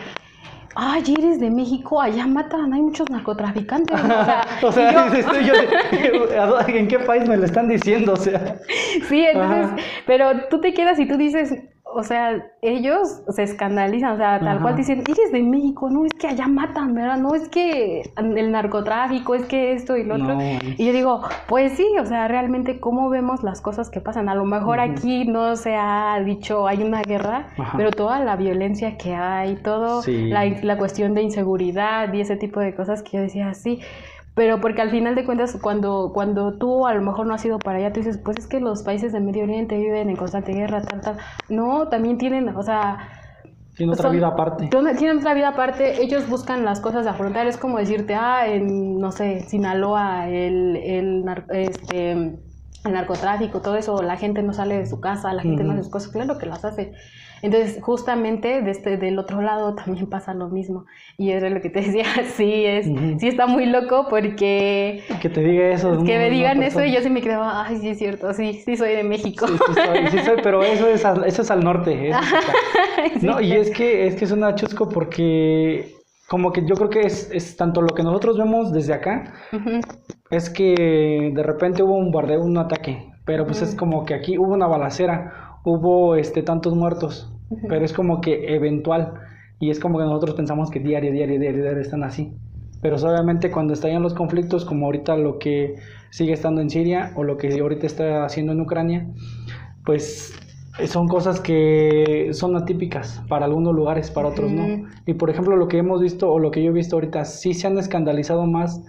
ay, 0.74 1.02
eres 1.18 1.40
de 1.40 1.50
México, 1.50 1.98
allá 1.98 2.26
matan, 2.26 2.74
hay 2.74 2.82
muchos 2.82 3.08
narcotraficantes. 3.08 3.98
O 3.98 4.06
sea, 4.06 4.42
o 4.62 4.72
sea, 4.72 4.92
yo- 4.92 5.22
tú, 5.30 5.36
yo- 5.40 6.40
¿a 6.42 6.46
dónde- 6.46 6.78
¿en 6.78 6.88
qué 6.88 6.98
país 6.98 7.26
me 7.26 7.38
lo 7.38 7.44
están 7.46 7.68
diciendo? 7.68 8.12
O 8.12 8.16
sea, 8.16 8.56
sí, 9.08 9.24
entonces, 9.24 9.64
Ajá. 9.68 9.76
pero 10.06 10.48
tú 10.50 10.60
te 10.60 10.74
quedas 10.74 10.98
y 10.98 11.06
tú 11.08 11.16
dices, 11.16 11.54
o 11.94 12.02
sea, 12.02 12.46
ellos 12.62 13.22
se 13.28 13.42
escandalizan, 13.42 14.12
o 14.12 14.16
sea, 14.16 14.40
tal 14.40 14.60
cual 14.60 14.76
dicen, 14.76 15.00
eres 15.00 15.32
de 15.32 15.42
México, 15.42 15.90
no, 15.90 16.04
es 16.04 16.12
que 16.12 16.28
allá 16.28 16.46
matan, 16.46 16.94
¿verdad? 16.94 17.18
No, 17.18 17.34
es 17.34 17.48
que 17.48 18.02
el 18.16 18.52
narcotráfico, 18.52 19.34
es 19.34 19.44
que 19.46 19.72
esto 19.72 19.96
y 19.96 20.04
lo 20.04 20.16
otro. 20.16 20.38
Y 20.40 20.86
yo 20.86 20.92
digo, 20.92 21.22
pues 21.48 21.72
sí, 21.72 21.86
o 22.00 22.06
sea, 22.06 22.28
realmente 22.28 22.80
cómo 22.80 23.10
vemos 23.10 23.42
las 23.42 23.60
cosas 23.60 23.90
que 23.90 24.00
pasan. 24.00 24.28
A 24.28 24.34
lo 24.34 24.44
mejor 24.44 24.80
aquí 24.80 25.24
no 25.26 25.56
se 25.56 25.74
ha 25.76 26.18
dicho 26.24 26.66
hay 26.66 26.82
una 26.82 27.02
guerra, 27.02 27.48
pero 27.76 27.90
toda 27.90 28.20
la 28.20 28.36
violencia 28.36 28.96
que 28.96 29.14
hay, 29.14 29.56
todo, 29.56 30.02
la, 30.06 30.44
la 30.62 30.78
cuestión 30.78 31.14
de 31.14 31.22
inseguridad 31.22 32.12
y 32.12 32.20
ese 32.20 32.36
tipo 32.36 32.60
de 32.60 32.74
cosas 32.74 33.02
que 33.02 33.16
yo 33.16 33.22
decía, 33.22 33.52
sí, 33.54 33.80
pero 34.34 34.60
porque 34.60 34.80
al 34.80 34.90
final 34.90 35.14
de 35.14 35.24
cuentas, 35.24 35.58
cuando, 35.60 36.10
cuando 36.14 36.54
tú 36.54 36.86
a 36.86 36.94
lo 36.94 37.02
mejor 37.02 37.26
no 37.26 37.34
has 37.34 37.44
ido 37.44 37.58
para 37.58 37.78
allá, 37.78 37.92
tú 37.92 38.00
dices, 38.00 38.18
pues 38.18 38.38
es 38.38 38.46
que 38.46 38.60
los 38.60 38.82
países 38.82 39.12
del 39.12 39.24
Medio 39.24 39.44
Oriente 39.44 39.76
viven 39.76 40.08
en 40.08 40.16
constante 40.16 40.52
guerra, 40.52 40.80
tal, 40.82 41.00
tal. 41.02 41.18
No, 41.48 41.88
también 41.88 42.16
tienen, 42.16 42.48
o 42.48 42.62
sea... 42.62 42.98
Tienen 43.76 43.94
otra 43.94 44.10
vida 44.10 44.28
aparte. 44.28 44.68
Tienen 44.68 45.18
otra 45.18 45.34
vida 45.34 45.48
aparte. 45.48 46.02
Ellos 46.02 46.28
buscan 46.28 46.64
las 46.64 46.80
cosas 46.80 47.04
de 47.04 47.10
afrontar. 47.10 47.46
Es 47.46 47.56
como 47.56 47.78
decirte, 47.78 48.14
ah, 48.14 48.46
en, 48.46 48.98
no 48.98 49.12
sé, 49.12 49.40
Sinaloa, 49.48 50.28
el, 50.28 50.76
el, 50.76 51.24
este, 51.50 52.12
el 52.12 52.38
narcotráfico, 52.84 53.60
todo 53.60 53.76
eso, 53.76 54.02
la 54.02 54.16
gente 54.16 54.42
no 54.42 54.52
sale 54.52 54.76
de 54.76 54.86
su 54.86 55.00
casa, 55.00 55.32
la 55.32 55.42
gente 55.42 55.64
no 55.64 55.72
hace 55.72 55.84
sus 55.84 55.92
cosas. 55.92 56.10
Claro 56.10 56.36
que 56.36 56.46
las 56.46 56.64
hace. 56.66 56.92
Entonces, 57.42 57.82
justamente 57.82 58.62
este 58.70 58.96
del 58.96 59.18
otro 59.18 59.42
lado 59.42 59.74
también 59.84 60.06
pasa 60.06 60.32
lo 60.32 60.48
mismo. 60.48 60.86
Y 61.18 61.32
es 61.32 61.42
lo 61.42 61.60
que 61.60 61.68
te 61.68 61.80
decía, 61.80 62.04
sí, 62.36 62.64
es, 62.64 62.86
sí 63.20 63.28
está 63.28 63.46
muy 63.46 63.66
loco 63.66 64.06
porque... 64.08 65.02
Que 65.20 65.28
te 65.28 65.42
diga 65.42 65.68
eso. 65.68 66.02
Que 66.04 66.18
me 66.18 66.30
digan 66.30 66.62
eso 66.62 66.82
y 66.84 66.92
yo 66.92 67.02
sí 67.02 67.10
me 67.10 67.20
quedaba, 67.20 67.66
ay, 67.66 67.78
sí 67.78 67.88
es 67.88 67.98
cierto, 67.98 68.32
sí, 68.32 68.62
sí 68.64 68.76
soy 68.76 68.94
de 68.94 69.02
México. 69.02 69.46
Sí, 69.46 69.54
sí 69.54 69.74
soy, 69.74 70.06
sí 70.10 70.18
soy 70.24 70.36
pero 70.42 70.62
eso 70.62 70.86
es, 70.86 71.04
al, 71.04 71.24
eso 71.24 71.42
es 71.42 71.50
al 71.50 71.62
norte. 71.62 72.12
no, 73.22 73.40
y 73.40 73.52
es 73.52 73.70
que, 73.70 74.06
es 74.06 74.16
que 74.16 74.24
es 74.24 74.30
una 74.30 74.54
chusco 74.54 74.88
porque 74.88 75.96
como 76.28 76.52
que 76.52 76.64
yo 76.64 76.76
creo 76.76 76.88
que 76.88 77.00
es, 77.00 77.30
es, 77.30 77.56
tanto 77.56 77.82
lo 77.82 77.94
que 77.94 78.02
nosotros 78.02 78.38
vemos 78.38 78.72
desde 78.72 78.94
acá, 78.94 79.34
es 80.30 80.48
que 80.48 81.30
de 81.34 81.42
repente 81.42 81.82
hubo 81.82 81.94
un 81.94 82.10
bombardeo, 82.10 82.42
un 82.42 82.56
ataque, 82.56 83.12
pero 83.26 83.44
pues 83.44 83.60
es 83.60 83.74
como 83.74 84.06
que 84.06 84.14
aquí 84.14 84.38
hubo 84.38 84.54
una 84.54 84.66
balacera, 84.66 85.51
hubo 85.64 86.16
este 86.16 86.42
tantos 86.42 86.74
muertos, 86.74 87.32
pero 87.68 87.84
es 87.84 87.92
como 87.92 88.20
que 88.20 88.54
eventual 88.54 89.14
y 89.60 89.70
es 89.70 89.78
como 89.78 89.98
que 89.98 90.04
nosotros 90.04 90.34
pensamos 90.34 90.70
que 90.70 90.80
diario, 90.80 91.12
diario, 91.12 91.38
diario, 91.38 91.62
diario 91.62 91.80
están 91.80 92.02
así. 92.02 92.32
Pero 92.80 92.96
obviamente 92.96 93.52
cuando 93.52 93.74
estallan 93.74 94.02
los 94.02 94.12
conflictos, 94.12 94.64
como 94.64 94.86
ahorita 94.86 95.16
lo 95.16 95.38
que 95.38 95.76
sigue 96.10 96.32
estando 96.32 96.60
en 96.60 96.68
Siria 96.68 97.12
o 97.14 97.22
lo 97.22 97.36
que 97.36 97.60
ahorita 97.60 97.86
está 97.86 98.24
haciendo 98.24 98.52
en 98.52 98.60
Ucrania, 98.60 99.06
pues 99.84 100.34
son 100.86 101.06
cosas 101.06 101.40
que 101.40 102.30
son 102.32 102.56
atípicas 102.56 103.22
para 103.28 103.44
algunos 103.44 103.74
lugares, 103.74 104.10
para 104.10 104.28
otros 104.28 104.50
no. 104.50 104.88
Y 105.06 105.14
por 105.14 105.30
ejemplo, 105.30 105.56
lo 105.56 105.68
que 105.68 105.78
hemos 105.78 106.00
visto 106.00 106.30
o 106.30 106.40
lo 106.40 106.50
que 106.50 106.62
yo 106.62 106.70
he 106.70 106.74
visto 106.74 106.96
ahorita, 106.96 107.24
sí 107.24 107.54
se 107.54 107.68
han 107.68 107.78
escandalizado 107.78 108.46
más 108.46 108.82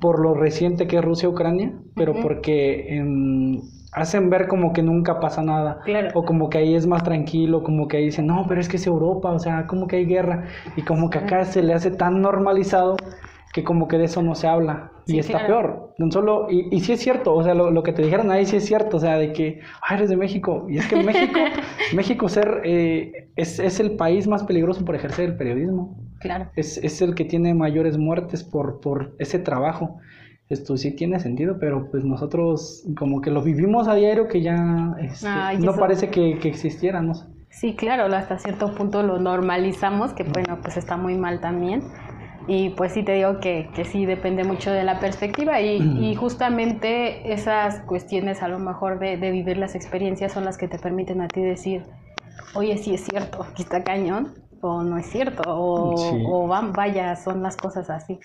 por 0.00 0.20
lo 0.20 0.34
reciente 0.34 0.86
que 0.86 0.96
es 0.96 1.04
Rusia-Ucrania, 1.04 1.72
pero 1.94 2.14
porque 2.20 2.96
en 2.96 3.62
hacen 3.92 4.30
ver 4.30 4.48
como 4.48 4.72
que 4.72 4.82
nunca 4.82 5.20
pasa 5.20 5.42
nada. 5.42 5.80
O 6.14 6.24
como 6.24 6.48
que 6.48 6.58
ahí 6.58 6.74
es 6.74 6.86
más 6.86 7.04
tranquilo, 7.04 7.62
como 7.62 7.88
que 7.88 7.98
ahí 7.98 8.04
dicen, 8.06 8.26
no, 8.26 8.46
pero 8.48 8.60
es 8.60 8.68
que 8.68 8.76
es 8.76 8.86
Europa, 8.86 9.30
o 9.30 9.38
sea, 9.38 9.66
como 9.66 9.86
que 9.86 9.96
hay 9.96 10.06
guerra. 10.06 10.44
Y 10.76 10.82
como 10.82 11.10
que 11.10 11.18
acá 11.18 11.44
se 11.44 11.62
le 11.62 11.74
hace 11.74 11.90
tan 11.90 12.20
normalizado 12.22 12.96
que 13.52 13.62
como 13.62 13.86
que 13.86 13.98
de 13.98 14.04
eso 14.04 14.22
no 14.22 14.34
se 14.34 14.48
habla. 14.48 14.90
y 15.06 15.18
está 15.18 15.46
peor. 15.46 15.94
No 15.98 16.10
solo, 16.10 16.46
y, 16.50 16.74
y 16.74 16.80
sí 16.80 16.92
es 16.92 17.00
cierto, 17.00 17.34
o 17.34 17.42
sea, 17.42 17.54
lo, 17.54 17.82
que 17.82 17.92
te 17.92 18.02
dijeron 18.02 18.30
ahí 18.30 18.46
sí 18.46 18.56
es 18.56 18.64
cierto, 18.64 18.96
o 18.96 19.00
sea, 19.00 19.18
de 19.18 19.32
que, 19.34 19.60
ah, 19.82 19.94
eres 19.94 20.08
de 20.08 20.16
México. 20.16 20.66
Y 20.70 20.78
es 20.78 20.88
que 20.88 20.96
México, 20.96 21.38
México 21.94 22.28
ser, 22.30 22.62
eh, 22.64 23.28
es, 23.36 23.58
es, 23.58 23.78
el 23.78 23.92
país 23.96 24.26
más 24.26 24.42
peligroso 24.44 24.84
por 24.86 24.94
ejercer 24.94 25.26
el 25.26 25.36
periodismo. 25.36 25.98
Claro. 26.20 26.48
Es, 26.56 26.78
es 26.78 27.02
el 27.02 27.14
que 27.14 27.26
tiene 27.26 27.52
mayores 27.52 27.98
muertes 27.98 28.42
por, 28.42 28.80
por 28.80 29.14
ese 29.18 29.38
trabajo 29.38 29.98
esto 30.52 30.76
sí 30.76 30.92
tiene 30.92 31.20
sentido, 31.20 31.58
pero 31.58 31.90
pues 31.90 32.04
nosotros 32.04 32.84
como 32.96 33.20
que 33.20 33.30
lo 33.30 33.42
vivimos 33.42 33.88
a 33.88 33.94
diario 33.94 34.28
que 34.28 34.42
ya 34.42 34.94
este, 35.00 35.28
no 35.58 35.74
parece 35.74 36.10
que, 36.10 36.38
que, 36.38 36.48
existiera, 36.48 37.00
no. 37.00 37.14
Sí, 37.50 37.74
claro, 37.74 38.04
hasta 38.14 38.38
cierto 38.38 38.74
punto 38.74 39.02
lo 39.02 39.18
normalizamos, 39.18 40.12
que 40.12 40.24
bueno, 40.24 40.58
pues 40.62 40.76
está 40.76 40.96
muy 40.96 41.16
mal 41.16 41.40
también. 41.40 41.82
Y 42.48 42.70
pues 42.70 42.92
sí 42.92 43.04
te 43.04 43.12
digo 43.12 43.38
que, 43.38 43.68
que 43.74 43.84
sí 43.84 44.04
depende 44.04 44.42
mucho 44.42 44.72
de 44.72 44.82
la 44.82 44.98
perspectiva 44.98 45.60
y, 45.60 45.76
y, 45.76 46.14
justamente 46.16 47.32
esas 47.32 47.82
cuestiones 47.82 48.42
a 48.42 48.48
lo 48.48 48.58
mejor 48.58 48.98
de, 48.98 49.16
de, 49.16 49.30
vivir 49.30 49.58
las 49.58 49.76
experiencias 49.76 50.32
son 50.32 50.44
las 50.44 50.58
que 50.58 50.66
te 50.66 50.76
permiten 50.76 51.20
a 51.20 51.28
ti 51.28 51.40
decir, 51.40 51.84
oye, 52.54 52.76
sí 52.78 52.94
es 52.94 53.04
cierto, 53.04 53.44
aquí 53.44 53.62
está 53.62 53.84
cañón, 53.84 54.34
o 54.60 54.82
no 54.82 54.98
es 54.98 55.06
cierto, 55.06 55.42
o, 55.46 55.94
o 56.26 56.48
vaya, 56.48 57.14
son 57.16 57.42
las 57.42 57.56
cosas 57.56 57.90
así. 57.90 58.18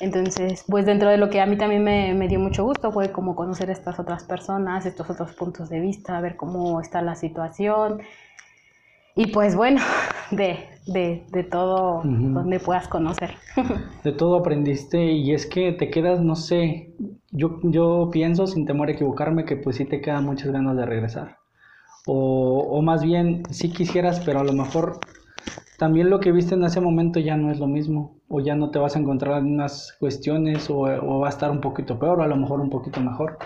Entonces, 0.00 0.64
pues 0.66 0.86
dentro 0.86 1.10
de 1.10 1.18
lo 1.18 1.28
que 1.28 1.42
a 1.42 1.46
mí 1.46 1.56
también 1.56 1.84
me, 1.84 2.26
dio 2.26 2.40
mucho 2.40 2.64
gusto 2.64 2.90
fue 2.90 3.12
como 3.12 3.36
conocer 3.36 3.68
a 3.68 3.72
estas 3.72 4.00
otras 4.00 4.24
personas, 4.24 4.86
estos 4.86 5.10
otros 5.10 5.34
puntos 5.34 5.68
de 5.68 5.78
vista, 5.78 6.18
ver 6.22 6.36
cómo 6.36 6.80
está 6.80 7.02
la 7.02 7.14
situación. 7.14 8.00
Y 9.14 9.26
pues 9.26 9.54
bueno, 9.54 9.80
de, 10.30 10.56
de, 10.86 11.22
de 11.30 11.44
todo 11.44 12.00
donde 12.02 12.58
puedas 12.60 12.88
conocer. 12.88 13.34
De 14.02 14.12
todo 14.12 14.36
aprendiste 14.36 15.12
y 15.12 15.34
es 15.34 15.44
que 15.44 15.72
te 15.72 15.90
quedas, 15.90 16.20
no 16.20 16.34
sé, 16.34 16.94
yo, 17.30 17.60
yo 17.62 18.08
pienso 18.10 18.46
sin 18.46 18.64
temor 18.64 18.88
a 18.88 18.92
equivocarme 18.92 19.44
que 19.44 19.56
pues 19.56 19.76
sí 19.76 19.84
te 19.84 20.00
quedan 20.00 20.24
muchas 20.24 20.50
ganas 20.50 20.74
de 20.78 20.86
regresar. 20.86 21.36
O, 22.06 22.66
o 22.70 22.80
más 22.80 23.02
bien, 23.02 23.42
sí 23.50 23.70
quisieras, 23.70 24.20
pero 24.20 24.40
a 24.40 24.44
lo 24.44 24.54
mejor 24.54 25.00
también 25.80 26.10
lo 26.10 26.20
que 26.20 26.30
viste 26.30 26.54
en 26.54 26.62
ese 26.62 26.78
momento 26.78 27.20
ya 27.20 27.38
no 27.38 27.50
es 27.50 27.58
lo 27.58 27.66
mismo, 27.66 28.20
o 28.28 28.40
ya 28.40 28.54
no 28.54 28.70
te 28.70 28.78
vas 28.78 28.96
a 28.96 28.98
encontrar 28.98 29.38
en 29.38 29.54
unas 29.54 29.96
cuestiones, 29.98 30.68
o, 30.68 30.82
va 30.82 31.26
a 31.26 31.30
estar 31.30 31.50
un 31.50 31.62
poquito 31.62 31.98
peor, 31.98 32.20
o 32.20 32.22
a 32.22 32.26
lo 32.26 32.36
mejor 32.36 32.60
un 32.60 32.68
poquito 32.68 33.00
mejor. 33.00 33.38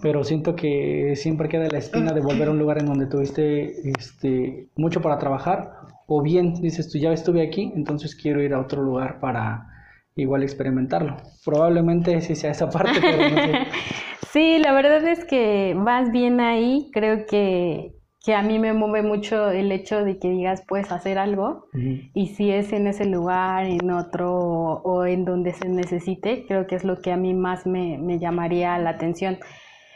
Pero 0.00 0.22
siento 0.22 0.54
que 0.54 1.14
siempre 1.16 1.48
queda 1.48 1.66
la 1.68 1.78
espina 1.78 2.12
de 2.12 2.20
volver 2.20 2.46
a 2.46 2.52
un 2.52 2.60
lugar 2.60 2.78
en 2.78 2.86
donde 2.86 3.06
tuviste 3.06 3.90
este, 3.90 4.68
mucho 4.76 5.02
para 5.02 5.18
trabajar, 5.18 5.72
o 6.06 6.22
bien 6.22 6.54
dices 6.62 6.92
tú 6.92 6.98
ya 6.98 7.12
estuve 7.12 7.42
aquí, 7.42 7.72
entonces 7.74 8.14
quiero 8.14 8.40
ir 8.40 8.54
a 8.54 8.60
otro 8.60 8.80
lugar 8.80 9.18
para 9.18 9.66
igual 10.14 10.44
experimentarlo. 10.44 11.16
Probablemente 11.44 12.20
sí 12.20 12.36
sea 12.36 12.52
esa 12.52 12.70
parte. 12.70 13.00
Sí, 14.30 14.58
la 14.58 14.72
verdad 14.72 15.08
es 15.08 15.24
que 15.24 15.74
más 15.74 16.12
bien 16.12 16.38
ahí 16.38 16.90
creo 16.92 17.24
que 17.24 17.97
que 18.24 18.34
a 18.34 18.42
mí 18.42 18.58
me 18.58 18.72
mueve 18.72 19.06
mucho 19.06 19.50
el 19.50 19.70
hecho 19.70 20.04
de 20.04 20.18
que 20.18 20.28
digas 20.28 20.62
puedes 20.66 20.90
hacer 20.90 21.18
algo 21.18 21.66
y 21.72 22.28
si 22.28 22.50
es 22.50 22.72
en 22.72 22.88
ese 22.88 23.06
lugar, 23.06 23.64
en 23.64 23.90
otro 23.90 24.34
o 24.34 25.06
en 25.06 25.24
donde 25.24 25.52
se 25.52 25.68
necesite, 25.68 26.44
creo 26.46 26.66
que 26.66 26.74
es 26.74 26.84
lo 26.84 27.00
que 27.00 27.12
a 27.12 27.16
mí 27.16 27.32
más 27.34 27.66
me, 27.66 27.96
me 27.98 28.18
llamaría 28.18 28.76
la 28.78 28.90
atención. 28.90 29.38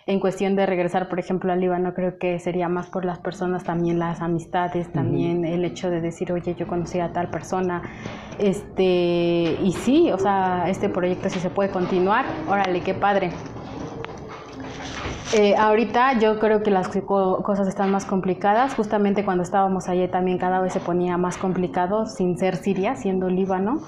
En 0.04 0.18
cuestión 0.18 0.56
de 0.56 0.66
regresar, 0.66 1.08
por 1.08 1.20
ejemplo, 1.20 1.52
al 1.52 1.60
Líbano, 1.60 1.94
creo 1.94 2.18
que 2.18 2.40
sería 2.40 2.68
más 2.68 2.88
por 2.88 3.04
las 3.04 3.20
personas, 3.20 3.62
también 3.62 4.00
las 4.00 4.20
amistades, 4.20 4.90
también 4.90 5.44
el 5.44 5.64
hecho 5.64 5.90
de 5.90 6.00
decir, 6.00 6.32
oye, 6.32 6.56
yo 6.56 6.66
conocí 6.66 6.98
a 6.98 7.12
tal 7.12 7.30
persona, 7.30 7.82
este, 8.40 9.56
y 9.62 9.72
sí, 9.78 10.10
o 10.10 10.18
sea, 10.18 10.64
este 10.68 10.88
proyecto 10.88 11.30
sí 11.30 11.38
se 11.38 11.50
puede 11.50 11.70
continuar, 11.70 12.24
órale, 12.48 12.80
qué 12.80 12.94
padre. 12.94 13.30
Eh, 15.34 15.54
ahorita 15.56 16.18
yo 16.18 16.38
creo 16.38 16.62
que 16.62 16.70
las 16.70 16.88
cosas 16.88 17.66
están 17.66 17.90
más 17.90 18.04
complicadas. 18.04 18.74
Justamente 18.74 19.24
cuando 19.24 19.42
estábamos 19.42 19.88
allí 19.88 20.06
también 20.08 20.38
cada 20.38 20.60
vez 20.60 20.72
se 20.72 20.80
ponía 20.80 21.16
más 21.16 21.38
complicado, 21.38 22.06
sin 22.06 22.36
ser 22.38 22.56
Siria, 22.56 22.96
siendo 22.96 23.28
Líbano. 23.28 23.82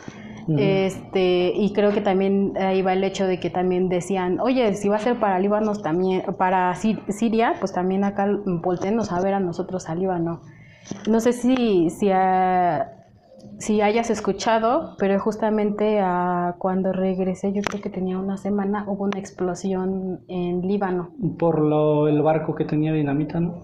Este, 0.46 1.52
y 1.54 1.72
creo 1.72 1.92
que 1.92 2.02
también 2.02 2.52
ahí 2.58 2.82
va 2.82 2.92
el 2.92 3.02
hecho 3.02 3.26
de 3.26 3.40
que 3.40 3.48
también 3.48 3.88
decían, 3.88 4.40
oye, 4.40 4.74
si 4.74 4.90
va 4.90 4.96
a 4.96 4.98
ser 4.98 5.18
para 5.18 5.38
Líbano 5.38 5.74
también, 5.76 6.22
para 6.36 6.74
Siria, 6.74 7.54
pues 7.60 7.72
también 7.72 8.04
acá 8.04 8.28
voltenos 8.44 9.10
a 9.10 9.20
ver 9.22 9.32
a 9.32 9.40
nosotros 9.40 9.88
a 9.88 9.94
Líbano. 9.94 10.42
No 11.08 11.20
sé 11.20 11.32
si, 11.32 11.88
si 11.88 12.10
si 13.64 13.80
hayas 13.80 14.10
escuchado, 14.10 14.94
pero 14.98 15.18
justamente 15.18 15.98
a, 15.98 16.56
cuando 16.58 16.92
regresé, 16.92 17.54
yo 17.54 17.62
creo 17.62 17.80
que 17.80 17.88
tenía 17.88 18.18
una 18.18 18.36
semana, 18.36 18.84
hubo 18.86 19.04
una 19.04 19.18
explosión 19.18 20.20
en 20.28 20.60
Líbano. 20.68 21.14
Por 21.38 21.60
lo, 21.60 22.06
el 22.06 22.20
barco 22.20 22.54
que 22.54 22.66
tenía 22.66 22.92
dinamita, 22.92 23.40
¿no? 23.40 23.54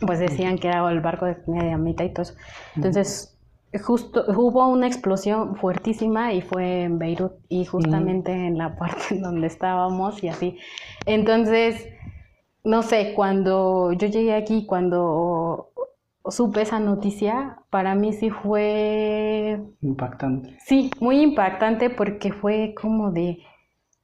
Pues 0.00 0.20
decían 0.20 0.56
que 0.56 0.68
era 0.68 0.90
el 0.90 1.00
barco 1.00 1.26
que 1.26 1.34
tenía 1.34 1.64
dinamita 1.64 2.02
y 2.02 2.14
todo 2.14 2.22
eso. 2.22 2.34
Entonces, 2.74 3.38
justo 3.84 4.24
hubo 4.28 4.66
una 4.68 4.86
explosión 4.86 5.54
fuertísima 5.56 6.32
y 6.32 6.40
fue 6.40 6.84
en 6.84 6.98
Beirut 6.98 7.32
y 7.50 7.66
justamente 7.66 8.32
en 8.32 8.56
la 8.56 8.74
parte 8.76 9.18
donde 9.20 9.48
estábamos 9.48 10.24
y 10.24 10.28
así. 10.28 10.56
Entonces, 11.04 11.88
no 12.64 12.82
sé, 12.82 13.12
cuando 13.14 13.92
yo 13.92 14.08
llegué 14.08 14.34
aquí, 14.34 14.64
cuando 14.64 15.72
supe 16.30 16.62
esa 16.62 16.78
noticia, 16.78 17.58
para 17.70 17.94
mí 17.94 18.12
sí 18.12 18.30
fue... 18.30 19.60
Impactante. 19.80 20.56
Sí, 20.64 20.90
muy 21.00 21.20
impactante 21.20 21.90
porque 21.90 22.32
fue 22.32 22.74
como 22.80 23.10
de, 23.10 23.38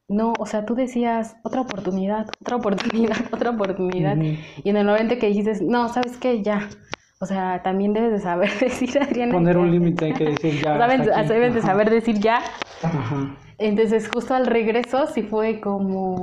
no, 0.08 0.32
o 0.38 0.46
sea, 0.46 0.64
tú 0.64 0.74
decías 0.74 1.36
otra 1.42 1.60
oportunidad, 1.60 2.28
otra 2.40 2.56
oportunidad, 2.56 3.16
otra 3.32 3.50
oportunidad. 3.50 4.16
Y 4.16 4.70
en 4.70 4.76
el 4.76 4.86
momento 4.86 5.18
que 5.18 5.28
dijiste, 5.28 5.64
no, 5.64 5.88
¿sabes 5.88 6.16
qué? 6.16 6.42
Ya. 6.42 6.68
O 7.20 7.26
sea, 7.26 7.62
también 7.62 7.92
debes 7.92 8.12
de 8.12 8.20
saber 8.20 8.50
decir, 8.60 8.98
Adriana. 9.00 9.32
Poner 9.32 9.58
un 9.58 9.70
límite, 9.70 10.06
hay 10.06 10.14
que 10.14 10.24
decir 10.30 10.62
ya. 10.62 10.78
Debes, 11.24 11.54
de 11.54 11.62
saber 11.62 11.90
decir 11.90 12.18
ya. 12.20 12.40
Entonces, 13.58 14.08
justo 14.08 14.34
al 14.34 14.46
regreso, 14.46 15.06
sí 15.08 15.22
fue 15.22 15.60
como. 15.60 16.20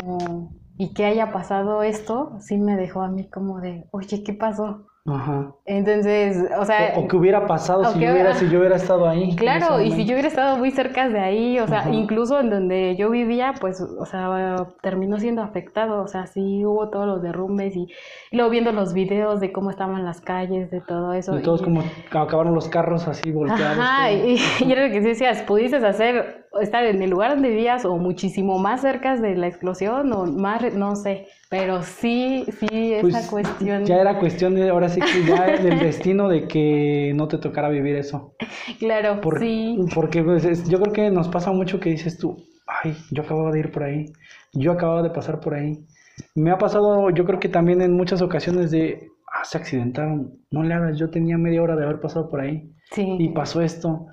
Y 0.77 0.93
que 0.93 1.05
haya 1.05 1.31
pasado 1.31 1.83
esto, 1.83 2.37
sí 2.39 2.57
me 2.57 2.75
dejó 2.75 3.01
a 3.01 3.09
mí 3.09 3.29
como 3.29 3.61
de, 3.61 3.85
oye, 3.91 4.23
¿qué 4.23 4.33
pasó? 4.33 4.87
Ajá. 5.07 5.53
Entonces, 5.65 6.43
o 6.57 6.65
sea... 6.65 6.93
O, 6.97 7.07
que 7.07 7.15
hubiera 7.15 7.45
pasado 7.45 7.85
si, 7.85 7.99
yo 7.99 8.11
hubiera, 8.11 8.33
si 8.35 8.49
yo 8.49 8.57
hubiera 8.59 8.75
estado 8.75 9.07
ahí. 9.07 9.35
Claro, 9.35 9.79
y 9.79 9.91
si 9.91 10.03
yo 10.05 10.13
hubiera 10.13 10.27
estado 10.27 10.57
muy 10.57 10.71
cerca 10.71 11.07
de 11.09 11.19
ahí, 11.19 11.59
o 11.59 11.67
sea, 11.67 11.87
incluso 11.91 12.39
en 12.39 12.49
donde 12.49 12.95
yo 12.97 13.11
vivía, 13.11 13.53
pues, 13.61 13.79
o 13.81 14.05
sea, 14.05 14.67
terminó 14.81 15.19
siendo 15.19 15.43
afectado, 15.43 16.01
o 16.01 16.07
sea, 16.07 16.25
sí 16.25 16.65
hubo 16.65 16.89
todos 16.89 17.05
los 17.05 17.21
derrumbes 17.21 17.75
y, 17.75 17.87
luego 18.31 18.49
viendo 18.49 18.71
los 18.71 18.93
videos 18.93 19.39
de 19.39 19.51
cómo 19.51 19.69
estaban 19.69 20.03
las 20.05 20.21
calles, 20.21 20.71
de 20.71 20.81
todo 20.81 21.13
eso. 21.13 21.35
De 21.35 21.41
todos 21.41 21.61
como 21.61 21.83
acabaron 22.09 22.55
los 22.55 22.67
carros 22.67 23.07
así 23.07 23.31
volteados. 23.31 23.77
Ajá, 23.77 24.11
y, 24.11 24.37
y, 24.65 24.71
era 24.71 24.87
lo 24.87 24.91
que 24.91 25.01
decías, 25.01 25.43
pudiste 25.43 25.77
hacer 25.77 26.44
estar 26.61 26.85
en 26.85 27.01
el 27.01 27.09
lugar 27.09 27.31
donde 27.31 27.49
vivías 27.49 27.85
o 27.85 27.97
muchísimo 27.97 28.59
más 28.59 28.81
cerca 28.81 29.15
de 29.15 29.35
la 29.35 29.47
explosión 29.47 30.11
o 30.13 30.25
más, 30.25 30.73
no 30.73 30.95
sé, 30.95 31.27
pero 31.49 31.83
sí, 31.83 32.45
sí, 32.59 32.93
esa 32.93 33.01
pues, 33.01 33.27
cuestión. 33.27 33.85
Ya 33.85 33.97
era 33.97 34.19
cuestión 34.19 34.55
de, 34.55 34.69
ahora 34.69 34.89
sí 34.89 34.99
que 35.01 35.25
ya 35.25 35.45
del 35.61 35.79
destino 35.79 36.29
de 36.29 36.47
que 36.47 37.13
no 37.15 37.27
te 37.27 37.37
tocara 37.37 37.69
vivir 37.69 37.95
eso. 37.95 38.35
Claro, 38.79 39.19
sí. 39.39 39.77
Porque 39.93 40.23
pues, 40.23 40.67
yo 40.67 40.79
creo 40.79 40.93
que 40.93 41.11
nos 41.11 41.27
pasa 41.27 41.51
mucho 41.51 41.79
que 41.79 41.89
dices 41.89 42.17
tú, 42.17 42.37
ay, 42.67 42.95
yo 43.11 43.23
acababa 43.23 43.51
de 43.51 43.59
ir 43.59 43.71
por 43.71 43.83
ahí, 43.83 44.05
yo 44.53 44.71
acababa 44.71 45.03
de 45.03 45.09
pasar 45.09 45.39
por 45.39 45.53
ahí. 45.55 45.85
Me 46.33 46.51
ha 46.51 46.57
pasado, 46.57 47.09
yo 47.09 47.25
creo 47.25 47.39
que 47.39 47.49
también 47.49 47.81
en 47.81 47.93
muchas 47.93 48.21
ocasiones 48.21 48.71
de, 48.71 49.09
ah, 49.33 49.43
se 49.43 49.57
accidentaron, 49.57 50.39
no 50.51 50.63
le 50.63 50.73
hagas, 50.73 50.97
yo 50.97 51.09
tenía 51.09 51.37
media 51.37 51.61
hora 51.61 51.75
de 51.75 51.83
haber 51.83 51.99
pasado 51.99 52.29
por 52.29 52.39
ahí. 52.39 52.71
Sí. 52.91 53.17
Y 53.19 53.29
pasó 53.29 53.61
esto 53.61 54.07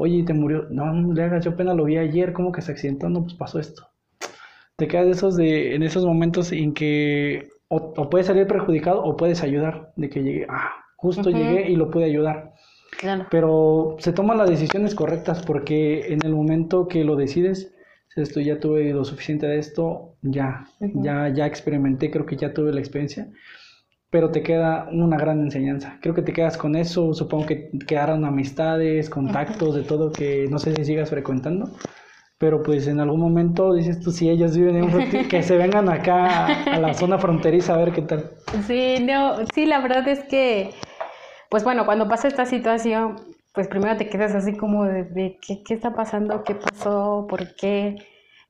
Oye, 0.00 0.22
te 0.22 0.32
murió. 0.32 0.66
No, 0.70 0.92
no 0.92 1.12
le 1.12 1.24
hagas, 1.24 1.44
yo 1.44 1.50
apenas 1.50 1.76
lo 1.76 1.84
vi 1.84 1.98
ayer, 1.98 2.32
¿cómo 2.32 2.52
que 2.52 2.62
se 2.62 2.70
accidentó? 2.72 3.08
No, 3.08 3.22
pues 3.22 3.34
pasó 3.34 3.58
esto. 3.58 3.88
Te 4.76 4.86
quedas 4.86 5.06
de 5.06 5.12
esos 5.12 5.36
de, 5.36 5.74
en 5.74 5.82
esos 5.82 6.06
momentos 6.06 6.52
en 6.52 6.72
que 6.72 7.48
o, 7.66 8.08
puedes 8.08 8.28
salir 8.28 8.46
perjudicado 8.46 9.02
o 9.02 9.16
puedes 9.16 9.42
ayudar. 9.42 9.92
De 9.96 10.08
que 10.08 10.22
llegue, 10.22 10.46
ah, 10.48 10.70
justo 10.96 11.30
llegué 11.30 11.68
y 11.68 11.74
lo 11.74 11.90
pude 11.90 12.04
ayudar. 12.04 12.54
Claro. 12.98 13.26
Pero 13.28 13.96
se 13.98 14.12
toman 14.12 14.38
las 14.38 14.48
decisiones 14.48 14.94
correctas 14.94 15.42
porque 15.44 16.12
en 16.12 16.24
el 16.24 16.32
momento 16.32 16.86
que 16.86 17.02
lo 17.02 17.16
decides, 17.16 17.74
esto 18.14 18.40
ya 18.40 18.60
tuve 18.60 18.92
lo 18.92 19.04
suficiente 19.04 19.46
de 19.46 19.58
esto, 19.58 20.14
ya, 20.22 20.66
ya, 20.80 21.28
ya 21.28 21.46
experimenté, 21.46 22.10
creo 22.10 22.26
que 22.26 22.36
ya 22.36 22.52
tuve 22.52 22.72
la 22.72 22.80
experiencia 22.80 23.28
pero 24.10 24.30
te 24.30 24.42
queda 24.42 24.88
una 24.90 25.18
gran 25.18 25.40
enseñanza. 25.40 25.98
Creo 26.00 26.14
que 26.14 26.22
te 26.22 26.32
quedas 26.32 26.56
con 26.56 26.76
eso, 26.76 27.12
supongo 27.12 27.46
que 27.46 27.70
quedaron 27.86 28.24
amistades, 28.24 29.10
contactos, 29.10 29.74
de 29.74 29.82
todo 29.82 30.12
que 30.12 30.46
no 30.50 30.58
sé 30.58 30.74
si 30.74 30.84
sigas 30.84 31.10
frecuentando, 31.10 31.70
pero 32.38 32.62
pues 32.62 32.86
en 32.86 33.00
algún 33.00 33.20
momento 33.20 33.74
dices 33.74 34.00
tú, 34.00 34.10
si 34.10 34.30
ellos 34.30 34.56
viven 34.56 34.76
en 34.76 34.84
un 34.84 35.02
que 35.28 35.42
se 35.42 35.56
vengan 35.56 35.88
acá 35.88 36.46
a 36.64 36.78
la 36.78 36.94
zona 36.94 37.18
fronteriza 37.18 37.74
a 37.74 37.78
ver 37.78 37.92
qué 37.92 38.02
tal. 38.02 38.30
Sí, 38.66 38.96
no, 39.00 39.44
sí, 39.54 39.66
la 39.66 39.80
verdad 39.80 40.06
es 40.08 40.20
que, 40.24 40.70
pues 41.50 41.64
bueno, 41.64 41.84
cuando 41.84 42.08
pasa 42.08 42.28
esta 42.28 42.46
situación, 42.46 43.16
pues 43.52 43.68
primero 43.68 43.96
te 43.96 44.08
quedas 44.08 44.34
así 44.34 44.56
como 44.56 44.84
de, 44.84 45.38
¿qué, 45.46 45.62
¿qué 45.66 45.74
está 45.74 45.94
pasando? 45.94 46.44
¿Qué 46.44 46.54
pasó? 46.54 47.26
¿Por 47.28 47.54
qué? 47.56 47.96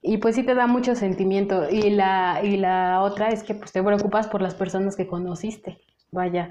Y 0.00 0.18
pues 0.18 0.36
sí 0.36 0.44
te 0.44 0.54
da 0.54 0.66
mucho 0.66 0.94
sentimiento. 0.94 1.68
Y 1.70 1.90
la, 1.90 2.40
y 2.42 2.56
la 2.56 3.02
otra 3.02 3.28
es 3.28 3.42
que 3.42 3.54
pues 3.54 3.72
te 3.72 3.82
preocupas 3.82 4.28
por 4.28 4.42
las 4.42 4.54
personas 4.54 4.96
que 4.96 5.06
conociste. 5.06 5.78
Vaya, 6.10 6.50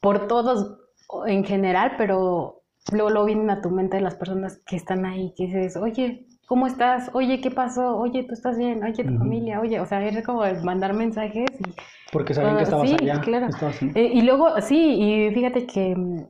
por 0.00 0.26
todos 0.26 0.78
en 1.26 1.44
general, 1.44 1.92
pero 1.98 2.62
luego, 2.92 3.10
lo 3.10 3.24
vienen 3.24 3.50
a 3.50 3.60
tu 3.60 3.70
mente 3.70 4.00
las 4.00 4.14
personas 4.14 4.60
que 4.66 4.76
están 4.76 5.04
ahí, 5.04 5.32
que 5.36 5.46
dices, 5.46 5.76
oye, 5.76 6.26
¿cómo 6.46 6.66
estás? 6.66 7.10
Oye, 7.12 7.40
¿qué 7.40 7.50
pasó? 7.50 7.96
Oye, 7.96 8.24
¿tú 8.24 8.34
estás 8.34 8.56
bien? 8.56 8.82
Oye, 8.84 9.04
tu 9.04 9.16
familia, 9.18 9.60
oye, 9.60 9.80
o 9.80 9.86
sea, 9.86 10.06
es 10.06 10.24
como 10.24 10.42
mandar 10.62 10.94
mensajes 10.94 11.50
y... 11.60 11.74
Porque 12.12 12.34
saben 12.34 12.56
que 12.56 12.62
estabas 12.62 12.88
sí, 12.88 12.96
allá. 13.00 13.20
claro. 13.20 13.48
Eh, 13.94 14.10
y 14.14 14.22
luego, 14.22 14.60
sí, 14.60 14.78
y 14.78 15.34
fíjate 15.34 15.66
que 15.66 15.96
mm, 15.96 16.26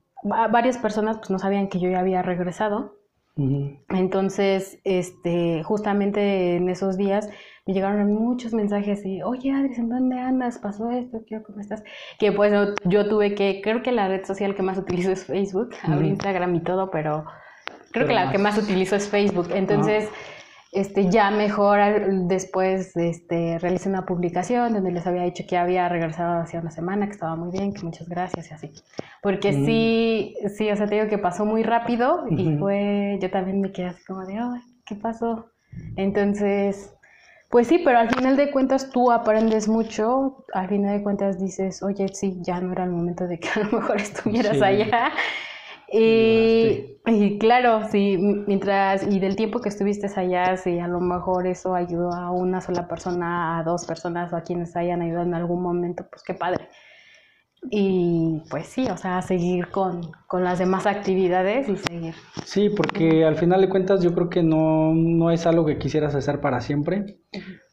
varias 0.50 0.78
personas 0.78 1.18
pues 1.18 1.30
no 1.30 1.38
sabían 1.38 1.68
que 1.68 1.78
yo 1.78 1.90
ya 1.90 2.00
había 2.00 2.22
regresado 2.22 2.94
entonces, 3.36 4.78
este, 4.84 5.62
justamente 5.62 6.56
en 6.56 6.70
esos 6.70 6.96
días 6.96 7.28
me 7.66 7.74
llegaron 7.74 8.10
muchos 8.14 8.54
mensajes 8.54 9.04
y, 9.04 9.22
oye 9.22 9.52
Adri, 9.52 9.74
¿en 9.74 9.90
dónde 9.90 10.18
andas? 10.18 10.58
¿Pasó 10.58 10.90
esto? 10.90 11.18
¿Qué, 11.26 11.42
¿Cómo 11.42 11.60
estás? 11.60 11.82
Que 12.18 12.32
pues 12.32 12.52
yo 12.84 13.08
tuve 13.08 13.34
que, 13.34 13.60
creo 13.62 13.82
que 13.82 13.92
la 13.92 14.08
red 14.08 14.24
social 14.24 14.54
que 14.54 14.62
más 14.62 14.78
utilizo 14.78 15.10
es 15.12 15.26
Facebook, 15.26 15.70
abrí 15.82 16.08
Instagram 16.08 16.54
y 16.54 16.60
todo, 16.60 16.90
pero 16.90 17.26
creo 17.92 18.06
que 18.06 18.14
la 18.14 18.30
que 18.30 18.38
más 18.38 18.56
utilizo 18.56 18.96
es 18.96 19.08
Facebook. 19.08 19.48
Entonces 19.52 20.08
este, 20.76 21.10
ya 21.10 21.30
mejor 21.30 21.78
después 22.28 22.94
este, 22.96 23.58
realicé 23.58 23.88
una 23.88 24.04
publicación 24.04 24.74
donde 24.74 24.92
les 24.92 25.06
había 25.06 25.22
dicho 25.22 25.44
que 25.48 25.56
había 25.56 25.88
regresado 25.88 26.40
hace 26.40 26.58
una 26.58 26.70
semana, 26.70 27.06
que 27.06 27.12
estaba 27.12 27.34
muy 27.34 27.50
bien, 27.50 27.72
que 27.72 27.82
muchas 27.82 28.08
gracias 28.08 28.50
y 28.50 28.54
así. 28.54 28.72
Porque 29.22 29.52
mm. 29.52 29.64
sí, 29.64 30.34
sí, 30.56 30.70
o 30.70 30.76
sea, 30.76 30.86
te 30.86 30.96
digo 30.96 31.08
que 31.08 31.18
pasó 31.18 31.46
muy 31.46 31.62
rápido 31.62 32.26
y 32.30 32.56
fue, 32.58 33.18
yo 33.22 33.30
también 33.30 33.60
me 33.60 33.72
quedé 33.72 33.86
así 33.86 34.04
como 34.04 34.26
de, 34.26 34.38
ay, 34.38 34.60
¿qué 34.84 34.94
pasó? 34.94 35.50
Entonces, 35.96 36.94
pues 37.48 37.68
sí, 37.68 37.80
pero 37.84 37.98
al 37.98 38.10
final 38.10 38.36
de 38.36 38.50
cuentas 38.50 38.90
tú 38.90 39.10
aprendes 39.10 39.68
mucho, 39.68 40.44
al 40.52 40.68
final 40.68 40.98
de 40.98 41.02
cuentas 41.02 41.40
dices, 41.40 41.82
oye, 41.82 42.08
sí, 42.12 42.36
ya 42.42 42.60
no 42.60 42.72
era 42.72 42.84
el 42.84 42.90
momento 42.90 43.26
de 43.26 43.38
que 43.38 43.48
a 43.48 43.64
lo 43.64 43.78
mejor 43.78 43.96
estuvieras 44.00 44.60
allá. 44.60 45.12
Y, 45.98 46.98
y, 47.06 47.38
claro, 47.38 47.88
sí, 47.90 48.16
mientras, 48.18 49.06
y 49.06 49.18
del 49.18 49.36
tiempo 49.36 49.60
que 49.60 49.68
estuviste 49.68 50.08
allá, 50.14 50.56
si 50.56 50.78
a 50.78 50.88
lo 50.88 51.00
mejor 51.00 51.46
eso 51.46 51.74
ayudó 51.74 52.12
a 52.12 52.30
una 52.30 52.60
sola 52.60 52.86
persona, 52.86 53.58
a 53.58 53.62
dos 53.62 53.86
personas 53.86 54.32
o 54.32 54.36
a 54.36 54.42
quienes 54.42 54.76
hayan 54.76 55.02
ayudado 55.02 55.24
en 55.24 55.34
algún 55.34 55.62
momento, 55.62 56.06
pues 56.10 56.22
qué 56.22 56.34
padre. 56.34 56.68
Y 57.70 58.42
pues 58.50 58.66
sí, 58.66 58.86
o 58.88 58.96
sea, 58.96 59.22
seguir 59.22 59.68
con, 59.70 60.12
con 60.28 60.44
las 60.44 60.58
demás 60.58 60.86
actividades 60.86 61.68
y 61.68 61.76
seguir. 61.76 62.14
Sí, 62.44 62.68
porque 62.68 63.24
al 63.24 63.36
final 63.36 63.60
de 63.60 63.68
cuentas 63.68 64.02
yo 64.02 64.14
creo 64.14 64.28
que 64.28 64.42
no, 64.42 64.94
no 64.94 65.30
es 65.30 65.46
algo 65.46 65.64
que 65.64 65.78
quisieras 65.78 66.14
hacer 66.14 66.40
para 66.40 66.60
siempre, 66.60 67.18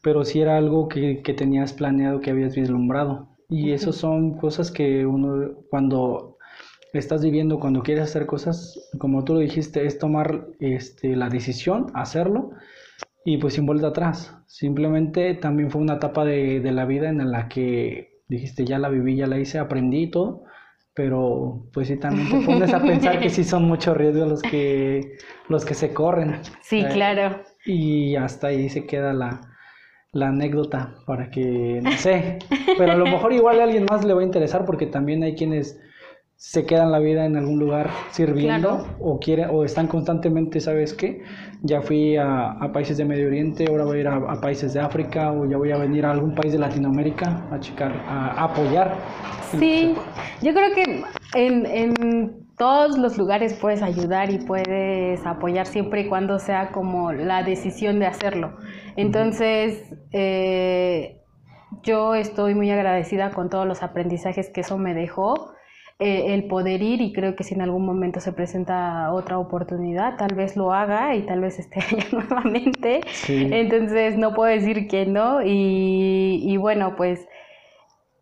pero 0.02 0.24
sí 0.24 0.42
era 0.42 0.58
algo 0.58 0.88
que, 0.88 1.22
que 1.22 1.34
tenías 1.34 1.74
planeado, 1.74 2.22
que 2.22 2.32
habías 2.32 2.56
vislumbrado. 2.56 3.30
Y 3.50 3.72
eso 3.74 3.92
son 3.92 4.38
cosas 4.38 4.72
que 4.72 5.06
uno 5.06 5.54
cuando 5.70 6.33
estás 7.00 7.24
viviendo 7.24 7.60
cuando 7.60 7.82
quieres 7.82 8.06
hacer 8.06 8.26
cosas, 8.26 8.90
como 9.00 9.24
tú 9.24 9.34
lo 9.34 9.40
dijiste, 9.40 9.86
es 9.86 9.98
tomar 9.98 10.48
este, 10.60 11.16
la 11.16 11.30
decisión, 11.30 11.88
hacerlo 11.94 12.52
y 13.26 13.38
pues 13.38 13.56
sin 13.56 13.66
vuelta 13.66 13.88
atrás. 13.88 14.36
Simplemente 14.48 15.34
también 15.36 15.72
fue 15.72 15.82
una 15.82 15.96
etapa 15.96 16.26
de, 16.26 16.60
de, 16.60 16.72
la 16.72 16.86
vida 16.86 17.10
en 17.10 17.32
la 17.32 17.48
que 17.48 18.22
dijiste, 18.28 18.66
ya 18.66 18.80
la 18.80 18.90
viví, 18.90 19.16
ya 19.16 19.28
la 19.28 19.40
hice, 19.40 19.60
aprendí 19.60 20.04
y 20.04 20.12
todo, 20.12 20.44
pero 20.94 21.68
pues 21.74 21.88
sí 21.88 21.98
también 21.98 22.30
te 22.30 22.46
pones 22.46 22.74
a 22.74 22.82
pensar 22.82 23.20
que 23.20 23.30
sí 23.32 23.44
son 23.44 23.64
muchos 23.64 23.98
riesgos 23.98 24.28
los 24.28 24.42
que, 24.42 25.18
los 25.50 25.66
que 25.66 25.74
se 25.74 25.94
corren. 25.94 26.40
Sí, 26.62 26.82
eh, 26.82 26.90
claro. 26.92 27.42
Y 27.66 28.16
hasta 28.16 28.48
ahí 28.48 28.70
se 28.70 28.86
queda 28.86 29.14
la, 29.14 29.42
la 30.12 30.28
anécdota 30.28 30.96
para 31.08 31.32
que, 31.32 31.80
no 31.82 31.92
sé, 31.94 32.38
pero 32.78 32.92
a 32.92 32.96
lo 32.96 33.06
mejor 33.06 33.34
igual 33.34 33.60
a 33.60 33.64
alguien 33.64 33.86
más 33.90 34.06
le 34.06 34.14
va 34.14 34.22
a 34.22 34.26
interesar 34.26 34.66
porque 34.66 34.86
también 34.86 35.24
hay 35.24 35.36
quienes 35.36 35.80
se 36.44 36.66
quedan 36.66 36.92
la 36.92 37.00
vida 37.00 37.26
en 37.26 37.38
algún 37.38 37.58
lugar 37.58 37.90
sirviendo 38.12 38.86
o 39.00 39.18
quieren 39.18 39.48
o 39.50 39.64
están 39.64 39.88
constantemente, 39.88 40.60
¿sabes 40.60 40.94
qué? 40.94 41.24
Ya 41.62 41.82
fui 41.82 42.18
a, 42.18 42.58
países 42.74 42.98
de 42.98 43.06
Medio 43.06 43.28
Oriente, 43.28 43.66
ahora 43.70 43.86
voy 43.86 44.00
a 44.00 44.02
ir 44.02 44.08
a, 44.10 44.42
países 44.42 44.74
de 44.74 44.82
África 44.82 45.32
o 45.32 45.50
ya 45.50 45.56
voy 45.58 45.72
a 45.72 45.78
venir 45.78 46.06
a 46.06 46.12
algún 46.12 46.36
país 46.36 46.52
de 46.52 46.60
Latinoamérica 46.60 47.48
a, 47.50 47.60
checar, 47.62 47.94
a, 47.94 48.44
apoyar. 48.44 48.98
Sí, 49.58 49.96
yo 50.42 50.54
creo 50.54 50.76
que 50.76 51.04
en, 51.34 51.66
en, 51.66 52.46
todos 52.58 52.98
los 52.98 53.18
lugares 53.18 53.54
puedes 53.54 53.82
ayudar 53.82 54.30
y 54.30 54.40
puedes 54.40 55.26
apoyar 55.26 55.66
siempre 55.66 56.02
y 56.02 56.10
cuando 56.10 56.40
sea 56.40 56.72
como 56.72 57.14
la 57.14 57.42
decisión 57.44 58.00
de 58.00 58.06
hacerlo. 58.06 58.58
Entonces, 58.98 59.96
eh, 60.12 61.22
yo 61.84 62.16
estoy 62.16 62.54
muy 62.54 62.70
agradecida 62.70 63.32
con 63.32 63.50
todos 63.50 63.66
los 63.66 63.82
aprendizajes 63.82 64.50
que 64.50 64.62
eso 64.62 64.78
me 64.78 64.94
dejó 64.94 65.53
eh, 66.04 66.34
el 66.34 66.48
poder 66.48 66.82
ir 66.82 67.00
y 67.00 67.14
creo 67.14 67.34
que 67.34 67.46
si 67.46 67.54
en 67.54 67.62
algún 67.62 67.86
momento 67.86 68.20
se 68.20 68.34
presenta 68.34 69.14
otra 69.14 69.38
oportunidad, 69.40 70.18
tal 70.18 70.36
vez 70.36 70.58
lo 70.58 70.74
haga 70.74 71.16
y 71.16 71.22
tal 71.26 71.40
vez 71.40 71.60
esté 71.60 71.80
allá 71.90 72.06
nuevamente. 72.12 73.00
Entonces 73.30 74.18
no 74.18 74.34
puedo 74.34 74.52
decir 74.52 74.90
que 74.90 75.06
no 75.06 75.40
y, 75.42 76.58
bueno, 76.58 76.98
pues 76.98 77.26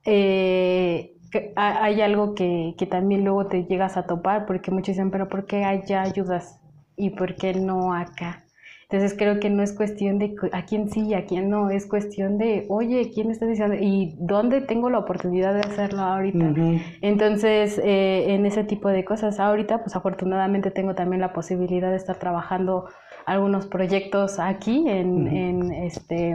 eh, 0.06 1.16
hay 1.56 2.02
algo 2.02 2.36
que, 2.36 2.76
que, 2.78 2.86
también 2.86 3.24
luego 3.24 3.48
te 3.48 3.64
llegas 3.66 3.98
a 3.98 4.06
topar 4.06 4.46
porque 4.46 4.70
muchos 4.70 4.90
dicen, 4.90 5.10
pero 5.10 5.28
¿por 5.28 5.48
qué 5.48 5.64
allá 5.64 6.04
ayudas 6.04 6.60
y 6.96 7.10
por 7.10 7.36
qué 7.36 7.56
no 7.56 7.96
acá? 7.96 8.46
Entonces 8.92 9.18
creo 9.18 9.40
que 9.40 9.50
no 9.50 9.64
es 9.64 9.72
cuestión 9.72 10.20
de 10.20 10.36
a 10.52 10.66
quién 10.66 10.90
sí 10.90 11.08
y 11.08 11.14
a 11.14 11.26
quién 11.26 11.50
no, 11.50 11.70
es 11.70 11.86
cuestión 11.86 12.38
de, 12.38 12.66
oye, 12.68 13.10
¿quién 13.14 13.32
está 13.32 13.46
diciendo? 13.46 13.78
¿Y 13.80 14.18
dónde 14.20 14.60
tengo 14.60 14.90
la 14.90 15.00
oportunidad 15.00 15.54
de 15.54 15.62
hacerlo 15.62 16.02
ahorita? 16.02 16.54
Entonces, 17.00 17.80
eh, 17.82 18.34
en 18.34 18.46
ese 18.46 18.66
tipo 18.66 18.90
de 18.90 19.06
cosas, 19.06 19.40
ahorita, 19.40 19.82
pues 19.82 19.96
afortunadamente 19.96 20.72
tengo 20.72 20.94
también 20.94 21.22
la 21.22 21.32
posibilidad 21.32 21.90
de 21.90 21.96
estar 21.96 22.18
trabajando 22.18 22.90
algunos 23.26 23.66
proyectos 23.66 24.40
aquí 24.40 24.84
en, 24.90 25.26
en, 25.26 25.72
este, 25.72 26.32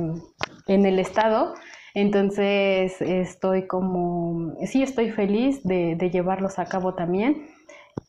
en 0.67 0.87
el 0.87 0.99
estado. 0.99 1.53
Entonces, 1.93 3.03
estoy 3.03 3.67
como, 3.67 4.55
sí, 4.65 4.83
estoy 4.83 5.11
feliz 5.11 5.63
de, 5.63 5.95
de 5.95 6.09
llevarlos 6.09 6.59
a 6.59 6.65
cabo 6.65 6.95
también. 6.95 7.49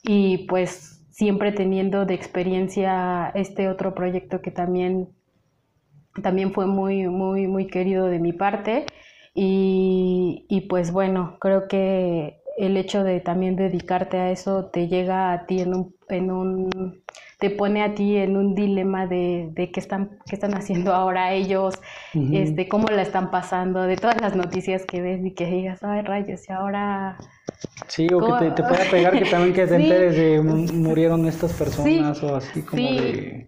Y 0.04 0.48
pues 0.48 0.97
siempre 1.18 1.52
teniendo 1.52 2.06
de 2.06 2.14
experiencia 2.14 3.32
este 3.34 3.70
otro 3.70 3.96
proyecto 3.96 4.40
que 4.42 4.52
también, 4.52 5.10
también 6.24 6.52
fue 6.54 6.66
muy, 6.68 7.08
muy, 7.08 7.48
muy 7.48 7.68
querido 7.68 8.08
de 8.08 8.20
mi 8.20 8.34
parte. 8.34 8.86
Y, 9.34 10.46
y 10.50 10.62
pues 10.62 10.92
bueno, 10.92 11.38
creo 11.40 11.68
que 11.68 12.42
el 12.58 12.76
hecho 12.78 13.04
de 13.04 13.20
también 13.20 13.56
dedicarte 13.56 14.18
a 14.18 14.32
eso 14.32 14.66
te 14.72 14.88
llega 14.88 15.32
a 15.32 15.46
ti 15.46 15.60
en 15.62 15.76
un, 15.76 15.96
en 16.10 16.32
un 16.32 17.04
te 17.40 17.50
pone 17.52 17.84
a 17.84 17.94
ti 17.94 18.18
en 18.18 18.36
un 18.36 18.56
dilema 18.56 19.06
de, 19.06 19.50
de 19.52 19.72
qué 19.72 19.80
están, 19.80 20.18
qué 20.28 20.36
están 20.36 20.56
haciendo 20.56 20.94
ahora 20.94 21.34
ellos, 21.34 21.76
este, 22.14 22.68
cómo 22.68 22.88
la 22.88 23.04
están 23.04 23.30
pasando, 23.30 23.84
de 23.84 23.96
todas 23.96 24.20
las 24.22 24.36
noticias 24.36 24.86
que 24.86 25.02
ves 25.02 25.24
y 25.24 25.34
que 25.34 25.46
digas, 25.46 25.84
ay 25.84 26.02
rayos, 26.02 26.50
y 26.50 26.52
ahora 26.52 27.18
Sí, 27.88 28.08
o 28.14 28.20
que 28.20 28.46
te, 28.46 28.52
te, 28.52 28.64
pueda 28.64 28.90
pegar 28.90 29.18
que 29.18 29.26
también 29.26 29.54
que 29.54 29.68
te 29.68 29.76
enteres 29.82 30.16
de 30.16 30.42
murieron 30.74 31.26
estas 31.26 31.54
personas 31.54 32.22
o 32.24 32.36
así 32.36 32.62
como 32.62 32.82
sí. 32.82 32.96
de... 32.98 33.48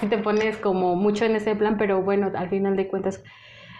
Sí 0.00 0.06
te 0.06 0.18
pones 0.18 0.56
como 0.58 0.94
mucho 0.94 1.24
en 1.24 1.34
ese 1.34 1.56
plan, 1.56 1.76
pero 1.78 2.02
bueno, 2.02 2.30
al 2.34 2.50
final 2.50 2.76
de 2.76 2.86
cuentas 2.86 3.22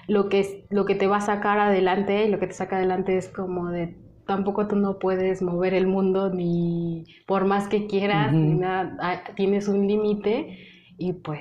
lo 0.07 0.29
que, 0.29 0.41
es, 0.41 0.57
lo 0.71 0.87
que 0.87 0.95
te 0.95 1.07
va 1.07 1.19
a 1.19 1.21
sacar 1.21 1.59
adelante 1.61 2.25
y 2.25 2.31
lo 2.31 2.41
que 2.41 2.47
te 2.47 2.55
saca 2.55 2.77
adelante 2.77 3.17
es 3.17 3.29
como 3.29 3.71
de 3.71 3.95
tampoco 4.31 4.69
tú 4.69 4.77
no 4.77 5.01
puedes 5.01 5.43
mover 5.43 5.75
el 5.75 5.89
mundo 5.89 6.31
ni 6.31 7.05
por 7.27 7.47
más 7.47 7.67
que 7.67 7.89
quieras, 7.89 8.33
ni 8.33 8.55
nada, 8.55 8.97
ah, 9.01 9.25
tienes 9.35 9.67
un 9.67 9.89
límite 9.89 10.57
y 10.99 11.15
pues 11.15 11.41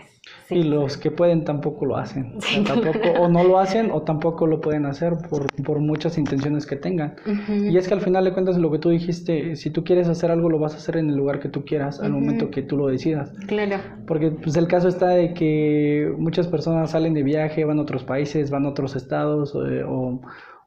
y 0.50 0.64
los 0.64 0.98
que 0.98 1.12
pueden 1.12 1.44
tampoco 1.44 1.86
lo 1.86 1.98
hacen. 1.98 2.34
O, 2.38 2.64
tampoco, 2.64 3.10
o 3.20 3.28
no 3.28 3.44
lo 3.44 3.60
hacen 3.60 3.92
o 3.92 4.02
tampoco 4.06 4.48
lo 4.48 4.62
pueden 4.62 4.86
hacer 4.86 5.14
por, 5.30 5.46
por 5.64 5.80
muchas 5.80 6.18
intenciones 6.18 6.66
que 6.66 6.76
tengan. 6.76 7.16
Y 7.48 7.78
es 7.78 7.88
que 7.88 7.94
al 7.94 8.02
final 8.02 8.26
de 8.26 8.34
cuentas 8.34 8.58
lo 8.58 8.72
que 8.72 8.80
tú 8.80 8.90
dijiste, 8.90 9.56
si 9.56 9.70
tú 9.70 9.84
quieres 9.84 10.08
hacer 10.08 10.32
algo 10.32 10.50
lo 10.50 10.58
vas 10.58 10.74
a 10.74 10.78
hacer 10.78 10.98
en 10.98 11.10
el 11.10 11.16
lugar 11.16 11.40
que 11.40 11.50
tú 11.50 11.64
quieras, 11.66 12.00
al 12.00 12.12
momento 12.12 12.50
que 12.50 12.64
tú 12.64 12.78
lo 12.78 12.88
decidas. 12.88 13.32
Claro. 13.48 13.78
Porque 14.08 14.32
pues 14.32 14.56
el 14.56 14.68
caso 14.68 14.88
está 14.88 15.10
de 15.10 15.34
que 15.34 16.12
muchas 16.18 16.48
personas 16.48 16.92
salen 16.92 17.14
de 17.14 17.22
viaje, 17.22 17.64
van 17.66 17.78
a 17.78 17.84
otros 17.84 18.04
países, 18.04 18.50
van 18.50 18.66
a 18.66 18.70
otros 18.70 18.96
estados 18.96 19.54
eh, 19.56 19.84
o 19.88 20.22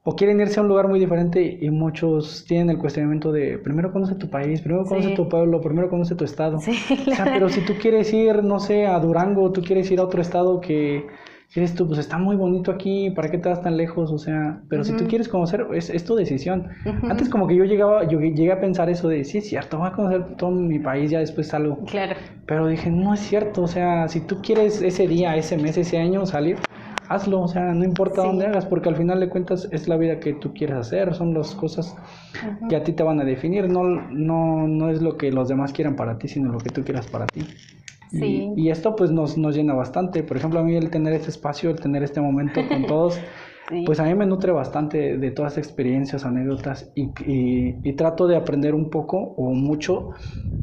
o 0.05 0.15
quieren 0.15 0.41
irse 0.41 0.59
a 0.59 0.63
un 0.63 0.67
lugar 0.67 0.87
muy 0.89 0.99
diferente 0.99 1.57
y 1.61 1.69
muchos 1.69 2.43
tienen 2.45 2.69
el 2.69 2.77
cuestionamiento 2.77 3.31
de 3.31 3.57
primero 3.57 3.91
conoce 3.93 4.15
tu 4.15 4.29
país, 4.29 4.61
primero 4.61 4.83
conoce 4.83 5.15
tu 5.15 5.29
pueblo, 5.29 5.61
primero 5.61 5.89
conoce 5.89 6.15
tu 6.15 6.25
estado. 6.25 6.59
Sí, 6.59 6.77
o 7.07 7.15
sea, 7.15 7.25
pero 7.25 7.47
si 7.49 7.61
tú 7.61 7.73
quieres 7.81 8.13
ir, 8.13 8.43
no 8.43 8.59
sé, 8.59 8.85
a 8.85 8.99
Durango, 8.99 9.51
tú 9.51 9.61
quieres 9.61 9.89
ir 9.91 9.99
a 9.99 10.03
otro 10.03 10.21
estado 10.21 10.59
que 10.59 11.05
dices 11.55 11.75
tú, 11.75 11.87
pues 11.87 11.99
está 11.99 12.17
muy 12.17 12.35
bonito 12.35 12.71
aquí, 12.71 13.11
¿para 13.11 13.29
qué 13.29 13.37
te 13.37 13.47
vas 13.47 13.61
tan 13.61 13.77
lejos? 13.77 14.11
O 14.11 14.17
sea, 14.17 14.61
pero 14.69 14.83
si 14.83 14.91
tú 14.93 15.07
quieres 15.07 15.29
conocer, 15.29 15.67
es, 15.73 15.89
es 15.89 16.03
tu 16.03 16.15
decisión. 16.15 16.67
Antes 17.03 17.29
como 17.29 17.47
que 17.47 17.55
yo 17.55 17.63
llegaba, 17.63 18.07
yo 18.07 18.19
llegué 18.19 18.51
a 18.51 18.59
pensar 18.59 18.89
eso 18.89 19.07
de, 19.07 19.23
sí 19.23 19.37
es 19.37 19.47
cierto, 19.47 19.77
voy 19.77 19.87
a 19.87 19.91
conocer 19.91 20.35
todo 20.35 20.51
mi 20.51 20.79
país, 20.79 21.11
ya 21.11 21.19
después 21.19 21.47
salgo. 21.47 21.77
Claro. 21.85 22.15
Pero 22.45 22.67
dije, 22.67 22.89
no 22.89 23.13
es 23.13 23.19
cierto, 23.21 23.61
o 23.61 23.67
sea, 23.67 24.07
si 24.07 24.19
tú 24.21 24.41
quieres 24.41 24.81
ese 24.81 25.07
día, 25.07 25.37
ese 25.37 25.57
mes, 25.57 25.77
ese 25.77 25.97
año 25.99 26.25
salir, 26.25 26.57
hazlo, 27.09 27.41
o 27.41 27.47
sea, 27.47 27.73
no 27.73 27.83
importa 27.83 28.23
dónde 28.23 28.45
hagas, 28.45 28.65
porque 28.65 28.89
al 28.89 28.95
final 28.95 29.19
de 29.19 29.29
cuentas 29.29 29.67
es 29.71 29.87
la 29.87 29.97
vida 29.97 30.19
que 30.19 30.33
tú 30.33 30.53
quieres 30.53 30.77
hacer, 30.77 31.13
son 31.13 31.33
las 31.33 31.53
cosas 31.55 31.95
que 32.69 32.75
a 32.75 32.83
ti 32.83 32.93
te 32.93 33.03
van 33.03 33.19
a 33.19 33.23
definir, 33.23 33.69
no, 33.69 33.83
no, 33.83 34.67
no 34.67 34.89
es 34.89 35.01
lo 35.01 35.17
que 35.17 35.31
los 35.31 35.47
demás 35.47 35.73
quieran 35.73 35.95
para 35.95 36.17
ti, 36.17 36.27
sino 36.27 36.51
lo 36.51 36.59
que 36.59 36.69
tú 36.69 36.83
quieras 36.83 37.07
para 37.07 37.27
ti. 37.27 37.41
Sí. 38.11 38.53
Y, 38.55 38.69
esto 38.69 38.95
pues 38.95 39.11
nos, 39.11 39.37
nos 39.39 39.55
llena 39.55 39.73
bastante, 39.73 40.21
por 40.21 40.37
ejemplo, 40.37 40.59
a 40.59 40.63
mí 40.63 40.75
el 40.75 40.91
tener 40.91 41.13
este 41.13 41.29
espacio, 41.29 41.71
el 41.71 41.79
tener 41.79 42.03
este 42.03 42.21
momento 42.21 42.61
con 42.67 42.85
todos, 42.87 43.19
pues 43.85 43.99
a 43.99 44.03
mí 44.03 44.13
me 44.13 44.25
nutre 44.27 44.51
bastante 44.51 45.17
de 45.17 45.31
todas 45.31 45.53
las 45.53 45.65
experiencias, 45.65 46.23
anécdotas 46.23 46.91
y, 46.95 47.05
y, 47.25 47.79
y 47.83 47.93
trato 47.93 48.27
de 48.27 48.35
aprender 48.35 48.75
un 48.75 48.89
poco 48.91 49.17
o 49.17 49.51
mucho 49.51 50.11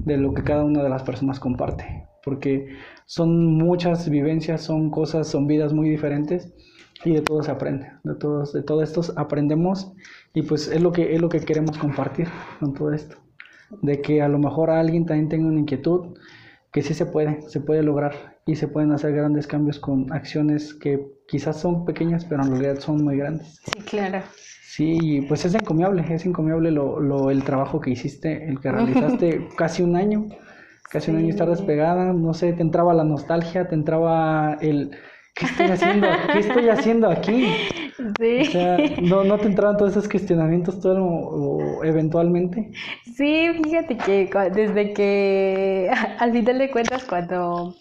de 0.05 0.17
lo 0.17 0.33
que 0.33 0.43
cada 0.43 0.65
una 0.65 0.83
de 0.83 0.89
las 0.89 1.03
personas 1.03 1.41
comparte, 1.41 2.07
porque 2.23 2.69
son 3.11 3.45
muchas 3.57 4.09
vivencias, 4.09 4.63
son 4.63 4.89
cosas, 4.89 5.27
son 5.27 5.49
vidas 5.49 5.73
muy 5.73 5.89
diferentes 5.89 6.55
y 7.05 7.13
de 7.13 7.23
todo 7.23 7.43
se 7.43 7.51
aprende, 7.51 7.91
de 8.05 8.15
todos, 8.15 8.53
de 8.53 8.63
todo 8.63 8.85
esto 8.85 9.01
aprendemos 9.17 9.93
y 10.33 10.43
pues 10.43 10.69
es 10.69 10.81
lo 10.81 10.93
que 10.93 11.13
es 11.13 11.21
lo 11.21 11.29
que 11.29 11.41
queremos 11.41 11.77
compartir 11.77 12.29
con 12.61 12.73
todo 12.73 12.93
esto, 12.93 13.17
de 13.83 14.01
que 14.01 14.23
a 14.23 14.29
lo 14.29 14.39
mejor 14.39 14.71
alguien 14.71 15.07
también 15.07 15.29
tenga 15.29 15.49
una 15.49 15.59
inquietud, 15.59 16.17
que 16.73 16.83
sí 16.83 16.95
se 16.95 17.05
puede, 17.05 17.43
se 17.49 17.61
puede 17.61 17.83
lograr 17.83 18.39
y 18.47 18.55
se 18.55 18.69
pueden 18.69 18.93
hacer 18.93 19.13
grandes 19.13 19.49
cambios 19.49 19.81
con 19.81 20.13
acciones 20.13 20.73
que 20.73 21.05
quizás 21.27 21.61
son 21.61 21.85
pequeñas, 21.85 22.25
pero 22.25 22.45
en 22.45 22.51
realidad 22.53 22.79
son 22.79 23.03
muy 23.03 23.17
grandes. 23.17 23.61
Sí, 23.65 23.81
claro. 23.81 24.23
Sí, 24.63 25.25
pues 25.27 25.45
es 25.45 25.55
encomiable, 25.57 26.05
es 26.15 26.25
encomiable 26.27 26.71
lo, 26.71 27.01
lo, 27.01 27.33
el 27.33 27.43
trabajo 27.43 27.81
que 27.81 27.91
hiciste, 27.91 28.49
el 28.49 28.61
que 28.61 28.71
realizaste 28.73 29.49
casi 29.57 29.83
un 29.83 29.97
año 29.97 30.29
casi 30.91 31.11
un 31.11 31.19
año 31.19 31.31
estar 31.31 31.49
despegada, 31.49 32.13
no 32.13 32.35
sé, 32.35 32.53
te 32.53 32.63
entraba 32.63 32.93
la 32.93 33.05
nostalgia, 33.05 33.69
te 33.69 33.75
entraba 33.75 34.59
el 34.61 34.91
¿qué 35.35 35.47
estoy 35.47 35.67
haciendo? 35.67 36.09
¿Qué 36.33 36.39
estoy 36.39 36.69
haciendo 36.69 37.09
aquí? 37.09 37.47
Sí. 38.19 38.41
O 38.41 38.45
sea, 38.51 38.79
¿no, 39.03 39.25
¿no 39.25 39.39
te 39.39 39.47
entraban 39.47 39.77
todos 39.77 39.93
esos 39.93 40.09
cuestionamientos 40.09 40.81
todo 40.81 41.05
o, 41.05 41.85
eventualmente? 41.85 42.71
Sí, 43.15 43.49
fíjate 43.63 43.97
que 43.97 44.31
desde 44.55 44.93
que 44.93 45.91
al 46.19 46.33
final 46.33 46.59
de 46.59 46.71
cuentas 46.71 47.05
cuando 47.05 47.75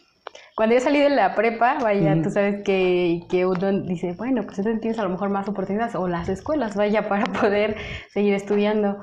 cuando 0.60 0.76
yo 0.76 0.82
salí 0.82 1.00
de 1.00 1.10
la 1.10 1.36
prepa, 1.36 1.78
vaya, 1.82 2.22
tú 2.22 2.32
sabes 2.32 2.64
que, 2.66 3.22
que, 3.30 3.46
uno 3.46 3.72
dice, 3.84 4.12
bueno, 4.18 4.44
pues 4.44 4.58
entonces 4.60 4.82
tienes 4.82 5.00
a 5.00 5.04
lo 5.04 5.10
mejor 5.10 5.30
más 5.30 5.48
oportunidades, 5.48 5.96
o 5.96 6.06
las 6.10 6.28
escuelas, 6.28 6.76
vaya, 6.76 7.08
para 7.08 7.24
poder 7.32 7.78
seguir 8.10 8.34
estudiando. 8.34 8.98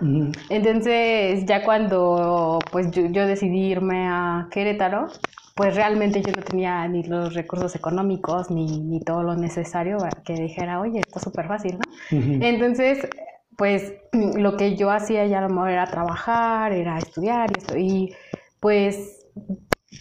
Entonces, 0.50 1.46
ya 1.46 1.64
cuando 1.64 2.58
pues 2.70 2.90
yo, 2.90 3.06
yo, 3.06 3.26
decidí 3.26 3.70
irme 3.70 4.06
a 4.06 4.48
Querétaro, 4.50 5.06
pues 5.54 5.74
realmente 5.74 6.20
yo 6.20 6.30
no 6.36 6.42
tenía 6.42 6.86
ni 6.88 7.04
los 7.04 7.32
recursos 7.32 7.74
económicos, 7.74 8.50
ni, 8.50 8.78
ni 8.82 9.00
todo 9.00 9.22
lo 9.22 9.34
necesario 9.34 9.96
para 9.96 10.22
que 10.24 10.34
dijera, 10.34 10.78
oye, 10.78 11.00
esto 11.00 11.20
es 11.20 11.22
súper 11.22 11.48
fácil, 11.48 11.78
¿no? 11.78 12.46
Entonces, 12.46 13.08
pues 13.56 13.94
lo 14.12 14.58
que 14.58 14.76
yo 14.76 14.90
hacía 14.90 15.24
ya 15.24 15.38
a 15.38 15.48
lo 15.48 15.48
mejor 15.48 15.70
era 15.70 15.86
trabajar, 15.86 16.74
era 16.74 16.98
estudiar 16.98 17.50
y, 17.50 17.58
esto, 17.58 17.78
y 17.78 18.14
pues 18.60 19.22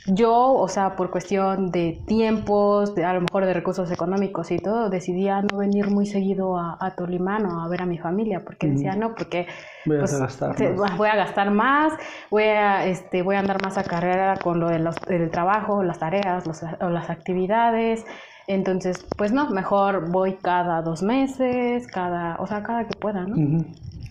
yo, 0.07 0.53
o 0.53 0.67
sea, 0.67 0.95
por 0.95 1.09
cuestión 1.09 1.71
de 1.71 2.01
tiempos, 2.05 2.95
de, 2.95 3.05
a 3.05 3.13
lo 3.13 3.21
mejor 3.21 3.45
de 3.45 3.53
recursos 3.53 3.91
económicos 3.91 4.51
y 4.51 4.57
todo, 4.57 4.89
decidía 4.89 5.41
no 5.41 5.57
venir 5.57 5.89
muy 5.89 6.05
seguido 6.05 6.57
a, 6.57 6.77
a 6.79 6.95
Tolimán 6.95 7.45
o 7.45 7.61
a 7.61 7.67
ver 7.67 7.81
a 7.81 7.85
mi 7.85 7.97
familia, 7.97 8.43
porque 8.43 8.67
decía, 8.67 8.95
no, 8.95 9.15
porque 9.15 9.47
voy 9.85 9.97
a, 9.97 9.99
pues, 9.99 10.19
gastar 10.19 10.59
más. 10.59 10.97
voy 10.97 11.09
a 11.09 11.15
gastar 11.15 11.51
más, 11.51 11.93
voy 12.29 12.43
a, 12.43 12.85
este, 12.85 13.21
voy 13.21 13.35
a 13.35 13.39
andar 13.39 13.61
más 13.63 13.77
a 13.77 13.83
carrera 13.83 14.37
con 14.37 14.59
lo 14.59 14.69
de 14.69 14.79
los, 14.79 14.95
del 15.07 15.29
trabajo, 15.31 15.83
las 15.83 15.99
tareas 15.99 16.45
los, 16.45 16.61
o 16.81 16.89
las 16.89 17.09
actividades. 17.09 18.05
Entonces, 18.47 19.05
pues 19.17 19.31
no, 19.31 19.49
mejor 19.49 20.11
voy 20.11 20.35
cada 20.35 20.81
dos 20.81 21.01
meses, 21.01 21.87
cada, 21.87 22.35
o 22.37 22.45
sea, 22.47 22.61
cada 22.61 22.87
que 22.87 22.95
pueda, 22.95 23.25
¿no? 23.25 23.65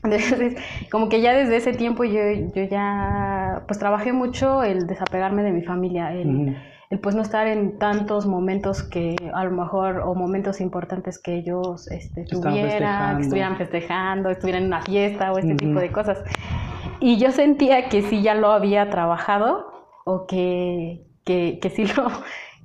Entonces, 0.13 0.57
como 0.91 1.09
que 1.09 1.21
ya 1.23 1.33
desde 1.33 1.57
ese 1.57 1.73
tiempo 1.73 2.05
yo, 2.05 2.21
yo 2.55 2.65
ya, 2.65 3.63
pues 3.67 3.79
trabajé 3.79 4.13
mucho 4.13 4.63
el 4.63 4.87
desapegarme 4.87 5.43
de 5.43 5.51
mi 5.51 5.63
familia, 5.63 6.13
el, 6.13 6.57
el, 6.91 6.99
pues 7.01 7.15
no 7.15 7.23
estar 7.23 7.47
en 7.47 7.79
tantos 7.79 8.27
momentos 8.27 8.83
que 8.83 9.17
a 9.33 9.45
lo 9.45 9.51
mejor, 9.51 10.01
o 10.01 10.15
momentos 10.15 10.61
importantes 10.61 11.19
que 11.19 11.37
ellos 11.37 11.91
este, 11.91 12.25
tuvieran, 12.25 13.17
que 13.17 13.23
estuvieran 13.23 13.57
festejando, 13.57 14.29
estuvieran 14.29 14.65
en 14.65 14.69
una 14.69 14.83
fiesta 14.83 15.33
o 15.33 15.39
este 15.39 15.55
tipo 15.55 15.81
de 15.81 15.91
cosas. 15.91 16.23
Y 17.01 17.17
yo 17.17 17.33
sentía 17.33 17.89
que 17.89 18.03
sí 18.03 18.23
ya 18.23 18.35
lo 18.35 18.53
había 18.53 18.91
trabajado 18.91 19.73
o 20.05 20.27
que, 20.27 21.03
que, 21.25 21.59
que 21.63 21.71
sí 21.71 21.87
lo 21.87 22.11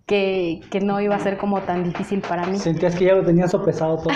que, 0.09 0.61
que, 0.71 0.79
no 0.81 0.99
iba 0.99 1.15
a 1.15 1.19
ser 1.19 1.37
como 1.37 1.61
tan 1.61 1.83
difícil 1.83 2.21
para 2.27 2.47
mí. 2.47 2.57
Sentías 2.57 2.95
que 2.95 3.05
ya 3.05 3.13
lo 3.13 3.23
tenías 3.23 3.51
sopesado 3.51 3.97
todo. 3.97 4.11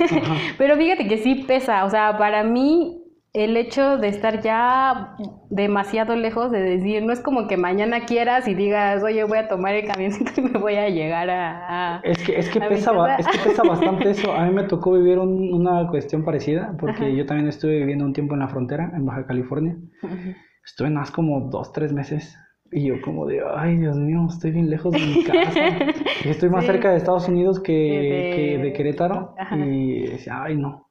Pero 0.58 0.76
fíjate 0.76 1.06
que 1.06 1.18
sí 1.18 1.44
pesa, 1.46 1.84
o 1.84 1.90
sea, 1.90 2.16
para 2.16 2.42
mí 2.42 3.02
el 3.34 3.58
hecho 3.58 3.98
de 3.98 4.08
estar 4.08 4.40
ya 4.40 5.16
demasiado 5.50 6.16
lejos, 6.16 6.50
de 6.50 6.62
decir, 6.62 7.02
no 7.02 7.12
es 7.12 7.20
como 7.20 7.46
que 7.46 7.58
mañana 7.58 8.06
quieras 8.06 8.48
y 8.48 8.54
digas, 8.54 9.02
oye, 9.02 9.22
voy 9.24 9.36
a 9.36 9.48
tomar 9.48 9.74
el 9.74 9.86
camioncito 9.86 10.30
y 10.38 10.44
me 10.44 10.58
voy 10.58 10.76
a 10.76 10.88
llegar 10.88 11.28
a... 11.28 12.00
es, 12.04 12.22
que, 12.22 12.38
es, 12.38 12.48
que 12.48 12.60
pesa, 12.60 12.92
es 13.18 13.26
que 13.26 13.38
pesa 13.50 13.64
bastante 13.64 14.10
eso. 14.10 14.32
A 14.32 14.46
mí 14.46 14.54
me 14.54 14.62
tocó 14.62 14.92
vivir 14.92 15.18
una 15.18 15.86
cuestión 15.88 16.24
parecida, 16.24 16.74
porque 16.78 17.14
yo 17.14 17.26
también 17.26 17.48
estuve 17.48 17.76
viviendo 17.76 18.06
un 18.06 18.14
tiempo 18.14 18.32
en 18.32 18.40
la 18.40 18.48
frontera, 18.48 18.90
en 18.94 19.04
Baja 19.04 19.26
California. 19.26 19.76
Estuve 20.64 20.88
más 20.88 21.10
como 21.10 21.50
dos, 21.50 21.70
tres 21.72 21.92
meses 21.92 22.38
Y 22.76 22.86
yo 22.86 23.00
como 23.00 23.24
de, 23.24 23.40
ay 23.56 23.76
Dios 23.76 23.96
mío, 23.96 24.26
estoy 24.28 24.50
bien 24.50 24.68
lejos 24.68 24.92
de 24.92 24.98
mi 24.98 25.22
casa. 25.24 25.78
estoy 26.24 26.50
más 26.50 26.66
cerca 26.66 26.90
de 26.90 26.96
Estados 26.96 27.28
Unidos 27.28 27.60
que 27.60 27.72
de, 27.72 28.32
que 28.34 28.58
de 28.58 28.72
Querétaro. 28.72 29.36
Y 29.52 30.08
decía, 30.08 30.42
ay 30.42 30.56
no. 30.56 30.88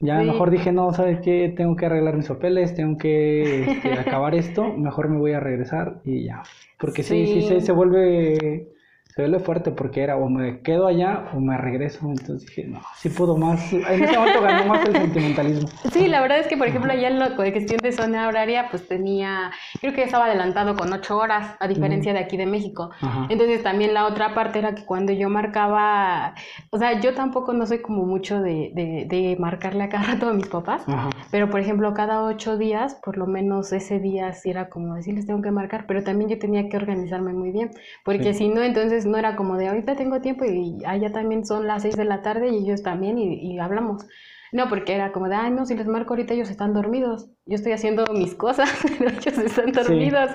Ya 0.00 0.18
mejor 0.18 0.50
dije, 0.50 0.72
no, 0.72 0.92
¿sabes 0.92 1.20
qué? 1.20 1.54
Tengo 1.56 1.76
que 1.76 1.86
arreglar 1.86 2.16
mis 2.16 2.26
papeles, 2.26 2.74
tengo 2.74 2.98
que 2.98 3.62
este, 3.62 3.92
acabar 4.00 4.34
esto, 4.34 4.64
mejor 4.76 5.08
me 5.08 5.18
voy 5.18 5.32
a 5.32 5.38
regresar 5.38 6.00
y 6.04 6.24
ya. 6.24 6.42
Porque 6.80 7.04
sí, 7.04 7.26
sí, 7.26 7.42
sí 7.42 7.60
se 7.60 7.70
vuelve 7.70 8.66
se 9.14 9.22
vuelve 9.22 9.40
fuerte 9.40 9.70
porque 9.70 10.02
era 10.02 10.16
o 10.16 10.28
me 10.28 10.60
quedo 10.60 10.86
allá 10.86 11.24
o 11.34 11.40
me 11.40 11.56
regreso. 11.58 12.08
Entonces 12.08 12.46
dije, 12.48 12.64
no, 12.68 12.80
sí 12.96 13.10
puedo 13.10 13.36
más. 13.36 13.72
En 13.72 14.04
ese 14.04 14.16
momento 14.16 14.40
ganó 14.40 14.66
más 14.66 14.86
el 14.86 14.96
sentimentalismo. 14.96 15.68
Sí, 15.92 16.08
la 16.08 16.22
verdad 16.22 16.38
es 16.38 16.46
que, 16.46 16.56
por 16.56 16.66
ejemplo, 16.66 16.92
allá 16.92 17.08
en 17.08 17.18
la 17.18 17.36
cuestión 17.36 17.78
de 17.82 17.92
zona 17.92 18.26
horaria, 18.26 18.68
pues 18.70 18.88
tenía, 18.88 19.50
creo 19.80 19.92
que 19.92 20.02
estaba 20.02 20.26
adelantado 20.26 20.74
con 20.76 20.92
ocho 20.92 21.18
horas, 21.18 21.56
a 21.60 21.68
diferencia 21.68 22.12
de 22.12 22.20
aquí 22.20 22.36
de 22.36 22.46
México. 22.46 22.90
Entonces 23.28 23.62
también 23.62 23.92
la 23.92 24.06
otra 24.06 24.34
parte 24.34 24.58
era 24.58 24.74
que 24.74 24.84
cuando 24.84 25.12
yo 25.12 25.28
marcaba, 25.28 26.34
o 26.70 26.78
sea, 26.78 27.00
yo 27.00 27.14
tampoco 27.14 27.52
no 27.52 27.66
soy 27.66 27.80
como 27.80 28.04
mucho 28.04 28.40
de, 28.40 28.72
de, 28.74 29.06
de 29.08 29.36
marcarle 29.38 29.84
a 29.84 29.88
cada 29.88 30.04
rato 30.04 30.28
a 30.28 30.32
mis 30.32 30.48
papás, 30.48 30.84
pero 31.30 31.50
por 31.50 31.60
ejemplo, 31.60 31.92
cada 31.92 32.24
ocho 32.24 32.56
días, 32.56 32.94
por 33.04 33.18
lo 33.18 33.26
menos 33.26 33.72
ese 33.72 33.98
día 33.98 34.32
sí 34.32 34.50
era 34.50 34.68
como 34.68 34.94
decirles 34.94 35.26
tengo 35.26 35.42
que 35.42 35.50
marcar, 35.50 35.84
pero 35.86 36.02
también 36.02 36.30
yo 36.30 36.38
tenía 36.38 36.68
que 36.68 36.76
organizarme 36.76 37.32
muy 37.32 37.50
bien, 37.50 37.70
porque 38.04 38.32
si 38.32 38.48
no, 38.48 38.62
entonces 38.62 39.01
no 39.06 39.18
era 39.18 39.36
como 39.36 39.56
de 39.56 39.68
ahorita 39.68 39.96
tengo 39.96 40.20
tiempo 40.20 40.44
y 40.44 40.84
allá 40.84 41.12
también 41.12 41.44
son 41.44 41.66
las 41.66 41.82
6 41.82 41.96
de 41.96 42.04
la 42.04 42.22
tarde 42.22 42.48
y 42.48 42.58
ellos 42.64 42.82
también 42.82 43.18
y, 43.18 43.58
hablamos. 43.58 44.06
No, 44.52 44.68
porque 44.68 44.94
era 44.94 45.12
como 45.12 45.30
de, 45.30 45.34
ay, 45.34 45.50
no, 45.50 45.64
si 45.64 45.74
les 45.74 45.86
marco 45.86 46.12
ahorita 46.12 46.34
ellos 46.34 46.50
están 46.50 46.74
dormidos. 46.74 47.30
Yo 47.46 47.54
estoy 47.54 47.72
haciendo 47.72 48.04
mis 48.12 48.34
cosas, 48.34 48.70
pero 48.98 49.10
ellos 49.10 49.38
están 49.38 49.72
dormidos. 49.72 50.30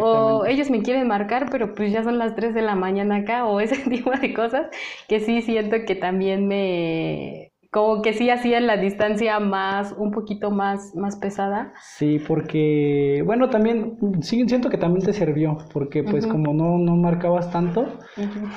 o 0.00 0.46
ellos 0.46 0.70
me 0.70 0.82
quieren 0.82 1.08
marcar, 1.08 1.48
pero 1.50 1.74
pues 1.74 1.92
ya 1.92 2.04
son 2.04 2.18
las 2.18 2.36
3 2.36 2.54
de 2.54 2.62
la 2.62 2.76
mañana 2.76 3.16
acá, 3.16 3.44
o 3.46 3.60
ese 3.60 3.76
tipo 3.90 4.10
de 4.12 4.32
cosas 4.34 4.68
que 5.08 5.20
sí 5.20 5.42
siento 5.42 5.76
que 5.84 5.96
también 5.96 6.46
me, 6.46 7.52
como 7.76 8.00
que 8.00 8.14
sí 8.14 8.30
hacían 8.30 8.66
la 8.66 8.78
distancia 8.78 9.38
más, 9.38 9.94
un 9.98 10.10
poquito 10.10 10.50
más, 10.50 10.94
más 10.94 11.16
pesada. 11.16 11.74
Sí, 11.82 12.18
porque, 12.26 13.22
bueno, 13.26 13.50
también, 13.50 13.98
sí, 14.22 14.48
siento 14.48 14.70
que 14.70 14.78
también 14.78 15.04
te 15.04 15.12
sirvió, 15.12 15.58
porque 15.74 16.02
pues 16.02 16.26
como 16.26 16.54
no, 16.54 16.78
no 16.78 16.96
marcabas 16.96 17.50
tanto, 17.50 17.98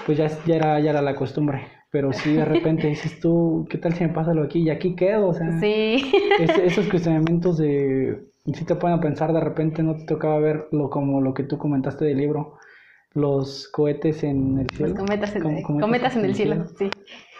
pues 0.05 0.17
ya, 0.17 0.29
ya, 0.45 0.55
era, 0.55 0.79
ya 0.79 0.91
era 0.91 1.01
la 1.01 1.17
costumbre. 1.17 1.67
Pero 1.91 2.13
sí, 2.13 2.31
de 2.31 2.45
repente 2.45 2.87
dices 2.95 3.19
tú, 3.19 3.67
¿qué 3.69 3.77
tal 3.77 3.91
si 3.93 4.05
me 4.05 4.13
pasa 4.13 4.33
lo 4.33 4.43
aquí? 4.43 4.59
Y 4.59 4.69
aquí 4.69 4.95
quedo, 4.95 5.27
o 5.27 5.33
sea. 5.33 5.59
Sí. 5.59 6.13
esos 6.63 6.87
cuestionamientos 6.87 7.57
de, 7.57 8.23
si 8.45 8.63
te 8.63 8.75
pueden 8.75 9.01
pensar, 9.01 9.33
de 9.33 9.41
repente 9.41 9.83
no 9.83 9.97
te 9.97 10.05
tocaba 10.05 10.39
ver 10.39 10.69
lo, 10.71 10.89
como 10.89 11.19
lo 11.19 11.33
que 11.33 11.43
tú 11.43 11.57
comentaste 11.57 12.05
del 12.05 12.19
libro, 12.19 12.57
los 13.13 13.67
cohetes 13.67 14.23
en 14.23 14.59
el 14.59 14.69
cielo. 14.69 14.93
Los 14.93 14.99
cometas 14.99 15.35
en, 15.35 15.61
cometas, 15.63 16.15
en 16.15 16.23
el 16.23 16.35
cielo, 16.35 16.67
sí. 16.77 16.89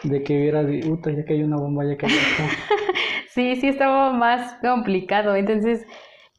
De 0.04 0.24
que 0.24 0.34
hubiera, 0.34 0.64
puta, 0.88 1.12
ya 1.12 1.26
que 1.26 1.34
hay 1.34 1.44
una 1.44 1.58
bomba, 1.58 1.84
ya 1.86 1.98
que 1.98 2.06
hay 2.06 2.12
Sí, 3.30 3.56
sí, 3.58 3.68
estaba 3.68 4.12
más 4.12 4.56
complicado. 4.62 5.36
Entonces, 5.36 5.86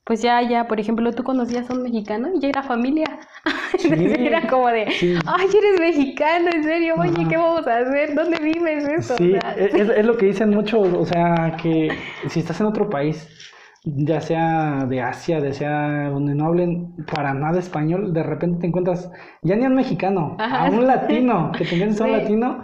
pues 0.04 0.22
ya, 0.22 0.42
ya, 0.42 0.66
por 0.66 0.80
ejemplo, 0.80 1.12
tú 1.12 1.22
conocías 1.22 1.70
a 1.70 1.74
un 1.74 1.82
mexicano 1.82 2.28
y 2.34 2.40
ya 2.40 2.48
era 2.48 2.62
familia. 2.62 3.06
Entonces 3.84 4.18
era 4.18 4.46
como 4.48 4.68
de, 4.68 4.86
ay, 5.26 5.46
eres 5.46 5.80
mexicano, 5.80 6.50
en 6.52 6.64
serio, 6.64 6.94
oye, 6.98 7.26
¿qué 7.28 7.36
vamos 7.36 7.66
a 7.66 7.78
hacer? 7.78 8.14
¿Dónde 8.14 8.38
vives 8.40 8.88
eso? 8.88 9.16
Sí, 9.16 9.34
es, 9.56 9.74
es, 9.74 10.04
lo 10.04 10.16
que 10.16 10.26
dicen 10.26 10.50
muchos, 10.50 10.92
o 10.92 11.06
sea, 11.06 11.56
que 11.62 11.88
si 12.28 12.40
estás 12.40 12.60
en 12.60 12.66
otro 12.66 12.90
país, 12.90 13.28
ya 13.84 14.20
sea 14.20 14.84
de 14.88 15.00
Asia, 15.00 15.40
de 15.40 15.52
sea 15.54 16.10
donde 16.10 16.34
no 16.34 16.46
hablen 16.46 16.94
para 17.14 17.32
nada 17.32 17.58
español, 17.58 18.12
de 18.12 18.22
repente 18.22 18.60
te 18.60 18.66
encuentras 18.66 19.10
ya 19.42 19.54
ni 19.56 19.64
a 19.64 19.68
un 19.68 19.76
mexicano, 19.76 20.36
a 20.38 20.68
un 20.70 20.86
latino, 20.86 21.52
que 21.56 21.64
también 21.64 21.90
es 21.90 22.00
un 22.00 22.12
latino 22.12 22.62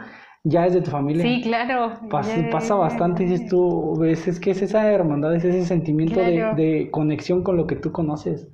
ya 0.48 0.64
es 0.64 0.74
de 0.74 0.80
tu 0.80 0.90
familia. 0.92 1.24
Sí, 1.24 1.42
claro. 1.42 1.92
pasa 2.08 2.74
bastante, 2.76 3.24
dices 3.24 3.48
tú, 3.48 3.96
ves, 3.98 4.28
es 4.28 4.38
que 4.38 4.52
es 4.52 4.62
esa 4.62 4.90
hermandad, 4.90 5.34
es 5.34 5.44
ese 5.44 5.64
sentimiento 5.64 6.20
de, 6.20 6.88
conexión 6.92 7.42
con 7.42 7.56
lo 7.56 7.66
que 7.66 7.74
tú 7.74 7.90
conoces. 7.90 8.48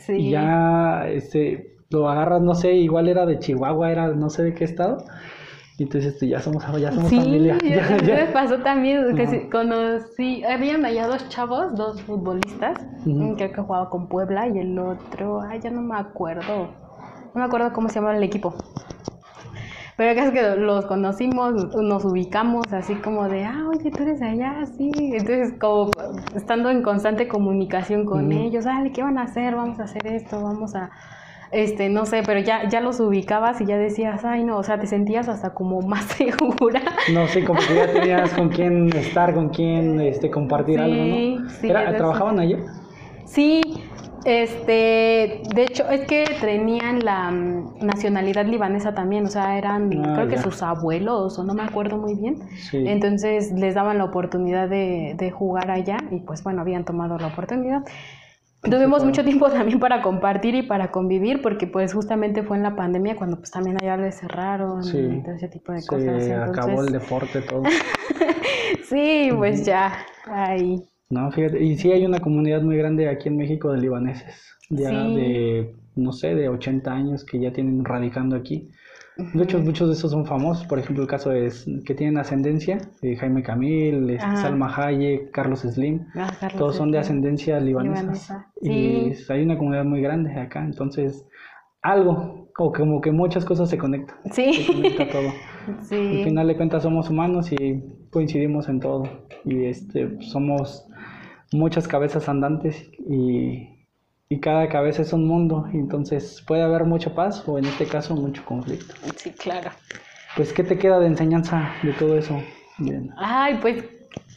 Sí. 0.00 0.14
Y 0.14 0.30
ya, 0.30 1.06
este, 1.08 1.76
lo 1.90 2.08
agarras, 2.08 2.42
no 2.42 2.56
sé, 2.56 2.72
igual 2.74 3.08
era 3.08 3.24
de 3.26 3.38
Chihuahua, 3.38 3.92
era 3.92 4.08
no 4.08 4.28
sé 4.28 4.42
de 4.42 4.54
qué 4.54 4.64
estado. 4.64 5.04
Y 5.78 5.84
entonces 5.84 6.14
este, 6.14 6.26
ya 6.26 6.40
somos, 6.40 6.64
ya 6.80 6.90
somos 6.90 7.10
sí, 7.10 7.16
familia. 7.16 7.58
Ya, 7.62 7.96
ya. 8.02 8.14
me 8.16 8.32
pasó 8.32 8.58
también 8.58 9.14
que 9.14 9.48
conocí, 9.48 10.42
habían 10.42 10.84
allá 10.84 11.06
dos 11.06 11.28
chavos, 11.28 11.76
dos 11.76 12.02
futbolistas, 12.02 12.84
creo 13.04 13.36
que 13.36 13.62
jugaba 13.62 13.88
con 13.88 14.08
Puebla 14.08 14.48
y 14.48 14.58
el 14.58 14.76
otro, 14.80 15.42
ay, 15.42 15.60
ya 15.62 15.70
no 15.70 15.82
me 15.82 15.96
acuerdo, 15.96 16.70
no 17.34 17.40
me 17.40 17.44
acuerdo 17.44 17.72
cómo 17.72 17.88
se 17.88 17.96
llamaba 17.96 18.16
el 18.16 18.24
equipo. 18.24 18.56
Pero 19.96 20.20
es 20.20 20.30
que 20.30 20.56
los 20.56 20.84
conocimos, 20.84 21.74
nos 21.74 22.04
ubicamos 22.04 22.70
así 22.72 22.96
como 22.96 23.28
de, 23.28 23.44
ah, 23.44 23.64
oye, 23.66 23.90
tú 23.90 24.02
eres 24.02 24.20
allá, 24.20 24.66
sí. 24.76 24.90
Entonces, 24.94 25.54
como 25.58 25.90
estando 26.34 26.68
en 26.68 26.82
constante 26.82 27.28
comunicación 27.28 28.04
con 28.04 28.30
ellos, 28.30 28.66
dale, 28.66 28.92
¿qué 28.92 29.02
van 29.02 29.16
a 29.16 29.22
hacer? 29.22 29.56
Vamos 29.56 29.80
a 29.80 29.84
hacer 29.84 30.06
esto, 30.06 30.42
vamos 30.42 30.74
a, 30.74 30.90
este, 31.50 31.88
no 31.88 32.04
sé, 32.04 32.22
pero 32.26 32.40
ya, 32.40 32.68
ya 32.68 32.82
los 32.82 33.00
ubicabas 33.00 33.58
y 33.62 33.64
ya 33.64 33.78
decías, 33.78 34.22
ay, 34.26 34.44
no, 34.44 34.58
o 34.58 34.62
sea, 34.62 34.78
te 34.78 34.86
sentías 34.86 35.30
hasta 35.30 35.54
como 35.54 35.80
más 35.80 36.04
segura. 36.18 36.82
No 37.14 37.26
sé, 37.28 37.42
como 37.44 37.60
que 37.60 37.74
ya 37.74 37.90
tenías 37.90 38.34
con 38.34 38.50
quién 38.50 38.94
estar, 38.94 39.32
con 39.32 39.48
quién 39.48 39.98
este, 40.02 40.30
compartir 40.30 40.78
algo, 40.78 40.94
¿no? 40.94 41.48
Sí, 41.48 41.68
¿Trabajaban 41.68 42.38
allá? 42.38 42.58
Sí, 43.24 43.62
este, 44.26 45.42
de 45.54 45.62
hecho, 45.62 45.88
es 45.88 46.00
que 46.08 46.24
tenían 46.40 47.04
la 47.04 47.30
mm, 47.30 47.78
nacionalidad 47.78 48.44
libanesa 48.44 48.92
también, 48.92 49.24
o 49.24 49.28
sea, 49.28 49.56
eran, 49.56 49.90
ah, 50.04 50.14
creo 50.14 50.28
que 50.28 50.38
sus 50.38 50.62
abuelos, 50.62 51.38
o 51.38 51.44
no 51.44 51.54
me 51.54 51.62
acuerdo 51.62 51.96
muy 51.96 52.14
bien. 52.14 52.40
Entonces 52.72 53.52
les 53.52 53.74
daban 53.74 53.98
la 53.98 54.04
oportunidad 54.04 54.68
de, 54.68 55.14
de, 55.16 55.30
jugar 55.30 55.70
allá 55.70 55.98
y 56.10 56.20
pues 56.20 56.42
bueno, 56.42 56.62
habían 56.62 56.84
tomado 56.84 57.18
la 57.18 57.28
oportunidad. 57.28 57.84
Tuvimos 58.62 59.04
mucho 59.04 59.22
tiempo 59.22 59.48
también 59.48 59.78
para 59.78 60.02
compartir 60.02 60.56
y 60.56 60.62
para 60.62 60.90
convivir, 60.90 61.40
porque 61.40 61.68
pues 61.68 61.94
justamente 61.94 62.42
fue 62.42 62.56
en 62.56 62.64
la 62.64 62.74
pandemia 62.74 63.16
cuando 63.16 63.36
pues 63.36 63.52
también 63.52 63.76
allá 63.80 63.96
les 63.96 64.18
cerraron 64.18 64.82
y 64.82 65.22
todo 65.22 65.34
ese 65.34 65.48
tipo 65.48 65.72
de 65.72 65.86
cosas. 65.86 66.28
Acabó 66.48 66.82
el 66.82 66.90
deporte 66.92 67.42
todo. 67.42 67.62
sí, 68.88 69.30
pues 69.36 69.64
ya, 69.64 69.92
ahí. 70.26 70.84
No, 71.08 71.30
fíjate, 71.30 71.62
y 71.62 71.76
sí 71.76 71.92
hay 71.92 72.04
una 72.04 72.20
comunidad 72.20 72.62
muy 72.62 72.76
grande 72.76 73.08
aquí 73.08 73.28
en 73.28 73.36
México 73.36 73.70
de 73.72 73.78
libaneses, 73.78 74.56
ya 74.70 74.90
de, 74.90 75.74
no 75.94 76.12
sé, 76.12 76.34
de 76.34 76.48
80 76.48 76.92
años 76.92 77.24
que 77.24 77.38
ya 77.38 77.52
tienen 77.52 77.84
radicando 77.84 78.34
aquí. 78.34 78.70
De 79.16 79.44
hecho, 79.44 79.58
muchos 79.60 79.88
de 79.88 79.94
esos 79.94 80.10
son 80.10 80.26
famosos, 80.26 80.66
por 80.66 80.78
ejemplo, 80.78 81.02
el 81.02 81.08
caso 81.08 81.32
es 81.32 81.64
que 81.86 81.94
tienen 81.94 82.18
ascendencia, 82.18 82.78
eh, 83.00 83.16
Jaime 83.16 83.42
Camil, 83.42 84.10
este, 84.10 84.36
Salma 84.36 84.74
Hayek, 84.76 85.30
Carlos 85.30 85.60
Slim, 85.60 86.06
ah, 86.16 86.30
todos 86.58 86.76
son 86.76 86.90
de 86.90 86.98
ascendencia 86.98 87.58
libanesa. 87.60 88.50
Y 88.60 89.12
hay 89.28 89.42
una 89.42 89.56
comunidad 89.56 89.84
muy 89.84 90.02
grande 90.02 90.38
acá, 90.38 90.62
entonces 90.62 91.24
algo, 91.80 92.50
o 92.58 92.72
como 92.72 93.00
que 93.00 93.10
muchas 93.10 93.44
cosas 93.44 93.70
se 93.70 93.78
conectan. 93.78 94.16
Sí. 94.32 94.52
Se 94.52 94.72
conecta 94.72 95.08
todo. 95.08 95.28
Sí. 95.80 95.96
Al 95.96 96.24
final 96.24 96.46
de 96.46 96.56
cuentas 96.56 96.84
somos 96.84 97.10
humanos 97.10 97.50
y 97.50 97.82
coincidimos 98.16 98.66
en 98.70 98.80
todo. 98.80 99.02
Y 99.44 99.66
este 99.66 100.22
somos 100.22 100.86
muchas 101.52 101.86
cabezas 101.86 102.30
andantes 102.30 102.90
y, 103.10 103.74
cada 104.40 104.68
cabeza 104.68 105.02
es 105.02 105.12
un 105.12 105.26
mundo, 105.26 105.66
entonces 105.72 106.42
puede 106.46 106.62
haber 106.62 106.84
mucha 106.84 107.14
paz 107.14 107.46
o 107.46 107.58
en 107.58 107.66
este 107.66 107.84
caso 107.86 108.14
mucho 108.14 108.42
conflicto. 108.44 108.94
Sí, 109.16 109.30
claro. 109.32 109.70
Pues, 110.34 110.52
¿qué 110.52 110.64
te 110.64 110.78
queda 110.78 110.98
de 110.98 111.06
enseñanza 111.06 111.72
de 111.82 111.92
todo 111.92 112.16
eso? 112.16 112.42
Ay, 113.18 113.58
pues 113.60 113.84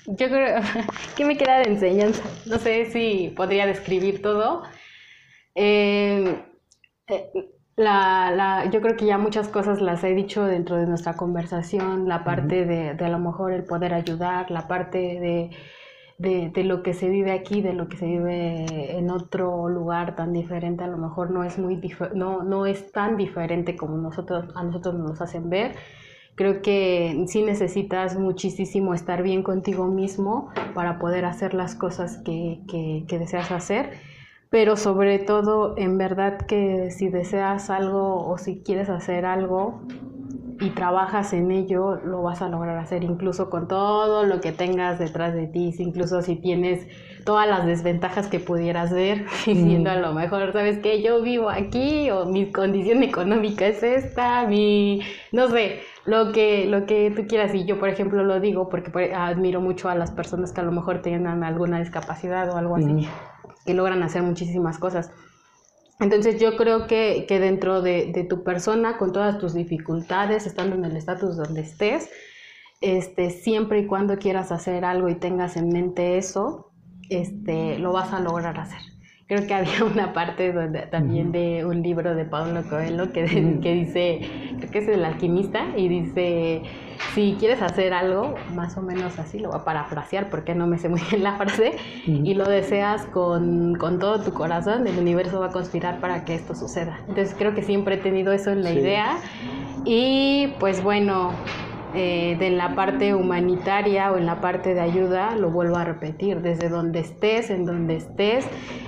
yo 0.08 0.28
creo, 0.28 0.62
¿qué 1.16 1.24
me 1.26 1.38
queda 1.38 1.60
de 1.60 1.70
enseñanza? 1.70 2.24
No 2.46 2.58
sé 2.58 2.86
si 2.92 3.34
podría 3.36 3.66
describir 3.66 4.22
todo. 4.22 4.64
Eh, 5.56 6.36
eh, 7.08 7.32
la, 7.80 8.32
la, 8.32 8.70
yo 8.70 8.82
creo 8.82 8.96
que 8.96 9.06
ya 9.06 9.18
muchas 9.18 9.48
cosas 9.50 9.82
las 9.82 10.04
he 10.04 10.14
dicho 10.14 10.46
dentro 10.46 10.76
de 10.78 10.86
nuestra 10.86 11.16
conversación, 11.16 12.08
la 12.08 12.24
parte 12.24 12.66
de, 12.66 12.94
de 12.94 13.06
a 13.06 13.10
lo 13.10 13.20
mejor 13.20 13.54
el 13.54 13.64
poder 13.64 13.94
ayudar, 13.94 14.52
la 14.52 14.68
parte 14.68 14.98
de 14.98 15.50
de, 16.20 16.52
de, 16.54 16.64
lo 16.66 16.84
que 16.84 16.94
se 16.94 17.10
vive 17.10 17.32
aquí, 17.32 17.62
de 17.62 17.74
lo 17.74 17.88
que 17.88 17.98
se 17.98 18.06
vive 18.06 18.98
en 18.98 19.10
otro 19.10 19.70
lugar 19.70 20.16
tan 20.18 20.34
diferente, 20.34 20.84
a 20.84 20.88
lo 20.88 20.98
mejor 20.98 21.32
no 21.32 21.46
es, 21.46 21.58
muy 21.58 21.82
no, 22.14 22.44
no 22.44 22.66
es 22.66 22.92
tan 22.92 23.16
diferente 23.16 23.78
como 23.78 23.98
nosotros, 23.98 24.46
a 24.54 24.64
nosotros 24.64 24.96
nos 24.96 25.22
hacen 25.22 25.50
ver. 25.50 25.76
Creo 26.36 26.62
que 26.62 27.24
sí 27.28 27.42
necesitas 27.42 28.18
muchísimo 28.18 28.94
estar 28.94 29.24
bien 29.24 29.44
contigo 29.44 29.88
mismo 29.88 30.50
para 30.74 31.00
poder 31.00 31.26
hacer 31.26 31.54
las 31.54 31.76
cosas 31.76 32.18
que, 32.24 32.60
que, 32.70 33.06
que 33.08 33.18
deseas 33.18 33.52
hacer, 33.52 33.94
pero 34.50 34.78
sobre 34.78 35.20
todo, 35.20 35.76
en 35.78 35.98
verdad 35.98 36.38
que 36.40 36.92
si 36.92 37.10
deseas 37.10 37.70
algo 37.70 38.28
o 38.28 38.38
si 38.38 38.62
quieres 38.64 38.90
hacer 38.90 39.26
algo, 39.26 39.82
y 40.62 40.72
trabajas 40.72 41.34
en 41.34 41.52
ello, 41.52 41.96
lo 42.04 42.22
vas 42.22 42.42
a 42.42 42.50
lograr 42.50 42.78
hacer, 42.78 43.04
incluso 43.04 43.50
con 43.50 43.68
todo 43.68 44.24
lo 44.24 44.42
que 44.42 44.52
tengas 44.52 45.00
detrás 45.00 45.34
de 45.34 45.48
ti, 45.48 45.74
incluso 45.80 46.22
si 46.22 46.36
tienes 46.36 46.86
todas 47.24 47.48
las 47.48 47.66
desventajas 47.66 48.28
que 48.28 48.40
pudieras 48.40 48.92
ver, 48.92 49.26
diciendo 49.46 49.90
a 49.90 49.96
lo 49.96 50.14
mejor, 50.14 50.52
¿sabes 50.52 50.80
qué? 50.80 51.02
Yo 51.02 51.22
vivo 51.22 51.50
aquí 51.50 52.10
o 52.12 52.26
mi 52.26 52.52
condición 52.52 53.04
económica 53.04 53.68
es 53.68 53.84
esta, 53.84 54.46
mi, 54.48 55.02
no 55.32 55.50
sé, 55.50 55.80
lo 56.06 56.32
que, 56.32 56.66
lo 56.66 56.86
que 56.86 57.12
tú 57.16 57.26
quieras. 57.28 57.54
Y 57.56 57.66
yo, 57.66 57.80
por 57.80 57.90
ejemplo, 57.90 58.24
lo 58.24 58.40
digo 58.40 58.68
porque 58.70 59.14
admiro 59.14 59.62
mucho 59.62 59.90
a 59.90 59.96
las 59.96 60.12
personas 60.12 60.52
que 60.52 60.62
a 60.62 60.64
lo 60.64 60.72
mejor 60.72 61.02
tengan 61.02 61.44
alguna 61.44 61.80
discapacidad 61.80 62.50
o 62.50 62.58
algo 62.58 62.76
así, 62.76 63.08
que 63.66 63.74
logran 63.74 64.04
hacer 64.04 64.24
muchísimas 64.24 64.78
cosas. 64.78 65.12
Entonces 66.00 66.40
yo 66.40 66.56
creo 66.56 66.88
que, 66.88 67.26
que 67.28 67.40
dentro 67.40 67.82
de, 67.82 68.12
de, 68.14 68.24
tu 68.24 68.44
persona, 68.44 68.98
con 68.98 69.12
todas 69.12 69.38
tus 69.38 69.54
dificultades, 69.54 70.46
estando 70.46 70.76
en 70.76 70.86
el 70.86 70.96
estatus 70.96 71.36
donde 71.36 71.62
estés, 71.62 72.10
este, 72.82 73.30
siempre 73.30 73.80
y 73.80 73.88
cuando 73.88 74.18
quieras 74.18 74.52
hacer 74.52 74.86
algo 74.86 75.10
y 75.10 75.16
tengas 75.16 75.58
en 75.58 75.70
mente 75.70 76.18
eso, 76.18 76.72
este, 77.10 77.78
lo 77.80 77.92
vas 77.92 78.14
a 78.14 78.20
lograr 78.20 78.58
hacer. 78.60 78.82
Creo 79.30 79.46
que 79.46 79.54
había 79.54 79.84
una 79.94 80.12
parte 80.12 80.52
donde, 80.52 80.82
también 80.88 81.32
de 81.32 81.64
un 81.64 81.84
libro 81.84 82.16
de 82.16 82.26
Pablo 82.26 82.64
Coelho 82.68 83.14
que, 83.14 83.60
que 83.62 83.74
dice, 83.76 84.22
creo 84.58 84.72
que 84.72 84.80
es 84.80 84.88
el 84.88 85.06
alquimista, 85.06 85.68
y 85.78 85.88
dice, 85.88 86.64
si 87.14 87.36
quieres 87.40 87.62
hacer 87.62 87.94
algo, 87.94 88.34
más 88.56 88.76
o 88.76 88.82
menos 88.82 89.20
así, 89.20 89.38
lo 89.38 89.50
voy 89.50 89.60
a 89.60 89.64
parafrasear 89.64 90.32
porque 90.32 90.56
no 90.56 90.66
me 90.66 90.80
sé 90.80 90.90
muy 90.90 91.02
bien 91.12 91.22
la 91.22 91.38
frase, 91.38 91.74
y 92.08 92.34
lo 92.34 92.46
deseas 92.46 93.06
con, 93.06 93.76
con, 93.76 94.00
todo 94.00 94.20
tu 94.24 94.34
corazón, 94.34 94.88
el 94.88 94.98
universo 94.98 95.40
va 95.40 95.48
a 95.48 95.52
conspirar 95.52 96.00
para 96.00 96.26
que 96.26 96.34
esto 96.34 96.56
suceda. 96.56 96.98
Entonces 97.08 97.36
creo 97.38 97.54
que 97.54 97.62
siempre 97.62 97.96
he 97.96 98.00
tenido 98.00 98.34
eso 98.34 98.50
en 98.50 98.64
la 98.64 98.72
idea 98.74 99.20
y 99.86 100.56
pues 100.60 100.84
bueno, 100.84 101.34
eh, 101.96 102.36
de 102.40 102.52
la 102.52 102.76
parte 102.76 103.14
humanitaria 103.14 104.12
o 104.12 104.18
en 104.18 104.26
la 104.26 104.42
parte 104.42 104.74
de 104.74 104.80
ayuda, 104.80 105.36
lo 105.36 105.50
vuelvo 105.50 105.78
a 105.78 105.84
repetir, 105.84 106.42
desde 106.42 106.70
donde 106.70 107.00
estés, 107.00 107.50
en 107.50 107.66
donde 107.66 107.96
estés, 107.96 108.46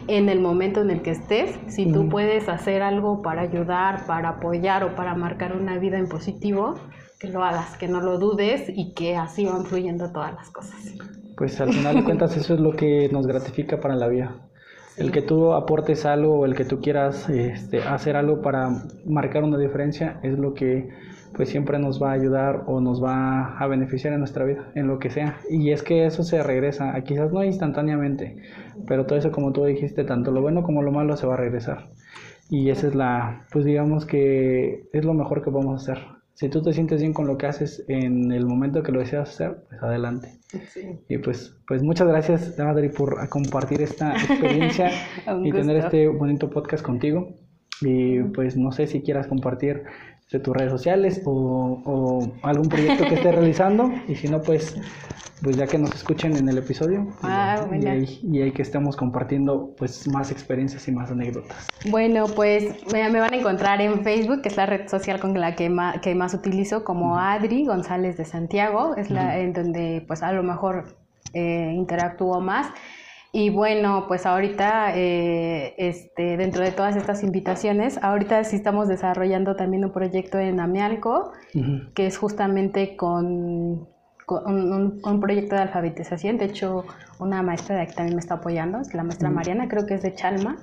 en 0.08 0.30
el 0.30 0.40
momento 0.40 0.82
en 0.82 0.92
el 0.92 1.02
que 1.02 1.12
estés, 1.12 1.58
si 1.68 1.92
tú 1.92 2.10
puedes 2.10 2.48
hacer 2.50 2.82
algo 2.82 3.22
para 3.22 3.42
ayudar, 3.42 4.06
para 4.06 4.30
apoyar 4.30 4.84
o 4.84 4.96
para 4.96 5.16
marcar 5.16 5.56
una 5.56 5.78
vida 5.78 5.98
en 5.98 6.08
positivo, 6.08 6.76
que 7.20 7.28
lo 7.30 7.44
hagas, 7.44 7.78
que 7.78 7.88
no 7.88 8.02
lo 8.02 8.18
dudes 8.18 8.66
y 8.68 8.94
que 8.94 9.16
así 9.16 9.46
van 9.46 9.66
fluyendo 9.66 10.12
todas 10.12 10.34
las 10.34 10.50
cosas. 10.50 10.80
Pues 11.38 11.60
al 11.62 11.72
final 11.74 11.96
de 11.96 12.04
cuentas 12.04 12.36
eso 12.38 12.54
es 12.54 12.60
lo 12.60 12.74
que 12.74 13.10
nos 13.12 13.26
gratifica 13.26 13.80
para 13.80 13.96
la 13.96 14.08
vida. 14.08 14.36
El 14.98 15.12
que 15.12 15.22
tú 15.22 15.54
aportes 15.54 16.06
algo 16.06 16.40
o 16.40 16.46
el 16.46 16.56
que 16.56 16.66
tú 16.66 16.82
quieras 16.82 17.30
este, 17.30 17.82
hacer 17.82 18.16
algo 18.16 18.42
para 18.42 18.70
marcar 19.06 19.44
una 19.44 19.58
diferencia 19.58 20.20
es 20.22 20.38
lo 20.38 20.54
que 20.54 20.90
pues 21.34 21.50
siempre 21.50 21.80
nos 21.80 22.02
va 22.02 22.12
a 22.12 22.14
ayudar 22.14 22.64
o 22.68 22.82
nos 22.82 23.04
va 23.04 23.58
a 23.58 23.68
beneficiar 23.68 24.14
en 24.14 24.20
nuestra 24.20 24.46
vida, 24.46 24.72
en 24.76 24.88
lo 24.88 25.00
que 25.00 25.10
sea. 25.10 25.38
Y 25.50 25.72
es 25.72 25.84
que 25.84 26.06
eso 26.06 26.24
se 26.24 26.44
regresa, 26.44 27.00
quizás 27.04 27.32
no 27.32 27.44
instantáneamente, 27.44 28.38
pero 28.88 29.06
todo 29.06 29.18
eso 29.18 29.32
como 29.32 29.52
tú 29.52 29.66
dijiste, 29.66 30.04
tanto 30.04 30.32
lo 30.32 30.42
bueno 30.42 30.64
como 30.64 30.82
lo 30.82 30.92
malo 30.92 31.16
se 31.18 31.28
va 31.28 31.36
a 31.36 31.38
regresar. 31.38 31.90
Y 32.50 32.70
esa 32.70 32.88
es 32.88 32.96
la, 32.96 33.46
pues 33.52 33.66
digamos 33.66 34.06
que 34.06 34.84
es 34.92 35.06
lo 35.06 35.14
mejor 35.14 35.42
que 35.42 35.52
podemos 35.52 35.82
hacer, 35.82 36.00
si 36.42 36.50
tú 36.50 36.62
te 36.62 36.74
sientes 36.74 37.02
bien 37.02 37.14
con 37.14 37.28
lo 37.28 37.38
que 37.38 37.46
haces 37.46 37.86
en 37.88 38.32
el 38.32 38.48
momento 38.48 38.82
que 38.82 38.92
lo 38.92 39.00
deseas 39.00 39.30
hacer, 39.30 39.58
pues 39.70 39.84
adelante. 39.84 40.40
Y 41.08 41.20
pues, 41.20 41.56
pues 41.68 41.84
muchas 41.84 42.08
gracias, 42.08 42.60
Adri, 42.60 42.90
por 42.90 43.30
compartir 43.30 43.84
esta 43.84 44.16
experiencia 44.16 44.90
y 45.44 45.52
tener 45.52 45.78
este 45.78 46.08
bonito 46.08 46.50
podcast 46.50 46.84
contigo. 46.84 47.36
Y 47.82 48.22
pues 48.24 48.56
no 48.56 48.72
sé 48.72 48.88
si 48.88 49.02
quieras 49.02 49.28
compartir 49.28 49.84
de 50.32 50.40
tus 50.40 50.56
redes 50.56 50.72
sociales 50.72 51.22
o, 51.26 51.82
o 51.86 52.32
algún 52.44 52.70
proyecto 52.70 53.06
que 53.06 53.16
estés 53.16 53.36
realizando. 53.36 53.92
Y 54.08 54.16
si 54.16 54.28
no, 54.28 54.42
pues 54.42 54.76
pues 55.42 55.58
ya 55.58 55.66
que 55.66 55.78
nos 55.78 55.94
escuchen 55.96 56.36
en 56.36 56.48
el 56.50 56.58
episodio 56.58 57.08
ah, 57.24 57.66
y, 57.72 58.42
ahí, 58.42 58.52
que 58.52 58.62
estemos 58.62 58.96
compartiendo 58.96 59.74
pues 59.78 60.08
más 60.08 60.32
experiencias 60.32 60.88
y 60.88 60.92
más 60.92 61.10
anécdotas. 61.12 61.68
Bueno, 61.90 62.26
pues 62.36 62.76
me, 62.94 63.10
van 63.10 63.34
a 63.34 63.38
encontrar 63.38 63.82
en 63.82 64.04
Facebook, 64.04 64.42
que 64.42 64.50
es 64.50 64.58
la 64.58 64.68
red 64.68 64.88
social 64.88 65.20
con 65.20 65.40
la 65.40 65.56
que 65.56 65.70
más, 65.70 66.00
que 66.02 66.14
más 66.14 66.34
utilizo, 66.34 66.84
como 66.84 67.18
Adri 67.18 67.66
González 67.66 68.18
de 68.18 68.26
Santiago, 68.26 68.96
es 68.96 69.10
la 69.10 69.40
en 69.40 69.54
donde 69.54 70.04
pues 70.08 70.22
a 70.22 70.32
lo 70.32 70.44
mejor 70.44 70.96
eh, 71.34 71.74
interactúo 71.76 72.40
más. 72.40 72.68
Y 73.34 73.50
bueno, 73.50 74.06
pues 74.10 74.26
ahorita, 74.26 74.94
eh, 74.98 75.74
este, 75.78 76.36
dentro 76.36 76.64
de 76.64 76.72
todas 76.72 76.98
estas 76.98 77.24
invitaciones, 77.24 77.98
ahorita 78.04 78.44
sí 78.44 78.58
estamos 78.58 78.90
desarrollando 78.90 79.56
también 79.56 79.86
un 79.86 79.94
proyecto 79.94 80.38
en 80.38 80.60
Amialco, 80.60 81.32
que 81.94 82.08
es 82.08 82.18
justamente 82.18 82.98
con 82.98 83.88
un, 84.28 85.20
proyecto 85.22 85.56
de 85.56 85.62
alfabetización. 85.62 86.38
De 86.38 86.46
hecho, 86.46 86.84
una 87.20 87.42
maestra 87.42 87.78
de 87.78 87.84
aquí 87.84 87.96
también 87.96 88.18
me 88.18 88.22
está 88.22 88.36
apoyando, 88.36 88.80
es 88.80 88.94
la 88.94 89.04
maestra 89.04 89.30
Mariana, 89.30 89.70
creo 89.70 89.86
que 89.86 89.94
es 89.94 90.02
de 90.02 90.14
Chalma. 90.14 90.58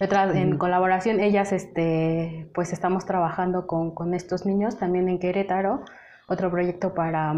Otra, 0.00 0.24
en 0.38 0.56
colaboración, 0.56 1.20
ellas, 1.20 1.52
este, 1.52 2.50
pues 2.54 2.72
estamos 2.72 3.04
trabajando 3.04 3.66
con, 3.66 3.94
con, 3.94 4.14
estos 4.14 4.46
niños 4.46 4.78
también 4.78 5.08
en 5.08 5.18
Querétaro, 5.18 5.82
otro 6.28 6.50
proyecto 6.50 6.94
para 6.94 7.34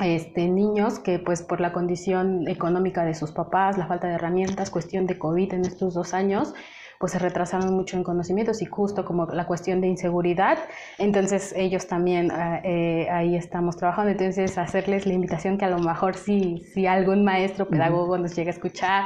este, 0.00 0.48
niños 0.48 0.98
que 0.98 1.18
pues 1.18 1.42
por 1.42 1.60
la 1.60 1.72
condición 1.72 2.48
económica 2.48 3.04
de 3.04 3.14
sus 3.14 3.32
papás, 3.32 3.78
la 3.78 3.86
falta 3.86 4.08
de 4.08 4.14
herramientas, 4.14 4.70
cuestión 4.70 5.06
de 5.06 5.18
COVID 5.18 5.54
en 5.54 5.62
estos 5.62 5.94
dos 5.94 6.14
años, 6.14 6.54
pues 6.98 7.12
se 7.12 7.18
retrasaron 7.18 7.74
mucho 7.74 7.96
en 7.96 8.02
conocimientos 8.02 8.60
y 8.60 8.66
justo 8.66 9.04
como 9.04 9.26
la 9.26 9.46
cuestión 9.46 9.80
de 9.80 9.86
inseguridad, 9.86 10.58
entonces 10.98 11.54
ellos 11.56 11.86
también 11.86 12.30
ah, 12.32 12.60
eh, 12.64 13.08
ahí 13.10 13.36
estamos 13.36 13.76
trabajando, 13.76 14.10
entonces 14.10 14.58
hacerles 14.58 15.06
la 15.06 15.12
invitación 15.12 15.58
que 15.58 15.64
a 15.64 15.70
lo 15.70 15.78
mejor 15.78 16.16
si, 16.16 16.58
si 16.74 16.86
algún 16.86 17.24
maestro 17.24 17.68
pedagogo 17.68 18.18
nos 18.18 18.34
llega 18.34 18.50
a 18.50 18.54
escuchar 18.54 19.04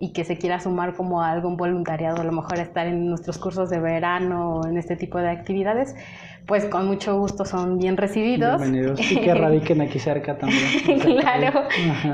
y 0.00 0.12
que 0.12 0.24
se 0.24 0.38
quiera 0.38 0.60
sumar 0.60 0.94
como 0.94 1.22
a 1.22 1.30
algún 1.30 1.56
voluntariado, 1.56 2.20
a 2.20 2.24
lo 2.24 2.32
mejor 2.32 2.58
estar 2.58 2.86
en 2.86 3.06
nuestros 3.08 3.38
cursos 3.38 3.70
de 3.70 3.78
verano 3.78 4.56
o 4.56 4.66
en 4.66 4.76
este 4.76 4.96
tipo 4.96 5.18
de 5.18 5.30
actividades, 5.30 5.94
pues 6.46 6.66
con 6.66 6.86
mucho 6.86 7.18
gusto 7.18 7.44
son 7.44 7.78
bien 7.78 7.96
recibidos. 7.96 8.60
Bienvenidos. 8.60 9.00
Y 9.00 9.20
que 9.20 9.34
radiquen 9.34 9.80
aquí 9.80 9.98
cerca 9.98 10.36
también. 10.36 11.00
claro. 11.00 11.62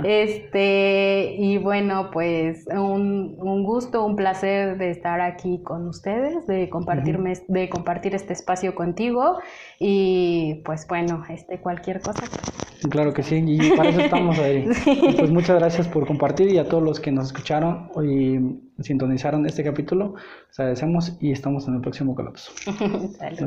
Este, 0.05 1.35
y 1.39 1.59
bueno, 1.59 2.11
pues 2.13 2.67
un, 2.69 3.37
un, 3.39 3.65
gusto, 3.65 4.05
un 4.05 4.17
placer 4.17 4.79
de 4.79 4.91
estar 4.91 5.21
aquí 5.21 5.63
con 5.63 5.89
ustedes, 5.89 6.47
de 6.47 6.69
compartirme, 6.69 7.33
de 7.49 7.69
compartir 7.69 8.15
este 8.15 8.33
espacio 8.33 8.75
contigo. 8.75 9.39
Y 9.79 10.63
pues 10.65 10.87
bueno, 10.87 11.25
este 11.29 11.59
cualquier 11.59 12.01
cosa. 12.01 12.25
Claro 12.89 13.13
que 13.13 13.23
sí, 13.23 13.43
y 13.47 13.77
para 13.77 13.91
eso 13.91 14.01
estamos 14.01 14.39
ahí. 14.39 14.67
Pues 15.19 15.31
muchas 15.31 15.59
gracias 15.59 15.89
por 15.89 16.07
compartir 16.07 16.49
y 16.49 16.59
a 16.59 16.69
todos 16.69 16.83
los 16.83 17.01
que 17.01 17.11
nos 17.11 17.27
escucharon 17.27 17.91
y 18.03 18.39
sintonizaron 18.83 19.45
este 19.47 19.63
capítulo, 19.63 20.15
les 20.49 20.61
agradecemos 20.61 21.17
y 21.21 21.33
estamos 21.33 21.69
en 21.69 21.75
el 21.75 21.81
próximo 21.81 22.15
colapso. 22.15 22.53